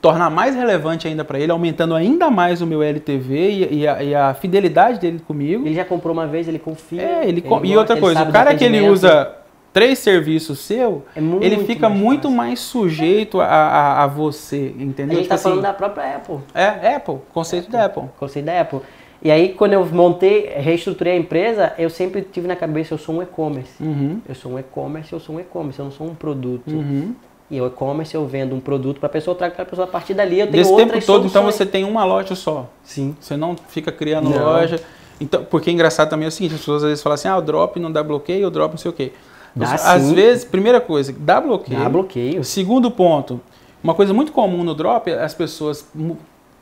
[0.01, 4.03] tornar mais relevante ainda para ele, aumentando ainda mais o meu LTV e, e a,
[4.03, 5.65] e a fidelidade dele comigo.
[5.65, 7.01] Ele já comprou uma vez, ele confia.
[7.01, 9.33] É, ele, com- e outra ele coisa, o cara que ele usa
[9.73, 12.37] três serviços seu, É muito ele fica mais muito fácil.
[12.37, 15.15] mais sujeito a, a, a você, A entendeu?
[15.17, 16.37] gente Tipo está falando assim, da própria Apple.
[16.53, 18.03] É, Apple, conceito da Apple.
[18.19, 18.79] Conceito da Apple.
[19.21, 23.15] E aí, quando eu montei, reestruturei a empresa, eu sempre tive na cabeça, eu sou
[23.15, 23.71] um e-commerce.
[23.81, 26.69] Uhum, Eu sou um e-commerce, eu sou um e-commerce, eu não sou um produto.
[26.71, 27.13] uhum.
[27.49, 29.87] E o e-commerce eu vendo um produto para a pessoa, eu trago para a pessoa
[29.87, 31.55] a partir dali, eu tenho Desse outras tempo todo, então soluções.
[31.55, 32.69] você tem uma loja só.
[32.83, 33.15] Sim.
[33.19, 34.37] Você não fica criando Não.
[34.43, 34.81] loja.
[35.19, 37.37] Então, porque é engraçado também é o seguinte, as pessoas às vezes falam assim, ah,
[37.37, 39.13] o drop não dá bloqueio, o drop não sei o quê.
[39.55, 40.13] Dá Às sim.
[40.13, 41.79] vezes, primeira coisa, dá bloqueio.
[41.79, 42.43] Dá bloqueio.
[42.43, 43.39] Segundo ponto,
[43.83, 45.87] uma coisa muito comum no drop é as pessoas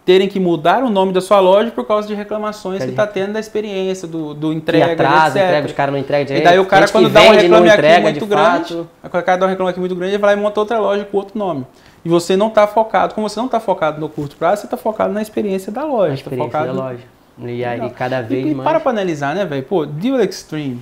[0.06, 3.34] terem que mudar o nome da sua loja por causa de reclamações que está tendo
[3.34, 5.50] da experiência, do, do entrega, atrasa, etc.
[5.50, 6.44] entrega, os caras não entregam E direito.
[6.44, 8.90] daí o cara, quando dá um reclame aqui muito de grande, fato.
[9.04, 11.04] o cara dá um reclame aqui muito grande, ele vai lá e monta outra loja
[11.06, 11.66] com outro nome.
[12.06, 14.78] E você não está focado, como você não está focado no curto prazo, você está
[14.78, 16.06] focado na experiência da loja.
[16.06, 17.00] A tá experiência focado da loja.
[17.40, 18.64] E aí, cada vez e, e mais...
[18.64, 19.64] para pra analisar, né, velho?
[19.64, 20.80] Pô, Deal Extreme,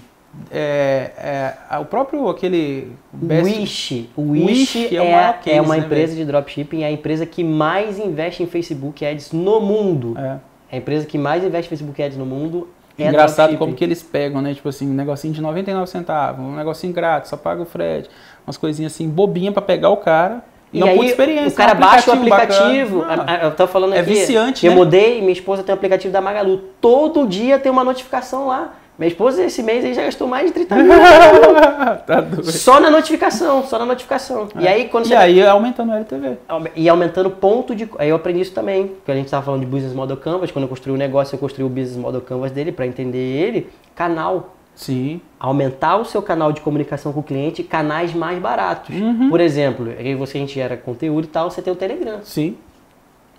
[0.51, 2.91] é, é, o próprio aquele...
[3.11, 4.09] Best- Wish.
[4.15, 7.25] O Wish, Wish é, é case, é uma né, empresa de dropshipping, é a empresa
[7.25, 10.15] que mais investe em Facebook Ads no mundo.
[10.17, 10.37] É.
[10.71, 12.67] É a empresa que mais investe em Facebook Ads no mundo
[12.97, 14.53] é Engraçado como que eles pegam, né?
[14.53, 18.07] Tipo assim, um negocinho de 99 centavos, um negocinho grátis, só paga o frete,
[18.45, 20.43] umas coisinhas assim, bobinha pra pegar o cara.
[20.71, 21.49] E não aí, experiência.
[21.49, 23.03] o cara um baixa o aplicativo.
[23.07, 24.09] Ah, a- a- eu tô falando é aqui.
[24.11, 24.77] viciante, Eu né?
[24.77, 26.57] mudei, minha esposa tem um aplicativo da Magalu.
[26.81, 28.73] Todo dia tem uma notificação lá.
[28.97, 30.93] Minha esposa, esse mês, aí já gastou mais de 30 mil.
[32.05, 32.51] tá doido.
[32.51, 34.47] só na notificação, só na notificação.
[34.59, 36.37] E aí, quando E aí aumentando o LTV.
[36.75, 37.89] E aumentando ponto de.
[37.97, 38.87] Aí eu aprendi isso também.
[38.87, 40.51] Porque a gente estava falando de Business Model Canvas.
[40.51, 43.69] Quando eu construí o negócio, eu construí o Business Model Canvas dele para entender ele.
[43.95, 44.55] Canal.
[44.75, 45.21] Sim.
[45.39, 48.95] Aumentar o seu canal de comunicação com o cliente, canais mais baratos.
[48.95, 49.29] Uhum.
[49.29, 52.19] Por exemplo, aí você a gente gera conteúdo e tal, você tem o Telegram.
[52.23, 52.57] Sim.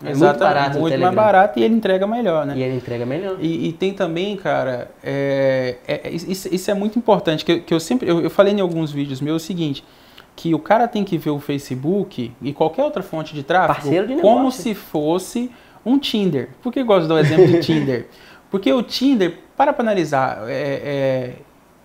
[0.04, 2.54] É muito Exatamente, barato o muito mais barato e ele entrega melhor, né?
[2.56, 3.36] E ele entrega melhor.
[3.40, 7.72] E, e tem também, cara, é, é- isso, isso é muito importante, que, eu- que
[7.74, 9.84] eu sempre, eu, eu falei em alguns vídeos meus o seguinte,
[10.36, 14.16] que o cara tem que ver o Facebook e qualquer outra fonte de tráfego de
[14.20, 15.50] como se fosse
[15.86, 16.48] um Tinder.
[16.62, 18.06] Por que eu gosto de dar o exemplo de Tinder?
[18.50, 21.32] Porque o Tinder, para para analisar, é, é,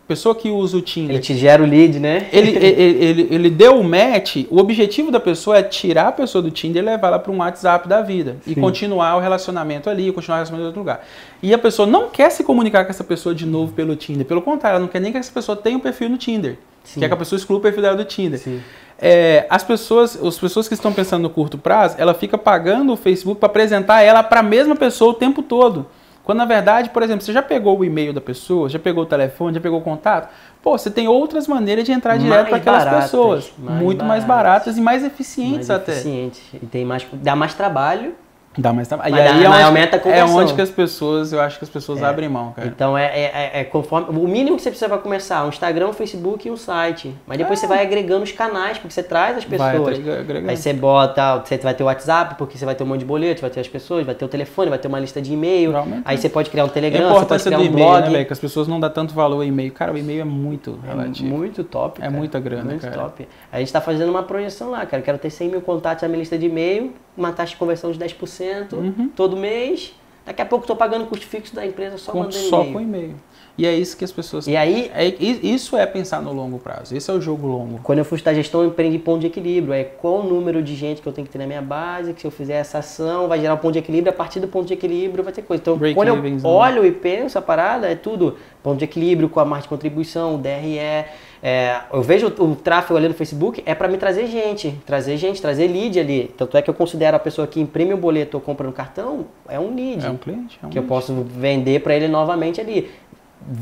[0.10, 2.28] pessoa que usa o Tinder, Ele te gera o lead, né?
[2.34, 6.42] ele, ele, ele, ele deu o match, o objetivo da pessoa é tirar a pessoa
[6.42, 8.38] do Tinder e levar ela para um WhatsApp da vida.
[8.48, 8.60] E Sim.
[8.60, 11.08] continuar o relacionamento ali, continuar o relacionamento em outro lugar.
[11.44, 14.26] E a pessoa não quer se comunicar com essa pessoa de novo pelo Tinder.
[14.26, 16.58] Pelo contrário, ela não quer nem que essa pessoa tenha um perfil no Tinder.
[16.84, 17.02] Sim.
[17.02, 18.40] Quer que a pessoa exclua o perfil dela do Tinder.
[18.40, 18.60] Sim.
[18.98, 22.98] É, as pessoas, as pessoas que estão pensando no curto prazo, ela fica pagando o
[22.98, 25.86] Facebook para apresentar ela para a mesma pessoa o tempo todo.
[26.30, 29.06] Quando na verdade, por exemplo, você já pegou o e-mail da pessoa, já pegou o
[29.08, 30.30] telefone, já pegou o contato,
[30.62, 34.06] pô, você tem outras maneiras de entrar direto Mais para aquelas baratas, pessoas, mais muito
[34.06, 34.76] mais baratas.
[34.76, 35.94] baratas e mais eficientes mais até.
[35.94, 36.40] eficiente.
[36.54, 38.14] E tem mais, dá mais trabalho.
[38.58, 39.16] Dá mais trabalho.
[39.16, 40.36] E aí dá- é aumenta a é conversão.
[40.38, 42.68] onde que as pessoas, eu acho que as pessoas abrem mão, cara.
[42.68, 43.24] Então é, é,
[43.54, 44.08] é- é conforme.
[44.10, 47.16] O mínimo que você precisa para começar, um Instagram, um Facebook e um site.
[47.28, 49.56] Mas depois você vai agregando os canais, porque você traz as É.
[49.56, 49.98] Vai pessoas.
[50.00, 50.50] agregando.
[50.50, 53.06] Aí você bota, você vai ter o WhatsApp, porque você vai ter um monte de
[53.06, 55.72] boleto, vai ter as pessoas, vai ter o telefone, vai ter uma lista de e-mail.
[55.72, 56.02] Vai.
[56.04, 58.10] Aí você pode criar um A Telegram, você pode criar do um e-mail, blog.
[58.10, 58.26] né?
[58.26, 59.72] Que as pessoas não dão tanto valor ao e-mail.
[59.72, 61.30] Cara, o e-mail é muito É relativo.
[61.30, 62.00] muito top.
[62.00, 62.12] É cara.
[62.18, 62.98] muita grana, Muito cara.
[62.98, 63.28] top.
[63.52, 65.04] A gente tá fazendo uma projeção lá, cara.
[65.04, 68.00] Quero ter 100 mil contatos na minha lista de e-mail, uma taxa de conversão de
[68.00, 68.39] 10%
[68.76, 69.10] Uhum.
[69.16, 69.94] todo mês.
[70.26, 72.80] Daqui a pouco tô pagando o custo fixo da empresa só Com- mandando só com
[72.80, 73.16] e-mail.
[73.58, 76.60] E é isso que as pessoas E aí, É, i- isso é pensar no longo
[76.60, 76.96] prazo.
[76.96, 77.80] Esse é o jogo longo.
[77.84, 79.74] Quando eu fui estudar gestão, eu aprendi ponto de equilíbrio.
[79.74, 82.22] É qual o número de gente que eu tenho que ter na minha base, que
[82.22, 84.66] se eu fizer essa ação, vai gerar um ponto de equilíbrio, a partir do ponto
[84.68, 85.62] de equilíbrio vai ter coisa.
[85.62, 86.40] Então, Break quando eu né?
[86.44, 90.38] olho e penso a parada, é tudo ponto de equilíbrio com a margem de contribuição,
[90.40, 91.06] DRE.
[91.42, 95.16] É, eu vejo o, o tráfego ali no Facebook, é para me trazer gente, trazer
[95.18, 96.34] gente, trazer lead ali.
[96.38, 99.26] Tanto é que eu considero a pessoa que imprime o boleto ou compra no cartão,
[99.48, 100.06] é um lead.
[100.06, 100.60] É um cliente?
[100.62, 100.90] É um que eu lead.
[100.90, 102.90] posso vender para ele novamente ali.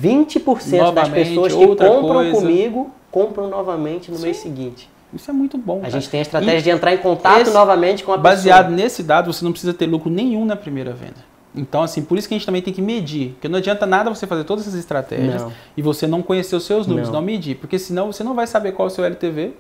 [0.02, 2.32] 20% das Novamente, pessoas que compram coisa.
[2.32, 4.24] comigo compram novamente no Sim.
[4.24, 4.90] mês seguinte.
[5.14, 5.78] Isso é muito bom.
[5.78, 5.92] A cara.
[5.92, 8.76] gente tem a estratégia E de entrar em contato esse- novamente com a Baseado pessoa.
[8.76, 11.16] nesse dado, você não precisa ter lucro nenhum na primeira venda.
[11.58, 13.32] Então, assim, por isso que a gente também tem que medir.
[13.32, 15.52] Porque não adianta nada você fazer todas essas estratégias Não.
[15.76, 17.16] e você não conhecer os seus números, Não.
[17.20, 17.56] não, medir.
[17.56, 19.54] Porque senão você não vai saber qual é o seu LTV.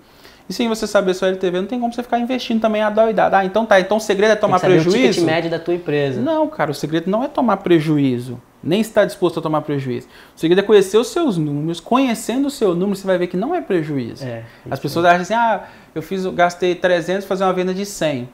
[0.50, 3.36] E sem você saber seu LTV, não tem como você ficar investindo também a doidado.
[3.36, 3.80] Ah, então tá.
[3.82, 5.08] Então o segredo é Tem tomar que saber o prejuízo?
[5.14, 6.22] ticket médio da tua empresa.
[6.22, 8.42] Não, cara, o segredo não é tomar prejuízo.
[8.64, 10.08] Nem estar disposto a tomar prejuízo.
[10.36, 11.82] O segredo é conhecer os seus números.
[11.82, 14.24] Conhecendo o seu número, você vai ver que não é prejuízo.
[14.24, 17.74] É, As pessoas acham assim, ah, eu fiz, eu gastei 300 para fazer uma venda
[17.74, 18.30] de 100.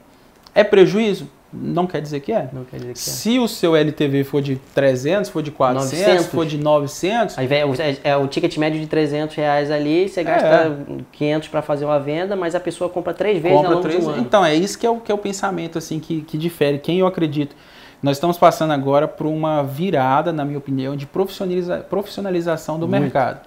[0.54, 1.28] É prejuízo?
[1.56, 2.48] Não quer dizer que é.
[2.52, 3.02] Não quer dizer que é.
[3.02, 6.26] Se o seu LTV for de 300, for de 400, 900.
[6.26, 10.76] for de 900, Aí é, é o ticket médio de 300 reais ali, você gasta
[11.12, 14.04] 500 para fazer uma venda, mas a pessoa compra três vezes ao compra longo três.
[14.04, 14.20] um ano.
[14.20, 16.78] Então, é isso que é o, que é o pensamento assim que, que difere.
[16.78, 17.54] Quem eu acredito.
[18.02, 23.00] Nós estamos passando agora por uma virada, na minha opinião, de profissionaliza- profissionalização do Muito.
[23.02, 23.40] mercado.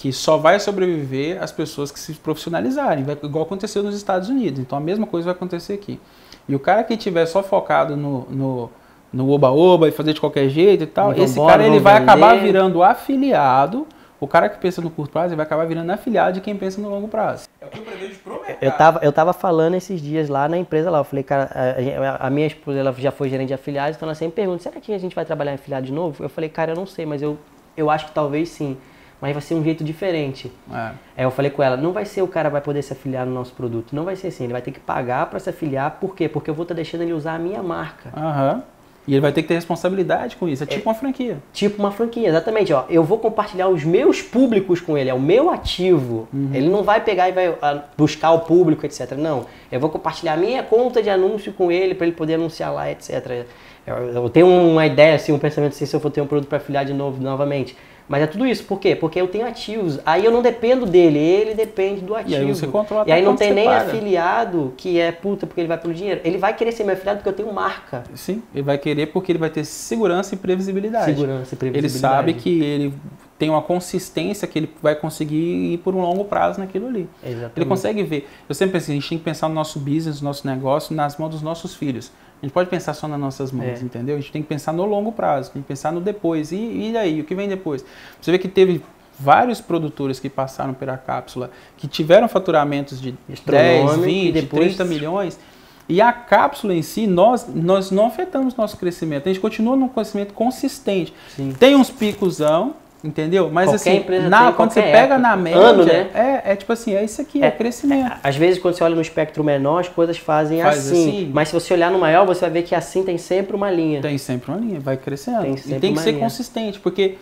[0.00, 4.58] Que só vai sobreviver as pessoas que se profissionalizarem, vai- igual aconteceu nos Estados Unidos.
[4.58, 6.00] Então a mesma coisa vai acontecer aqui.
[6.48, 8.70] E o cara que estiver só focado no, no,
[9.12, 12.82] no oba-oba e fazer de qualquer jeito e tal, esse cara ele vai acabar virando
[12.82, 13.86] afiliado.
[14.18, 16.80] O cara que pensa no curto prazo ele vai acabar virando afiliado de quem pensa
[16.80, 17.44] no longo prazo.
[17.60, 20.56] É o que eu prevejo pro Eu tava, eu tava falando esses dias lá na
[20.58, 23.54] empresa lá, eu falei, cara, a, a- a minha esposa ela já foi gerente de
[23.54, 26.22] afiliados, então ela sempre pergunta, será que a gente vai trabalhar em afiliado de novo?
[26.24, 27.38] Eu falei, cara, eu não sei, mas eu,
[27.76, 28.76] eu acho que talvez sim,
[29.20, 30.50] mas vai ser um jeito diferente.
[30.72, 30.90] É.
[31.16, 33.32] Aí eu falei com ela, não vai ser o cara vai poder se afiliar no
[33.32, 36.14] nosso produto, não vai ser assim, ele vai ter que pagar para se afiliar, por
[36.14, 36.28] quê?
[36.28, 38.10] Porque eu vou estar deixando ele usar a minha marca.
[38.16, 38.62] Aham.
[39.08, 40.62] E ele vai ter que ter responsabilidade com isso.
[40.62, 41.38] É tipo uma franquia.
[41.52, 42.72] Tipo uma franquia, exatamente.
[42.72, 46.28] Ó, eu vou compartilhar os meus públicos com ele, é o meu ativo.
[46.52, 49.12] Ele não vai pegar e vai ah, buscar o público, etc.
[49.16, 49.46] Não.
[49.72, 52.90] Eu vou compartilhar a minha conta de anúncio com ele para ele poder anunciar lá,
[52.90, 53.46] etc.
[53.86, 56.48] Eu, eu tenho uma ideia, assim, um pensamento assim, se eu for ter um produto
[56.48, 57.76] para afiliar de novo, novamente.
[58.10, 58.64] Mas é tudo isso.
[58.64, 58.96] Por quê?
[58.96, 60.00] Porque eu tenho ativos.
[60.04, 62.34] Aí eu não dependo dele, ele depende do ativo.
[62.42, 63.86] aí você controla E aí não tem nem paga.
[63.86, 66.20] afiliado que é puta porque ele vai pelo dinheiro.
[66.24, 68.02] Ele vai querer ser meu afiliado porque eu tenho marca.
[68.16, 71.04] Sim, ele vai querer porque ele vai ter segurança e previsibilidade.
[71.04, 72.16] Segurança e Ele previsibilidade.
[72.16, 72.94] sabe que ele
[73.38, 77.08] tem uma consistência que ele vai conseguir ir por um longo prazo naquilo ali.
[77.24, 77.52] Exatamente.
[77.56, 78.28] Ele consegue ver.
[78.48, 81.16] Eu sempre penso, a gente tem que pensar no nosso business, no nosso negócio, nas
[81.16, 82.10] mãos dos nossos filhos.
[82.42, 83.84] A gente pode pensar só nas nossas mãos, É.
[83.84, 84.16] entendeu?
[84.16, 86.52] A gente tem que pensar no longo prazo, tem que pensar no depois.
[86.52, 87.84] E, e daí, o que vem depois?
[88.20, 88.82] Você vê que teve
[89.18, 94.64] vários produtores que passaram pela cápsula, que tiveram faturamentos de 10, Astronômico, 20, e depois-
[94.76, 95.38] 30 milhões.
[95.86, 99.28] E a cápsula em si, nós, nós não afetamos nosso crescimento.
[99.28, 101.12] A gente continua num crescimento consistente.
[101.36, 101.52] Sim.
[101.58, 103.48] Tem uns picosão, Entendeu?
[103.50, 105.18] Mas Qualquer assim, empresa na- tem, quando você qualquer pega época.
[105.28, 106.10] na média, Ano, né?
[106.12, 108.12] é, é tipo assim, é isso aqui, é, É, crescimento.
[108.22, 111.08] Às vezes, quando você olha no espectro menor, as coisas fazem Faz assim.
[111.08, 111.30] assim.
[111.32, 114.02] Mas se você olhar no maior, você vai ver que assim tem sempre uma linha.
[114.02, 115.40] Tem sempre uma linha, vai crescendo.
[115.42, 116.22] Tem e tem que ser linha.
[116.22, 117.16] consistente, porque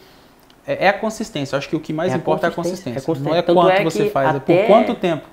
[0.67, 1.55] é, é a consistência.
[1.55, 3.23] Eu acho que o que mais É a importa é a consistência, é consistência.
[3.31, 5.27] Não é Tanto quanto é você faz, é por quanto tempo.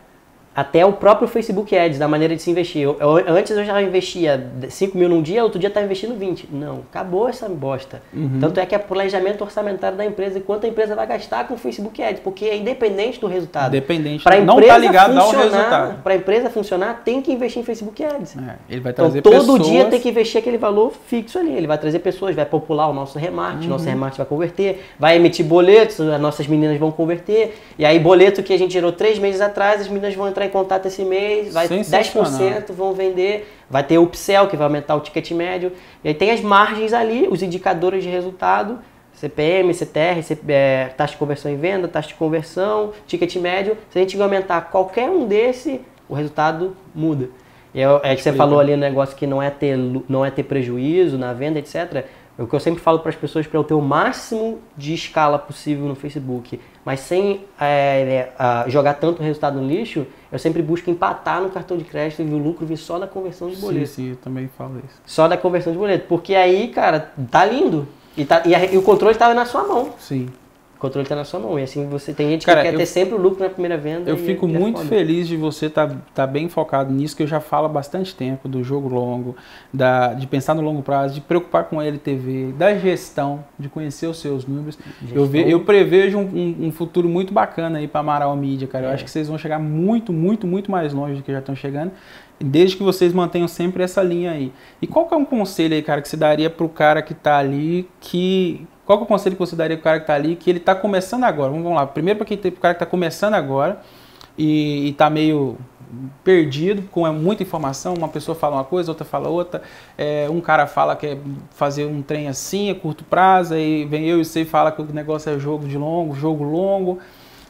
[0.56, 2.82] Até o próprio Facebook Ads, da maneira de se investir.
[2.84, 6.48] Eu- eu- antes eu já investia 5 mil num dia, outro dia estava investindo 20.
[6.50, 8.02] Não, acabou essa bosta.
[8.14, 8.38] Uhum.
[8.40, 11.56] Tanto é que é planejamento orçamentário da empresa e quanto a empresa vai gastar com
[11.56, 13.72] o Facebook Ads, porque é independente do resultado.
[13.72, 14.24] Dependente.
[14.24, 16.02] Para não empresa tá ligado ao funcionar, resultado.
[16.04, 18.38] para a empresa funcionar, tem que investir em Facebook Ads.
[18.38, 19.68] É, ele vai Então trazer todo pessoas.
[19.68, 21.52] dia tem que investir aquele valor fixo ali.
[21.54, 23.72] Ele vai trazer pessoas, vai popular o nosso remarketing, Uhum.
[23.72, 27.58] nosso remarketing vai converter, vai emitir boletos, as nossas meninas vão converter.
[27.78, 30.50] E aí, boleto que a gente gerou três meses atrás, as meninas vão entrar em
[30.50, 32.32] contato esse mês, vai Sensacional.
[32.32, 35.72] 10% vão vender, vai ter o upsell, que vai aumentar o ticket médio.
[36.04, 38.80] E aí tem as margens ali, os indicadores de resultado.
[39.14, 40.20] CPM, CTR,
[40.50, 43.78] é, taxa de conversão em venda, taxa de conversão, ticket médio.
[43.90, 45.80] Se a gente aumentar qualquer um desse,
[46.10, 47.30] o resultado muda.
[47.74, 49.78] E é, é que você falou ali no negócio que não é ter,
[50.08, 52.06] não é ter prejuízo na venda, etc.
[52.38, 54.94] É O que eu sempre falo para as pessoas para eu ter o máximo de
[54.94, 60.06] escala possível no Facebook, mas sem é, é, jogar tanto resultado no lixo,
[60.36, 63.48] eu sempre busco empatar no cartão de crédito e o lucro vir só da conversão
[63.48, 63.88] de Sim, boleto.
[63.88, 65.02] sim, eu também falo isso.
[65.06, 66.06] Só da conversão de boleto.
[66.10, 67.88] Porque aí, cara, tá lindo.
[68.18, 69.92] E, tá, e, a- e o controle estava na sua mão.
[69.98, 70.28] Sim.
[70.86, 71.60] Controle na sua mão.
[71.60, 73.78] E assim, você tem gente Cara, que quer eu- ter sempre o lucro na primeira
[73.78, 74.10] venda.
[74.10, 74.90] Eu fico é muito foda.
[74.90, 78.16] feliz de você estar tá, tá bem focado nisso, que eu já falo há bastante
[78.16, 79.36] tempo, do jogo longo,
[79.74, 84.08] da, de pensar no longo prazo, de preocupar com a LTV, da gestão, de conhecer
[84.08, 84.78] os seus números.
[85.14, 88.86] Eu, ve- eu prevejo um, um- um futuro muito bacana aí para Amaral Mídia, cara.
[88.86, 88.94] Eu É.
[88.94, 91.92] acho que vocês vão chegar muito, muito, muito mais longe do que já estão chegando,
[92.40, 94.52] desde que vocês mantenham sempre essa linha aí.
[94.82, 97.38] E qual que é um conselho aí, cara, que você daria pro cara que tá
[97.38, 98.68] ali, que...
[98.86, 100.60] Qual que é o conselho que você daria pro cara que tá ali, que ele
[100.60, 101.52] tá começando agora?
[101.52, 103.82] Vamos lá, primeiro para pro cara que tá começando agora
[104.38, 105.58] e, e tá meio
[106.24, 109.62] perdido, com muita informação, uma pessoa fala uma coisa, outra fala outra,
[109.98, 111.18] é, um cara fala que é
[111.52, 114.82] fazer um trem assim, a curto prazo, aí vem eu e você e fala que
[114.82, 117.00] o negócio é jogo de longo, jogo longo.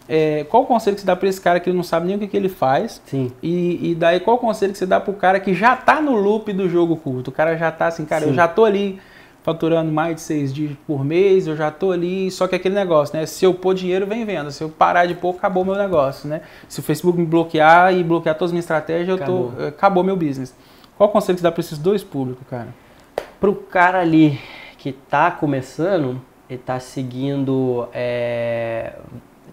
[0.07, 2.15] É, qual o conselho que você dá para esse cara que ele não sabe nem
[2.15, 3.01] o que, que ele faz?
[3.05, 3.31] Sim.
[3.41, 6.15] E, e daí qual o conselho que você dá pro cara que já tá no
[6.15, 7.29] loop do jogo curto?
[7.29, 8.35] O cara já tá assim, cara, eu Sim.
[8.35, 8.99] já tô ali
[9.45, 13.15] faturando mais de seis dias por mês, eu já tô ali, só que aquele negócio,
[13.15, 13.27] né?
[13.27, 14.49] Se eu pôr dinheiro, vem venda.
[14.49, 16.41] Se eu parar de pôr, acabou meu negócio, né?
[16.67, 19.51] Se o Facebook me bloquear e bloquear todas as minhas estratégias, eu Acabou.
[19.55, 20.55] tô, acabou meu business.
[20.97, 22.69] Qual o conselho que você dá para esses dois públicos, cara?
[23.39, 24.39] Pro cara ali
[24.79, 26.19] que tá começando
[26.49, 28.93] e tá seguindo, é,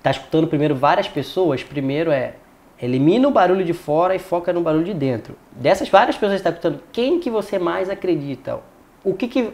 [0.03, 2.36] tá escutando primeiro várias pessoas, primeiro é
[2.80, 5.36] elimina o barulho de fora e foca no barulho de dentro.
[5.53, 8.59] Dessas várias pessoas que tá escutando, quem que você mais acredita?
[9.05, 9.53] O que que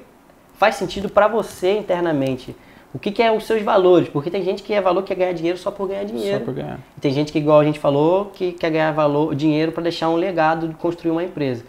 [0.58, 2.54] faz sentido para você internamente?
[2.92, 4.08] O que que é os seus valores?
[4.08, 6.38] Porque tem gente que é valor que quer ganhar dinheiro só por ganhar dinheiro.
[6.38, 6.80] Só por ganhar.
[6.96, 10.08] E Tem gente que, igual a gente falou, que quer ganhar valor, dinheiro para deixar
[10.08, 11.64] um legado de construir uma empresa.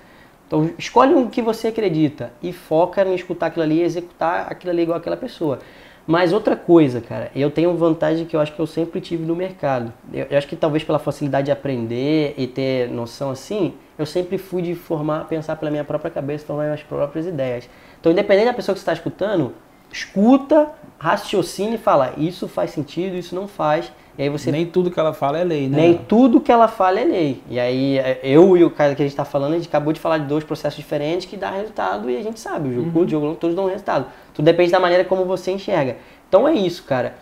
[0.47, 4.71] Então, escolhe o que você acredita e foca em escutar aquilo ali e executar aquilo
[4.71, 5.59] ali igual aquela pessoa.
[6.07, 9.35] Mas outra coisa, cara, eu tenho vantagem que eu acho que eu sempre tive no
[9.35, 9.93] mercado.
[10.11, 14.39] Eu, eu acho que talvez pela facilidade de aprender e ter noção assim, eu sempre
[14.39, 17.69] fui de formar, pensar pela minha própria cabeça, formar minhas próprias ideias.
[17.99, 19.53] Então, independente da pessoa que você está escutando,
[19.91, 23.91] escuta, raciocine e fala, isso faz sentido, isso não faz.
[24.17, 25.77] E aí você Nem tudo que ela fala é lei, né?
[25.77, 27.41] nem tudo que ela fala é lei.
[27.49, 29.93] E aí, é, eu e o cara que a gente está falando, a gente acabou
[29.93, 32.67] de falar de dois processos diferentes que dá resultado e a gente sabe.
[32.67, 34.07] O jogo curto, o jogo longo, todos dão resultado.
[34.33, 35.97] Tudo depende da maneira como você enxerga.
[36.27, 37.15] Então é isso, cara.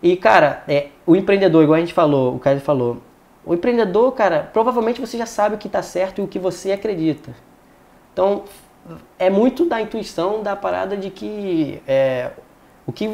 [0.00, 2.98] E, cara, é, o empreendedor, igual a gente falou, o cara falou,
[3.44, 6.70] o empreendedor, cara, provavelmente você já sabe o que está certo e o que você
[6.70, 7.34] acredita.
[8.12, 8.44] Então,
[9.18, 12.30] é muito da intuição da parada de que é,
[12.86, 13.08] o que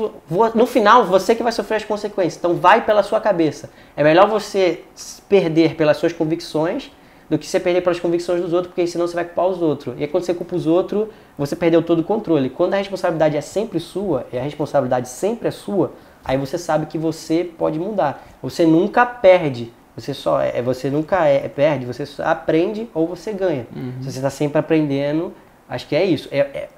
[0.54, 2.36] no final você que vai sofrer as consequências.
[2.36, 3.70] Então vai pela sua cabeça.
[3.96, 4.82] É melhor você
[5.28, 6.90] perder pelas suas convicções
[7.28, 9.96] do que você perder pelas convicções dos outros, porque senão você vai culpar os outros.
[9.96, 12.50] E aí quando você culpa os outros, você perdeu todo o controle.
[12.50, 15.92] Quando a responsabilidade é sempre sua, e a responsabilidade sempre é sua,
[16.24, 18.26] aí você sabe que você pode mudar.
[18.42, 19.72] Você nunca perde.
[19.96, 23.66] Você só é, você nunca é, perde, você aprende ou você ganha.
[24.00, 25.32] Se você está sempre aprendendo,
[25.70, 26.28] acho que é isso.
[26.30, 26.68] É- é-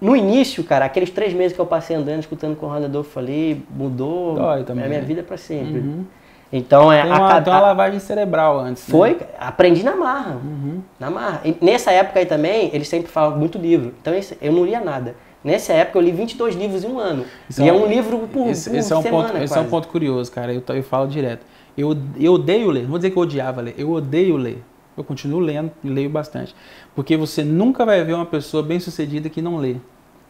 [0.00, 3.64] no início, cara, aqueles três meses que eu passei andando, escutando com o Rodadolfo ali,
[3.70, 5.06] mudou Dói também, a minha né?
[5.06, 5.78] vida para sempre.
[5.78, 6.04] Uhum.
[6.52, 8.86] Então é Tem a uma, ca- tem uma a- lavagem cerebral antes.
[8.88, 8.90] né?
[8.90, 10.32] foi, aprendi na marra.
[10.42, 10.80] Uhum.
[10.98, 11.40] Na marra.
[11.44, 13.94] E nessa época aí também, eles sempre falavam muito livro.
[14.00, 14.12] Então
[14.42, 15.14] eu não lia nada.
[15.44, 17.24] Nessa época eu li 22 livros em um ano.
[17.48, 19.42] Isso e é é um- um livro por, Esse, por esse é um semana ponto,
[19.44, 19.68] esse é um quase.
[19.70, 20.52] ponto curioso, cara.
[20.52, 21.46] Eu, eu falo direto.
[21.78, 22.82] Eu, eu odeio ler.
[22.82, 23.74] Não vou dizer que eu odiava ler.
[23.78, 24.62] Eu odeio ler.
[24.96, 26.54] Eu continuo lendo e leio bastante.
[26.94, 29.76] Porque você nunca vai ver uma pessoa bem sucedida que não lê.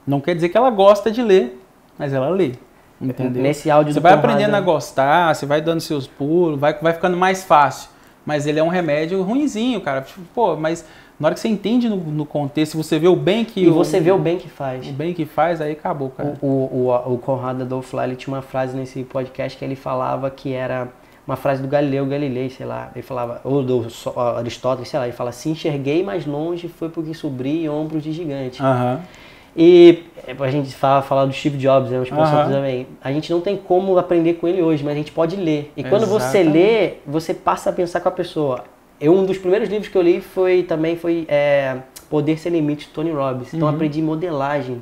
[0.06, 1.60] Não quer dizer que ela gosta de ler,
[1.98, 2.52] mas ela lê.
[3.00, 3.42] Entendeu?
[3.42, 6.92] Nesse áudio Você vai Conrado- aprendendo a gostar, você vai dando seus pulos, vai, vai
[6.92, 7.88] ficando mais fácil.
[8.26, 10.02] Mas ele é um remédio ruinzinho, cara.
[10.02, 10.84] Tipo, Pô, mas
[11.18, 13.98] na hora que você entende no, no contexto, você vê o bem que E você
[14.00, 14.86] vê o bem que faz.
[14.86, 16.36] o bem que faz, aí acabou, cara.
[16.42, 19.74] O, o, o, o Conrado Adolfo lá, ele tinha uma frase nesse podcast que ele
[19.76, 20.88] falava que era
[21.30, 22.90] uma frase do Galileu Galilei, sei lá.
[22.94, 23.86] Ele falava, ou do
[24.36, 25.06] Aristóteles, sei lá.
[25.06, 28.60] Ele fala: Se enxerguei mais longe, foi porque subi em ombros de gigante.
[28.62, 29.00] Aham.
[29.56, 32.86] E é, a gente fala, falar do Steve Jobs, né, os conceitos também.
[33.02, 35.72] A gente não tem como aprender com ele hoje, mas a gente pode ler.
[35.76, 38.64] E quando você lê, você passa a pensar com a pessoa.
[39.00, 41.78] Eu, um dos primeiros livros que eu li foi também foi é,
[42.08, 43.48] Poder Sem Limite, de Tony Robbins.
[43.48, 43.74] Então eu Uhum.
[43.74, 44.80] aprendi modelagem.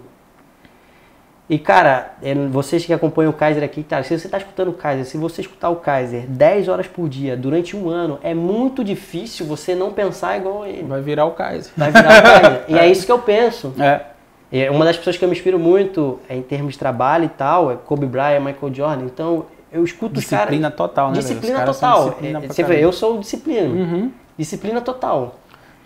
[1.49, 4.75] E cara, é, vocês que acompanham o Kaiser aqui, cara, se você está escutando o
[4.75, 8.85] Kaiser, se você escutar o Kaiser 10 horas por dia durante um ano, é muito
[8.85, 10.83] difícil você não pensar igual ele.
[10.83, 11.73] Vai virar o Kaiser.
[11.75, 12.65] Vai virar o Kaiser.
[12.69, 13.73] E é isso que eu penso.
[13.79, 14.71] É.
[14.71, 17.71] Uma das pessoas que eu me inspiro muito é, em termos de trabalho e tal
[17.71, 19.05] é Kobe Bryant, Michael Jordan.
[19.05, 20.47] Então eu escuto os caras.
[20.47, 21.19] Disciplina total, né?
[21.19, 22.05] Disciplina total.
[22.05, 23.69] disciplina É, pra você vê, eu sou disciplina.
[23.69, 24.11] Uhum.
[24.37, 25.37] Disciplina total.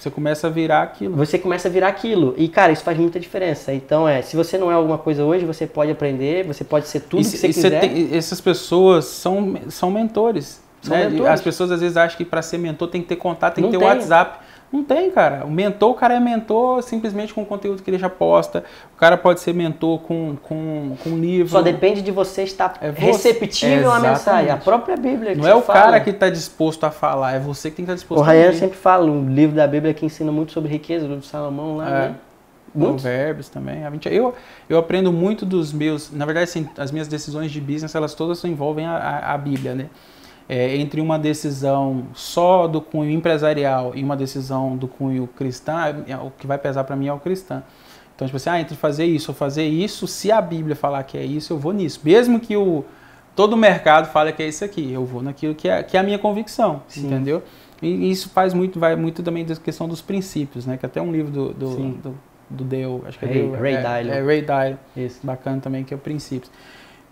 [0.02, 1.14] Você começa a virar aquilo.
[1.16, 2.34] Você começa a virar aquilo.
[2.36, 3.72] E, cara, isso faz muita diferença.
[3.72, 7.00] Então, é, se você não é alguma coisa hoje, você pode aprender, você pode ser
[7.02, 7.78] tudo E que você quiser.
[7.80, 10.60] tem- essas pessoas são, são mentores.
[10.88, 11.08] Né?
[11.28, 13.70] As pessoas às vezes acham que para ser mentor tem que ter contato, tem Não
[13.70, 13.94] que ter tem.
[13.96, 14.40] WhatsApp.
[14.72, 15.44] Não tem, cara.
[15.44, 18.64] O mentor, o cara é mentor simplesmente com o conteúdo que ele já posta.
[18.94, 21.50] O cara pode ser mentor com, com, com livro.
[21.52, 24.50] Só depende de você estar É você- receptível à mensagem.
[24.50, 25.32] A própria Bíblia.
[25.32, 25.78] que Não é o fala.
[25.78, 28.32] cara que está disposto a falar, é você que tem que estar disposto O a
[28.32, 28.58] Ryan ouvir.
[28.58, 31.76] sempre fala, um livro da Bíblia que ensina muito sobre riqueza, o livro de Salomão
[31.76, 31.90] lá, É.
[32.08, 32.14] né?
[32.74, 33.02] Muito.
[33.02, 33.82] Provérbios também.
[34.10, 34.34] Eu,
[34.70, 36.10] eu aprendo muito dos meus.
[36.10, 39.74] Na verdade, assim, as minhas decisões de business, elas todas envolvem a, a, a Bíblia,
[39.74, 39.86] né?
[40.54, 46.14] É, entre uma decisão só do cunho empresarial e uma decisão do cunho cristã, é,
[46.14, 47.62] o que vai pesar para mim é o cristã.
[48.14, 51.16] Então, tipo assim, ah, entre fazer isso ou fazer isso, se a Bíblia falar que
[51.16, 52.00] é isso, eu vou nisso.
[52.04, 52.84] Mesmo que o,
[53.34, 56.00] todo o mercado fale que é isso aqui, eu vou naquilo que é, que é
[56.00, 57.06] a minha convicção, Sim.
[57.06, 57.42] entendeu?
[57.80, 60.76] E isso faz muito, vai muito também da questão dos princípios, né?
[60.76, 62.14] Que até um livro do, do, do,
[62.50, 64.12] do Dale, acho que é Ray- Dale, Ray é, Dalio.
[64.12, 65.20] É Ray Dalio, Isso.
[65.22, 66.50] bacana também, que é Princípios.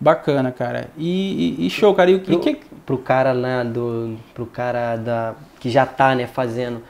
[0.01, 0.87] Bacana, cara.
[0.97, 2.09] E, e- e show, cara.
[2.09, 2.55] E o que, Pro, que
[2.87, 4.15] pro cara lá do.
[4.33, 5.35] Pro cara da.
[5.59, 6.81] que já tá, né, fazendo.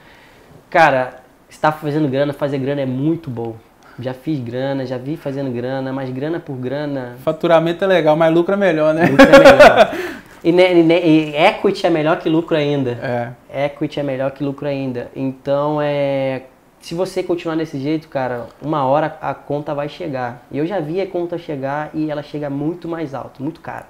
[0.70, 1.16] Cara,
[1.50, 3.56] estar fazendo grana, fazer grana é muito bom.
[4.00, 7.16] Já fiz grana, já vi fazendo grana, mas grana por grana.
[7.24, 9.06] faturamento é legal, mas lucro é melhor, né?
[9.06, 9.92] Lucro é melhor.
[10.42, 12.92] e, ne- e ne- e equity é melhor que lucro ainda.
[13.52, 13.66] É.
[13.66, 15.12] Equity é melhor que lucro ainda.
[15.14, 16.44] Então é.
[16.82, 20.44] Se você continuar desse jeito, cara, uma hora a conta vai chegar.
[20.52, 23.86] E eu já vi a conta chegar e ela chega muito mais alto, muito caro.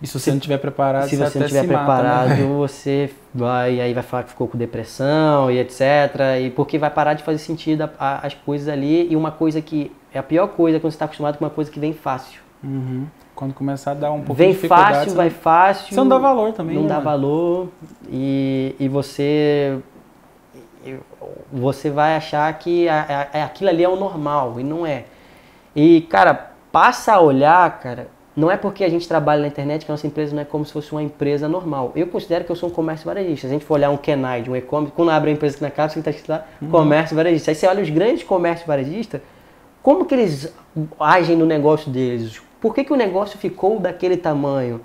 [0.00, 2.36] E se você não estiver preparado, se você não estiver se mata, preparado, né?
[2.56, 5.80] você vai aí vai falar que ficou com depressão e etc.
[6.44, 9.60] E porque vai parar de fazer sentido a- a- as coisas ali e uma coisa
[9.60, 12.40] que é a pior coisa quando você está acostumado com uma coisa que vem fácil.
[12.62, 13.06] Uhum.
[13.34, 15.88] Quando começar a dar um pouco vem de dificuldade, fácil, vai não- fácil.
[15.88, 17.04] Você não dá valor também, Não né, dá mano?
[17.06, 17.68] valor
[18.10, 19.78] e, e você
[21.52, 25.04] você vai achar que a- a- aquilo ali é o normal e não é.
[25.74, 28.08] E cara, passa a olhar, cara.
[28.36, 30.64] Não é porque a gente trabalha na internet que a nossa empresa não é como
[30.66, 31.92] se fosse uma empresa normal.
[31.94, 33.42] Eu considero que eu sou um comércio varejista.
[33.42, 35.70] Se a gente for olhar um Kenai, um e-commerce, quando abre a empresa aqui na
[35.70, 36.68] casa, você está escrito lá, Uhum.
[36.68, 37.52] comércio varejista.
[37.52, 39.20] Aí você olha os grandes comércios varejistas,
[39.82, 40.52] como que eles
[40.98, 42.42] agem no negócio deles?
[42.60, 44.80] Por que, que o negócio ficou daquele tamanho?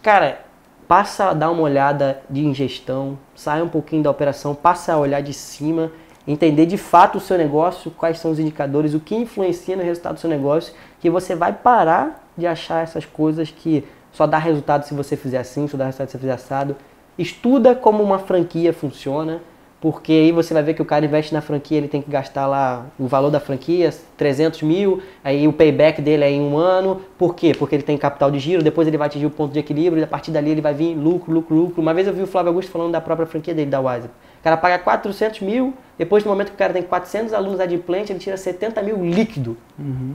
[0.00, 0.40] Cara,
[0.88, 5.20] passa a dar uma olhada de ingestão, sai um pouquinho da operação, passa a olhar
[5.20, 5.90] de cima,
[6.26, 10.14] entender de fato o seu negócio, quais são os indicadores, o que influencia no resultado
[10.14, 14.84] do seu negócio, que você vai parar de achar essas coisas que só dá resultado
[14.84, 16.76] se você fizer assim, só dá resultado se você fizer assado.
[17.18, 19.40] Estuda como uma franquia funciona,
[19.82, 22.46] porque aí você vai ver que o cara investe na franquia, ele tem que gastar
[22.46, 27.02] lá o valor da franquia, 300 mil, aí o payback dele é em um ano.
[27.18, 27.52] Por quê?
[27.52, 30.04] Porque ele tem capital de giro, depois ele vai atingir o ponto de equilíbrio, e
[30.04, 31.82] a partir dali ele vai vir lucro, lucro, lucro.
[31.82, 34.06] Uma vez eu vi o Flávio Augusto falando da própria franquia dele, da Wise.
[34.06, 38.10] O cara paga 400 mil, depois no momento que o cara tem 400 alunos adimplentes,
[38.10, 39.56] ele tira 70 mil líquido.
[39.76, 40.14] Uhum.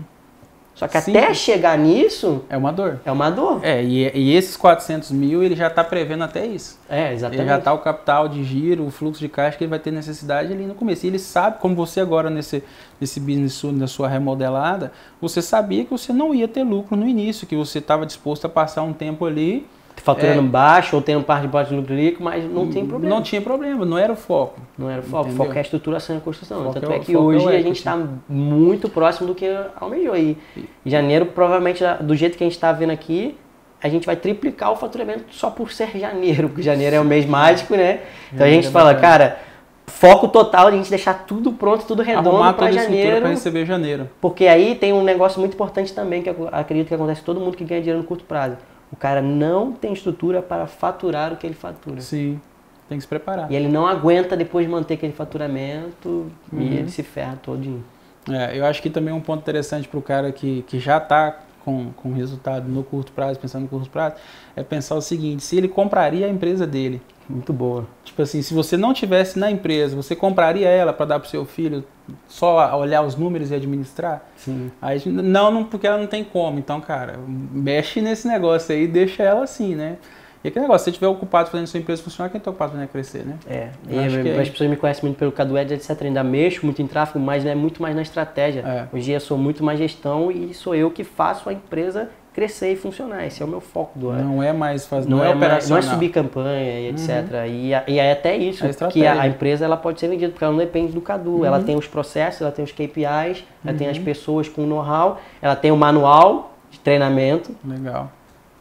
[0.77, 1.17] Só que Sim.
[1.17, 2.99] até chegar nisso, É uma dor.
[3.03, 3.61] é uma dor.
[3.63, 6.79] É, e, e esses 400 mil, ele já está prevendo até isso.
[6.87, 7.47] É, Ele exatamente.
[7.47, 10.53] já está o capital de giro, o fluxo de caixa que ele vai ter necessidade
[10.53, 11.03] ali no começo.
[11.05, 12.63] E ele sabe, como você agora nesse,
[13.01, 17.47] nesse business na sua remodelada, você sabia que você não ia ter lucro no início,
[17.47, 19.65] que você estava disposto a passar um tempo ali.
[19.97, 20.43] Faturando É.
[20.43, 23.13] baixo ou tendo parte de parte de lucro líquido, mas não tem problema.
[23.15, 24.59] Não tinha problema, não era o foco.
[24.77, 25.23] Não era o foco.
[25.23, 25.45] O Entendeu?
[25.45, 26.63] foco é a estruturação e a construção.
[26.63, 27.63] Foco Tanto é é o- que é o hoje a equity.
[27.67, 27.99] gente está
[28.29, 29.45] muito próximo do que
[29.79, 30.15] almejou.
[30.15, 30.37] E
[30.85, 33.35] em janeiro, provavelmente, do jeito que a gente está vendo aqui,
[33.83, 37.25] a gente vai triplicar o faturamento só por ser janeiro, porque janeiro é o mês
[37.25, 37.99] mágico, né?
[38.33, 39.39] Então a gente é fala, cara,
[39.87, 43.21] foco total de a gente deixar tudo pronto, tudo redondo para janeiro.
[43.21, 44.09] para receber janeiro.
[44.21, 47.39] Porque aí tem um negócio muito importante também que eu acredito que acontece com todo
[47.39, 48.57] mundo que ganha dinheiro no curto prazo.
[48.91, 52.01] O cara não tem estrutura para faturar o que ele fatura.
[52.01, 52.39] Sim.
[52.87, 53.51] Tem que se preparar.
[53.51, 56.61] E ele não aguenta depois de manter aquele faturamento uhum.
[56.61, 57.83] e ele se ferra todinho.
[58.29, 60.97] É, eu acho que também é um ponto interessante para o cara que, que já
[60.97, 64.15] está com, com resultado no curto prazo, pensando no curto prazo,
[64.55, 67.01] é pensar o seguinte, se ele compraria a empresa dele.
[67.29, 67.85] Muito boa.
[68.03, 71.29] Tipo assim, se você não tivesse na empresa, você compraria ela para dar para o
[71.29, 71.83] seu filho
[72.27, 74.23] só olhar os números e administrar?
[74.37, 74.71] Sim.
[74.81, 76.57] Aí, não, não, porque ela não tem como.
[76.57, 79.97] Então, cara, mexe nesse negócio aí, deixa ela assim, né?
[80.43, 82.87] E aquele negócio, se você estiver ocupado fazendo sua empresa funcionar, quem está ocupado fazendo
[82.87, 83.37] crescer, né?
[83.47, 86.03] É, e é, as pessoas me conhecem muito pelo Cadu Ed, etc.
[86.03, 88.61] ainda mexo muito em tráfego, mas é muito mais na estratégia.
[88.61, 88.87] É.
[88.95, 92.75] Hoje eu sou muito mais gestão e sou eu que faço a empresa crescer e
[92.75, 93.25] funcionar.
[93.25, 94.35] Esse é o meu foco do ano.
[94.35, 95.81] Não é mais fazer, não, não é, é operacional.
[95.81, 97.09] não é subir campanha e etc.
[97.09, 97.45] Uhum.
[97.47, 100.43] E, e é até isso, é que a, a, empresa ela pode ser vendida, porque
[100.43, 101.37] ela não depende do Cadu.
[101.37, 101.45] Uhum.
[101.45, 103.77] Ela tem os processos, ela tem os KPIs, ela uhum.
[103.79, 104.03] tem as uhum.
[104.03, 107.55] pessoas com know-how, ela tem o manual de treinamento.
[107.65, 108.11] Legal.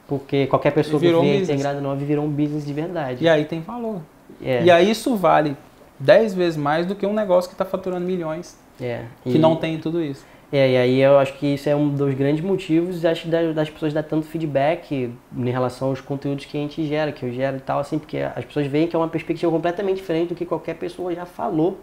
[0.08, 3.22] Porque qualquer pessoa que vem integrada nova virou um business de verdade.
[3.22, 4.00] E aí tem valor.
[4.42, 4.64] É.
[4.64, 5.54] E aí isso vale
[5.98, 8.56] 10 vezes mais do que um negócio que está faturando milhões.
[8.80, 9.02] É.
[9.22, 9.38] Que e...
[9.38, 10.24] não tem tudo isso.
[10.52, 13.92] É, e aí eu acho que isso é um dos grandes motivos acho, das pessoas
[13.92, 17.60] dar tanto feedback em relação aos conteúdos que a gente gera, que eu gero e
[17.60, 20.74] tal, assim, porque as pessoas veem que é uma perspectiva completamente diferente do que qualquer
[20.74, 21.78] pessoa já falou.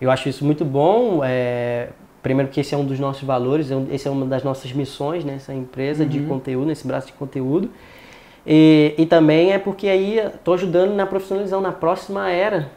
[0.00, 1.90] Eu acho isso muito bom, é,
[2.22, 5.24] Primeiro que esse é um dos nossos valores, é esse é uma das nossas missões
[5.24, 6.08] nessa empresa uhum.
[6.08, 7.68] de conteúdo, nesse braço de conteúdo.
[8.46, 12.70] E, e também é porque aí estou ajudando na profissionalização, na próxima era.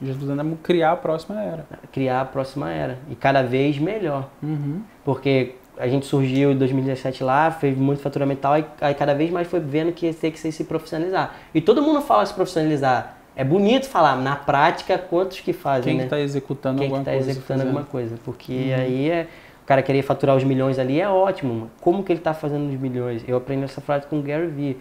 [0.00, 1.66] Ajudando a criar a próxima era.
[1.92, 2.98] Criar a próxima era.
[3.10, 4.28] E cada vez melhor.
[4.42, 4.82] Uhum.
[5.04, 9.30] Porque a gente surgiu em 2017 lá, fez muito faturamento e tal, aí cada vez
[9.30, 11.36] mais foi vendo que ia ter que se profissionalizar.
[11.54, 13.16] E todo mundo fala se profissionalizar.
[13.36, 16.04] É bonito falar, na prática, quantos que fazem, Quem né?
[16.04, 17.30] está executando Quem alguma que tá coisa.
[17.30, 18.16] executando alguma coisa.
[18.24, 18.74] Porque uhum.
[18.74, 19.28] aí é,
[19.62, 21.70] o cara querer faturar os milhões ali é ótimo.
[21.80, 23.22] Como que ele está fazendo os milhões?
[23.28, 24.76] Eu aprendi essa frase com o Gary Vee.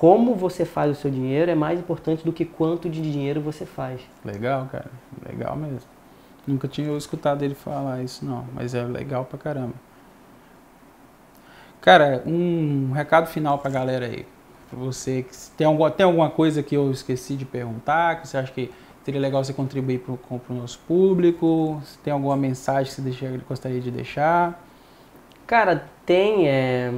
[0.00, 3.66] Como você faz o seu dinheiro é mais importante do que quanto de dinheiro você
[3.66, 4.00] faz.
[4.24, 4.90] Legal, cara.
[5.28, 5.86] Legal mesmo.
[6.46, 8.46] Nunca tinha escutado ele falar isso, não.
[8.54, 9.74] Mas é legal pra caramba.
[11.82, 14.24] Cara, um recado final pra galera aí.
[14.72, 18.70] Você tem, alguma, tem alguma coisa que eu esqueci de perguntar, que você acha que
[19.04, 21.78] seria legal você contribuir para o nosso público?
[21.84, 24.64] Se tem alguma mensagem que você deixa, gostaria de deixar?
[25.46, 26.48] Cara, tem.
[26.48, 26.90] É,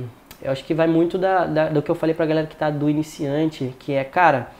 [0.43, 2.55] eu acho que vai muito da, da, do que eu falei para a galera que
[2.55, 4.51] está do iniciante, que é, cara,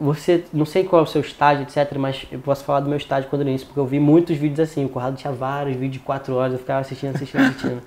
[0.00, 2.96] você, não sei qual é o seu estágio, etc, mas eu posso falar do meu
[2.96, 5.94] estágio quando eu início, porque eu vi muitos vídeos assim, o Corrado tinha vários vídeos
[5.94, 7.82] de 4 horas, eu ficava assistindo, assistindo, assistindo.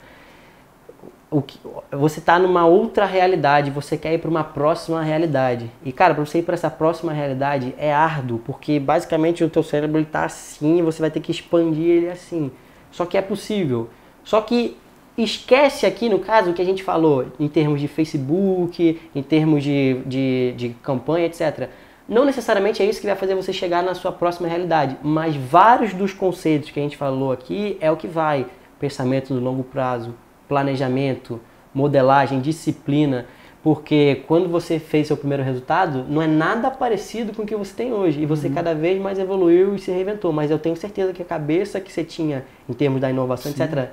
[1.31, 1.57] o que,
[1.89, 5.71] você está numa outra realidade, você quer ir para uma próxima realidade.
[5.85, 9.63] E cara, para você ir para essa próxima realidade é árduo, porque basicamente o teu
[9.63, 12.51] cérebro está assim você vai ter que expandir ele assim.
[12.91, 13.89] Só que é possível.
[14.25, 14.77] Só que
[15.17, 19.63] esquece aqui, no caso, o que a gente falou em termos de Facebook, em termos
[19.63, 21.69] de, de, de campanha, etc.
[22.07, 25.93] Não necessariamente é isso que vai fazer você chegar na sua próxima realidade, mas vários
[25.93, 28.45] dos conceitos que a gente falou aqui é o que vai.
[28.79, 30.13] Pensamento no longo prazo,
[30.47, 31.39] planejamento,
[31.73, 33.27] modelagem, disciplina,
[33.63, 37.73] porque quando você fez seu primeiro resultado, não é nada parecido com o que você
[37.73, 38.19] tem hoje.
[38.21, 38.53] E você uhum.
[38.55, 40.33] cada vez mais evoluiu e se reinventou.
[40.33, 43.63] Mas eu tenho certeza que a cabeça que você tinha em termos da inovação, Sim.
[43.63, 43.89] etc.,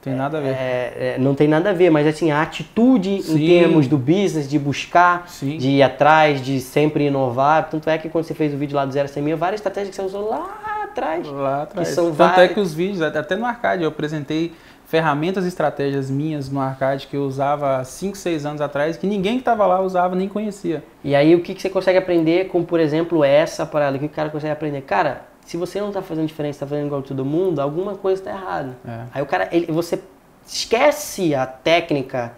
[0.00, 0.48] tem nada a ver.
[0.48, 3.34] É, é, não tem nada a ver, mas assim, a atitude Sim.
[3.34, 5.58] em termos do business, de buscar, Sim.
[5.58, 7.68] de ir atrás, de sempre inovar.
[7.68, 9.90] Tanto é que quando você fez o vídeo lá do Zero 100 mil, várias estratégias
[9.90, 11.26] que você usou lá atrás.
[11.26, 11.94] Lá atrás.
[11.94, 12.50] Tanto várias...
[12.50, 14.52] é que os vídeos, até no arcade, eu apresentei
[14.86, 19.34] ferramentas e estratégias minhas no arcade que eu usava 5, 6 anos atrás, que ninguém
[19.34, 20.82] que estava lá usava nem conhecia.
[21.04, 23.96] E aí o que, que você consegue aprender com, por exemplo, essa parada?
[23.96, 24.80] O que o cara consegue aprender?
[24.80, 28.32] Cara, se você não está fazendo diferença, está fazendo igual todo mundo, alguma coisa está
[28.32, 28.76] errada.
[28.86, 29.04] É.
[29.14, 29.98] Aí o cara, ele, você
[30.46, 32.34] esquece a técnica,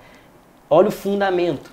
[0.71, 1.73] olha o fundamento.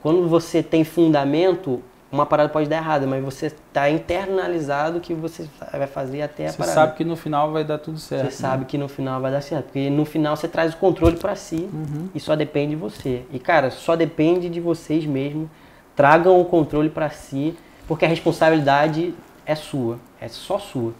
[0.00, 1.82] Quando você tem fundamento,
[2.12, 6.52] uma parada pode dar errada, mas você está internalizado que você vai fazer até a
[6.52, 6.72] você parada.
[6.72, 8.30] Você sabe que no final vai dar tudo certo.
[8.30, 8.48] Você né?
[8.50, 11.34] sabe que no final vai dar certo, porque no final você traz o controle para
[11.34, 12.10] si uhum.
[12.14, 13.24] e só depende de você.
[13.32, 15.50] E cara, só depende de vocês mesmo.
[15.96, 17.56] Tragam o controle para si,
[17.88, 19.12] porque a responsabilidade
[19.44, 20.92] é sua, é só sua.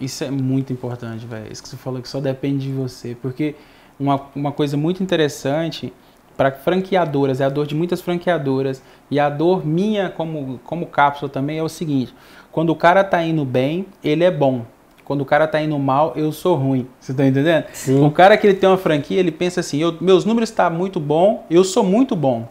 [0.00, 1.52] Isso é muito importante, velho.
[1.52, 3.56] Isso que você falou que só depende de você, porque
[3.98, 5.92] uma, uma coisa muito interessante
[6.36, 8.80] para franqueadoras, é a dor de muitas franqueadoras
[9.10, 12.14] e a dor minha como, como cápsula também é o seguinte:
[12.52, 14.64] quando o cara tá indo bem, ele é bom.
[15.04, 16.86] Quando o cara tá indo mal, eu sou ruim.
[17.00, 17.64] Você tá entendendo?
[17.72, 18.04] Sim.
[18.04, 20.70] O cara que ele tem uma franquia, ele pensa assim: eu, meus números estão tá
[20.70, 22.46] muito bom, eu sou muito bom.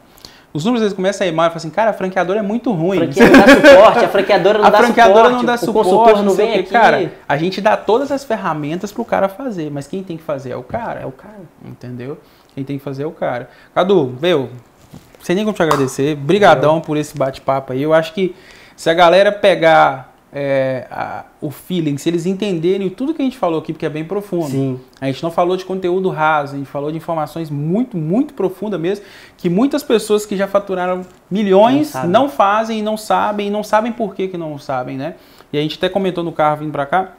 [0.58, 2.72] Os números eles começam a ir mal e falam assim, cara, a franqueadora é muito
[2.72, 2.98] ruim.
[2.98, 5.58] A franquia não dá suporte, a franqueadora não a dá franqueadora suporte, não dá o
[5.60, 6.70] suporte, consultor não vem aqui.
[6.72, 10.50] Cara, a gente dá todas as ferramentas pro cara fazer, mas quem tem que fazer
[10.50, 11.00] é o cara.
[11.00, 11.42] É o cara.
[11.64, 12.18] Entendeu?
[12.56, 13.52] Quem tem que fazer é o cara.
[13.76, 14.50] Cadu, veio,
[15.22, 17.84] sem nem como te agradecer, brigadão por esse bate-papo aí.
[17.84, 18.36] Eu acho que
[18.76, 23.38] se a galera pegar é, a- o feeling, se eles entenderem tudo que a gente
[23.38, 24.48] falou aqui, porque é bem profundo.
[24.50, 24.80] Sim.
[25.00, 28.80] A gente não falou de conteúdo raso, a gente falou de informações muito, muito profundas
[28.80, 29.06] mesmo,
[29.38, 31.02] que muitas pessoas que já faturaram
[31.32, 35.16] milhões Não não, fazem, não sabem, e não sabem por que, que não sabem, né?
[35.54, 37.14] E a gente até comentou no carro vindo pra cá,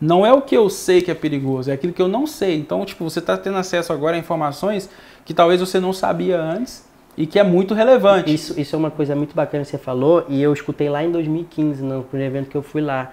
[0.00, 2.56] não é o que eu sei que é perigoso, é aquilo que eu não sei.
[2.58, 4.88] Então, tipo, você está tendo acesso agora a informações
[5.24, 6.85] que talvez você não sabia antes
[7.16, 8.32] e que é muito relevante.
[8.32, 11.10] Isso, isso é uma coisa muito bacana que você falou e eu escutei lá em
[11.10, 13.12] 2015, no primeiro evento que eu fui lá,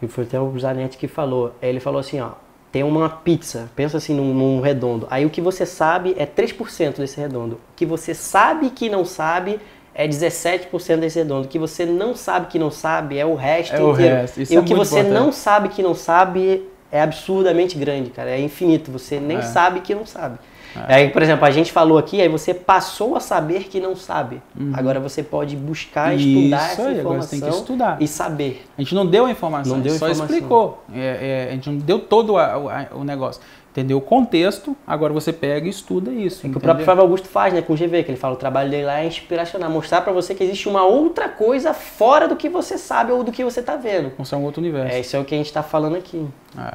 [0.00, 1.54] que foi até o Zanetti que falou.
[1.60, 2.30] Ele falou assim, ó,
[2.70, 5.06] tem uma pizza, pensa assim num, num redondo.
[5.10, 7.56] Aí o que você sabe é 3% desse redondo.
[7.56, 9.60] O que você sabe que não sabe
[9.94, 11.44] é 17% desse redondo.
[11.46, 14.14] O que você não sabe que não sabe é o resto É o inteiro.
[14.16, 15.14] resto, isso e é o que você importante.
[15.22, 18.30] não sabe que não sabe é absurdamente grande, cara.
[18.30, 18.90] É infinito.
[18.90, 19.42] Você nem É.
[19.42, 20.38] sabe que não sabe.
[20.74, 24.40] Aí, por exemplo, a gente falou aqui, aí você passou a saber que não sabe.
[24.72, 26.46] Agora você pode buscar, estudar Uhum.
[26.46, 27.96] Isso essa aí, agora você informação tem que estudar.
[28.00, 28.64] e saber.
[28.78, 30.36] A gente não deu a informação, Não a gente deu só informação.
[30.36, 30.84] explicou.
[30.94, 33.40] É, é, a gente não deu todo a- o- a- o negócio.
[33.70, 36.46] Entendeu o contexto, agora você pega e estuda isso.
[36.46, 38.36] É que o próprio Flávio Augusto faz, né, com o GV, que ele fala, o
[38.36, 42.36] trabalho dele lá é inspiracional, mostrar pra você que existe uma outra coisa fora do
[42.36, 44.12] que você sabe ou do que você tá vendo.
[44.18, 44.94] Mostrar um outro universo.
[44.94, 46.26] É, isso é o que a gente tá falando aqui.
[46.54, 46.74] Ah,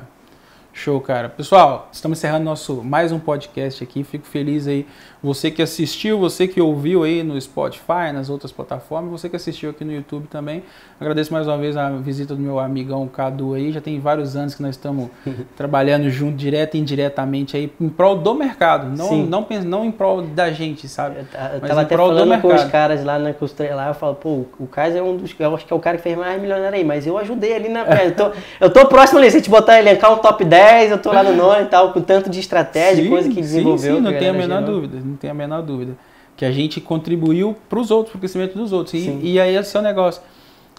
[0.77, 1.27] show, cara.
[1.27, 4.03] Pessoal, estamos encerrando nosso mais um podcast aqui.
[4.03, 4.85] Fico feliz aí.
[5.23, 9.71] Você que assistiu, você que ouviu aí no Spotify, nas outras plataformas, você que assistiu
[9.71, 10.63] aqui no YouTube também.
[11.01, 13.71] Agradeço mais uma vez a visita do meu amigão Cadu aí.
[13.71, 15.09] Já tem vários anos que nós estamos
[15.57, 18.95] trabalhando junto, direto e indiretamente aí, em prol do mercado.
[18.95, 19.25] Não, Sim.
[19.25, 21.15] não, pens- não em prol da gente, sabe?
[21.17, 21.21] Eu,
[21.55, 22.71] eu Mas em até prol do falando com os mercado.
[22.71, 25.33] caras lá na costura lá, eu falo, pô, o Kaiser é um dos.
[25.39, 27.69] Eu acho que é o cara que fez mais milionário aí, mas eu ajudei ali
[27.69, 27.81] na.
[28.03, 28.31] Eu tô,
[28.61, 31.23] eu tô próximo ali, se a gente botar elencar um top 10, eu tô lá
[31.23, 33.95] no nome e tal, com tanto de estratégia, Sim, coisa que desenvolveu.
[33.95, 34.75] Sim, sim, não tem a menor gerou.
[34.75, 35.97] dúvida, não tem a menor dúvida.
[36.35, 38.93] Que a gente contribuiu para os outros, para o crescimento dos outros.
[38.93, 40.21] E, e aí esse é o negócio.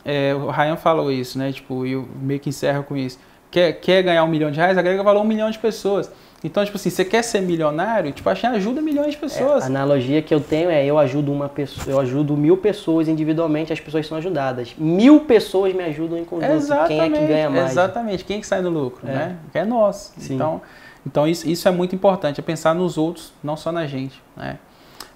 [0.04, 1.52] É, o Ryan falou isso, né?
[1.52, 3.18] Tipo, e eu meio que encerro com isso.
[3.50, 6.10] Quer, quer ganhar um milhão de reais, agrega valor a um milhão de pessoas.
[6.44, 9.64] Então, tipo assim, você quer ser milionário, tipo, a Shen ajuda milhões de É, pessoas.
[9.64, 13.72] a analogia que eu tenho é eu ajudo uma pessoa, eu ajudo mil pessoas individualmente,
[13.72, 14.72] as pessoas são ajudadas.
[14.78, 16.86] Mil pessoas me ajudam em conjunto.
[16.86, 17.72] Quem é que ganha mais?
[17.72, 19.12] Exatamente, quem é que sai no lucro, É.
[19.12, 19.36] né?
[19.52, 20.12] É nós.
[20.16, 20.36] Sim.
[20.36, 20.62] Então,
[21.04, 24.58] então isso, isso é muito importante, é pensar nos outros, não só na gente, né?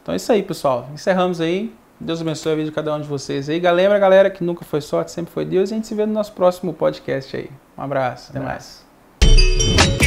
[0.03, 0.89] Então é isso aí, pessoal.
[0.93, 1.73] Encerramos aí.
[2.01, 3.61] Deus abençoe a vida de cada um de vocês aí.
[3.61, 5.70] Lembra, galera, que nunca foi sorte, sempre foi Deus.
[5.70, 7.49] E a gente se vê no nosso próximo podcast aí.
[7.78, 8.31] Um abraço.
[8.31, 8.85] Até Um mais.
[9.23, 10.02] abraço.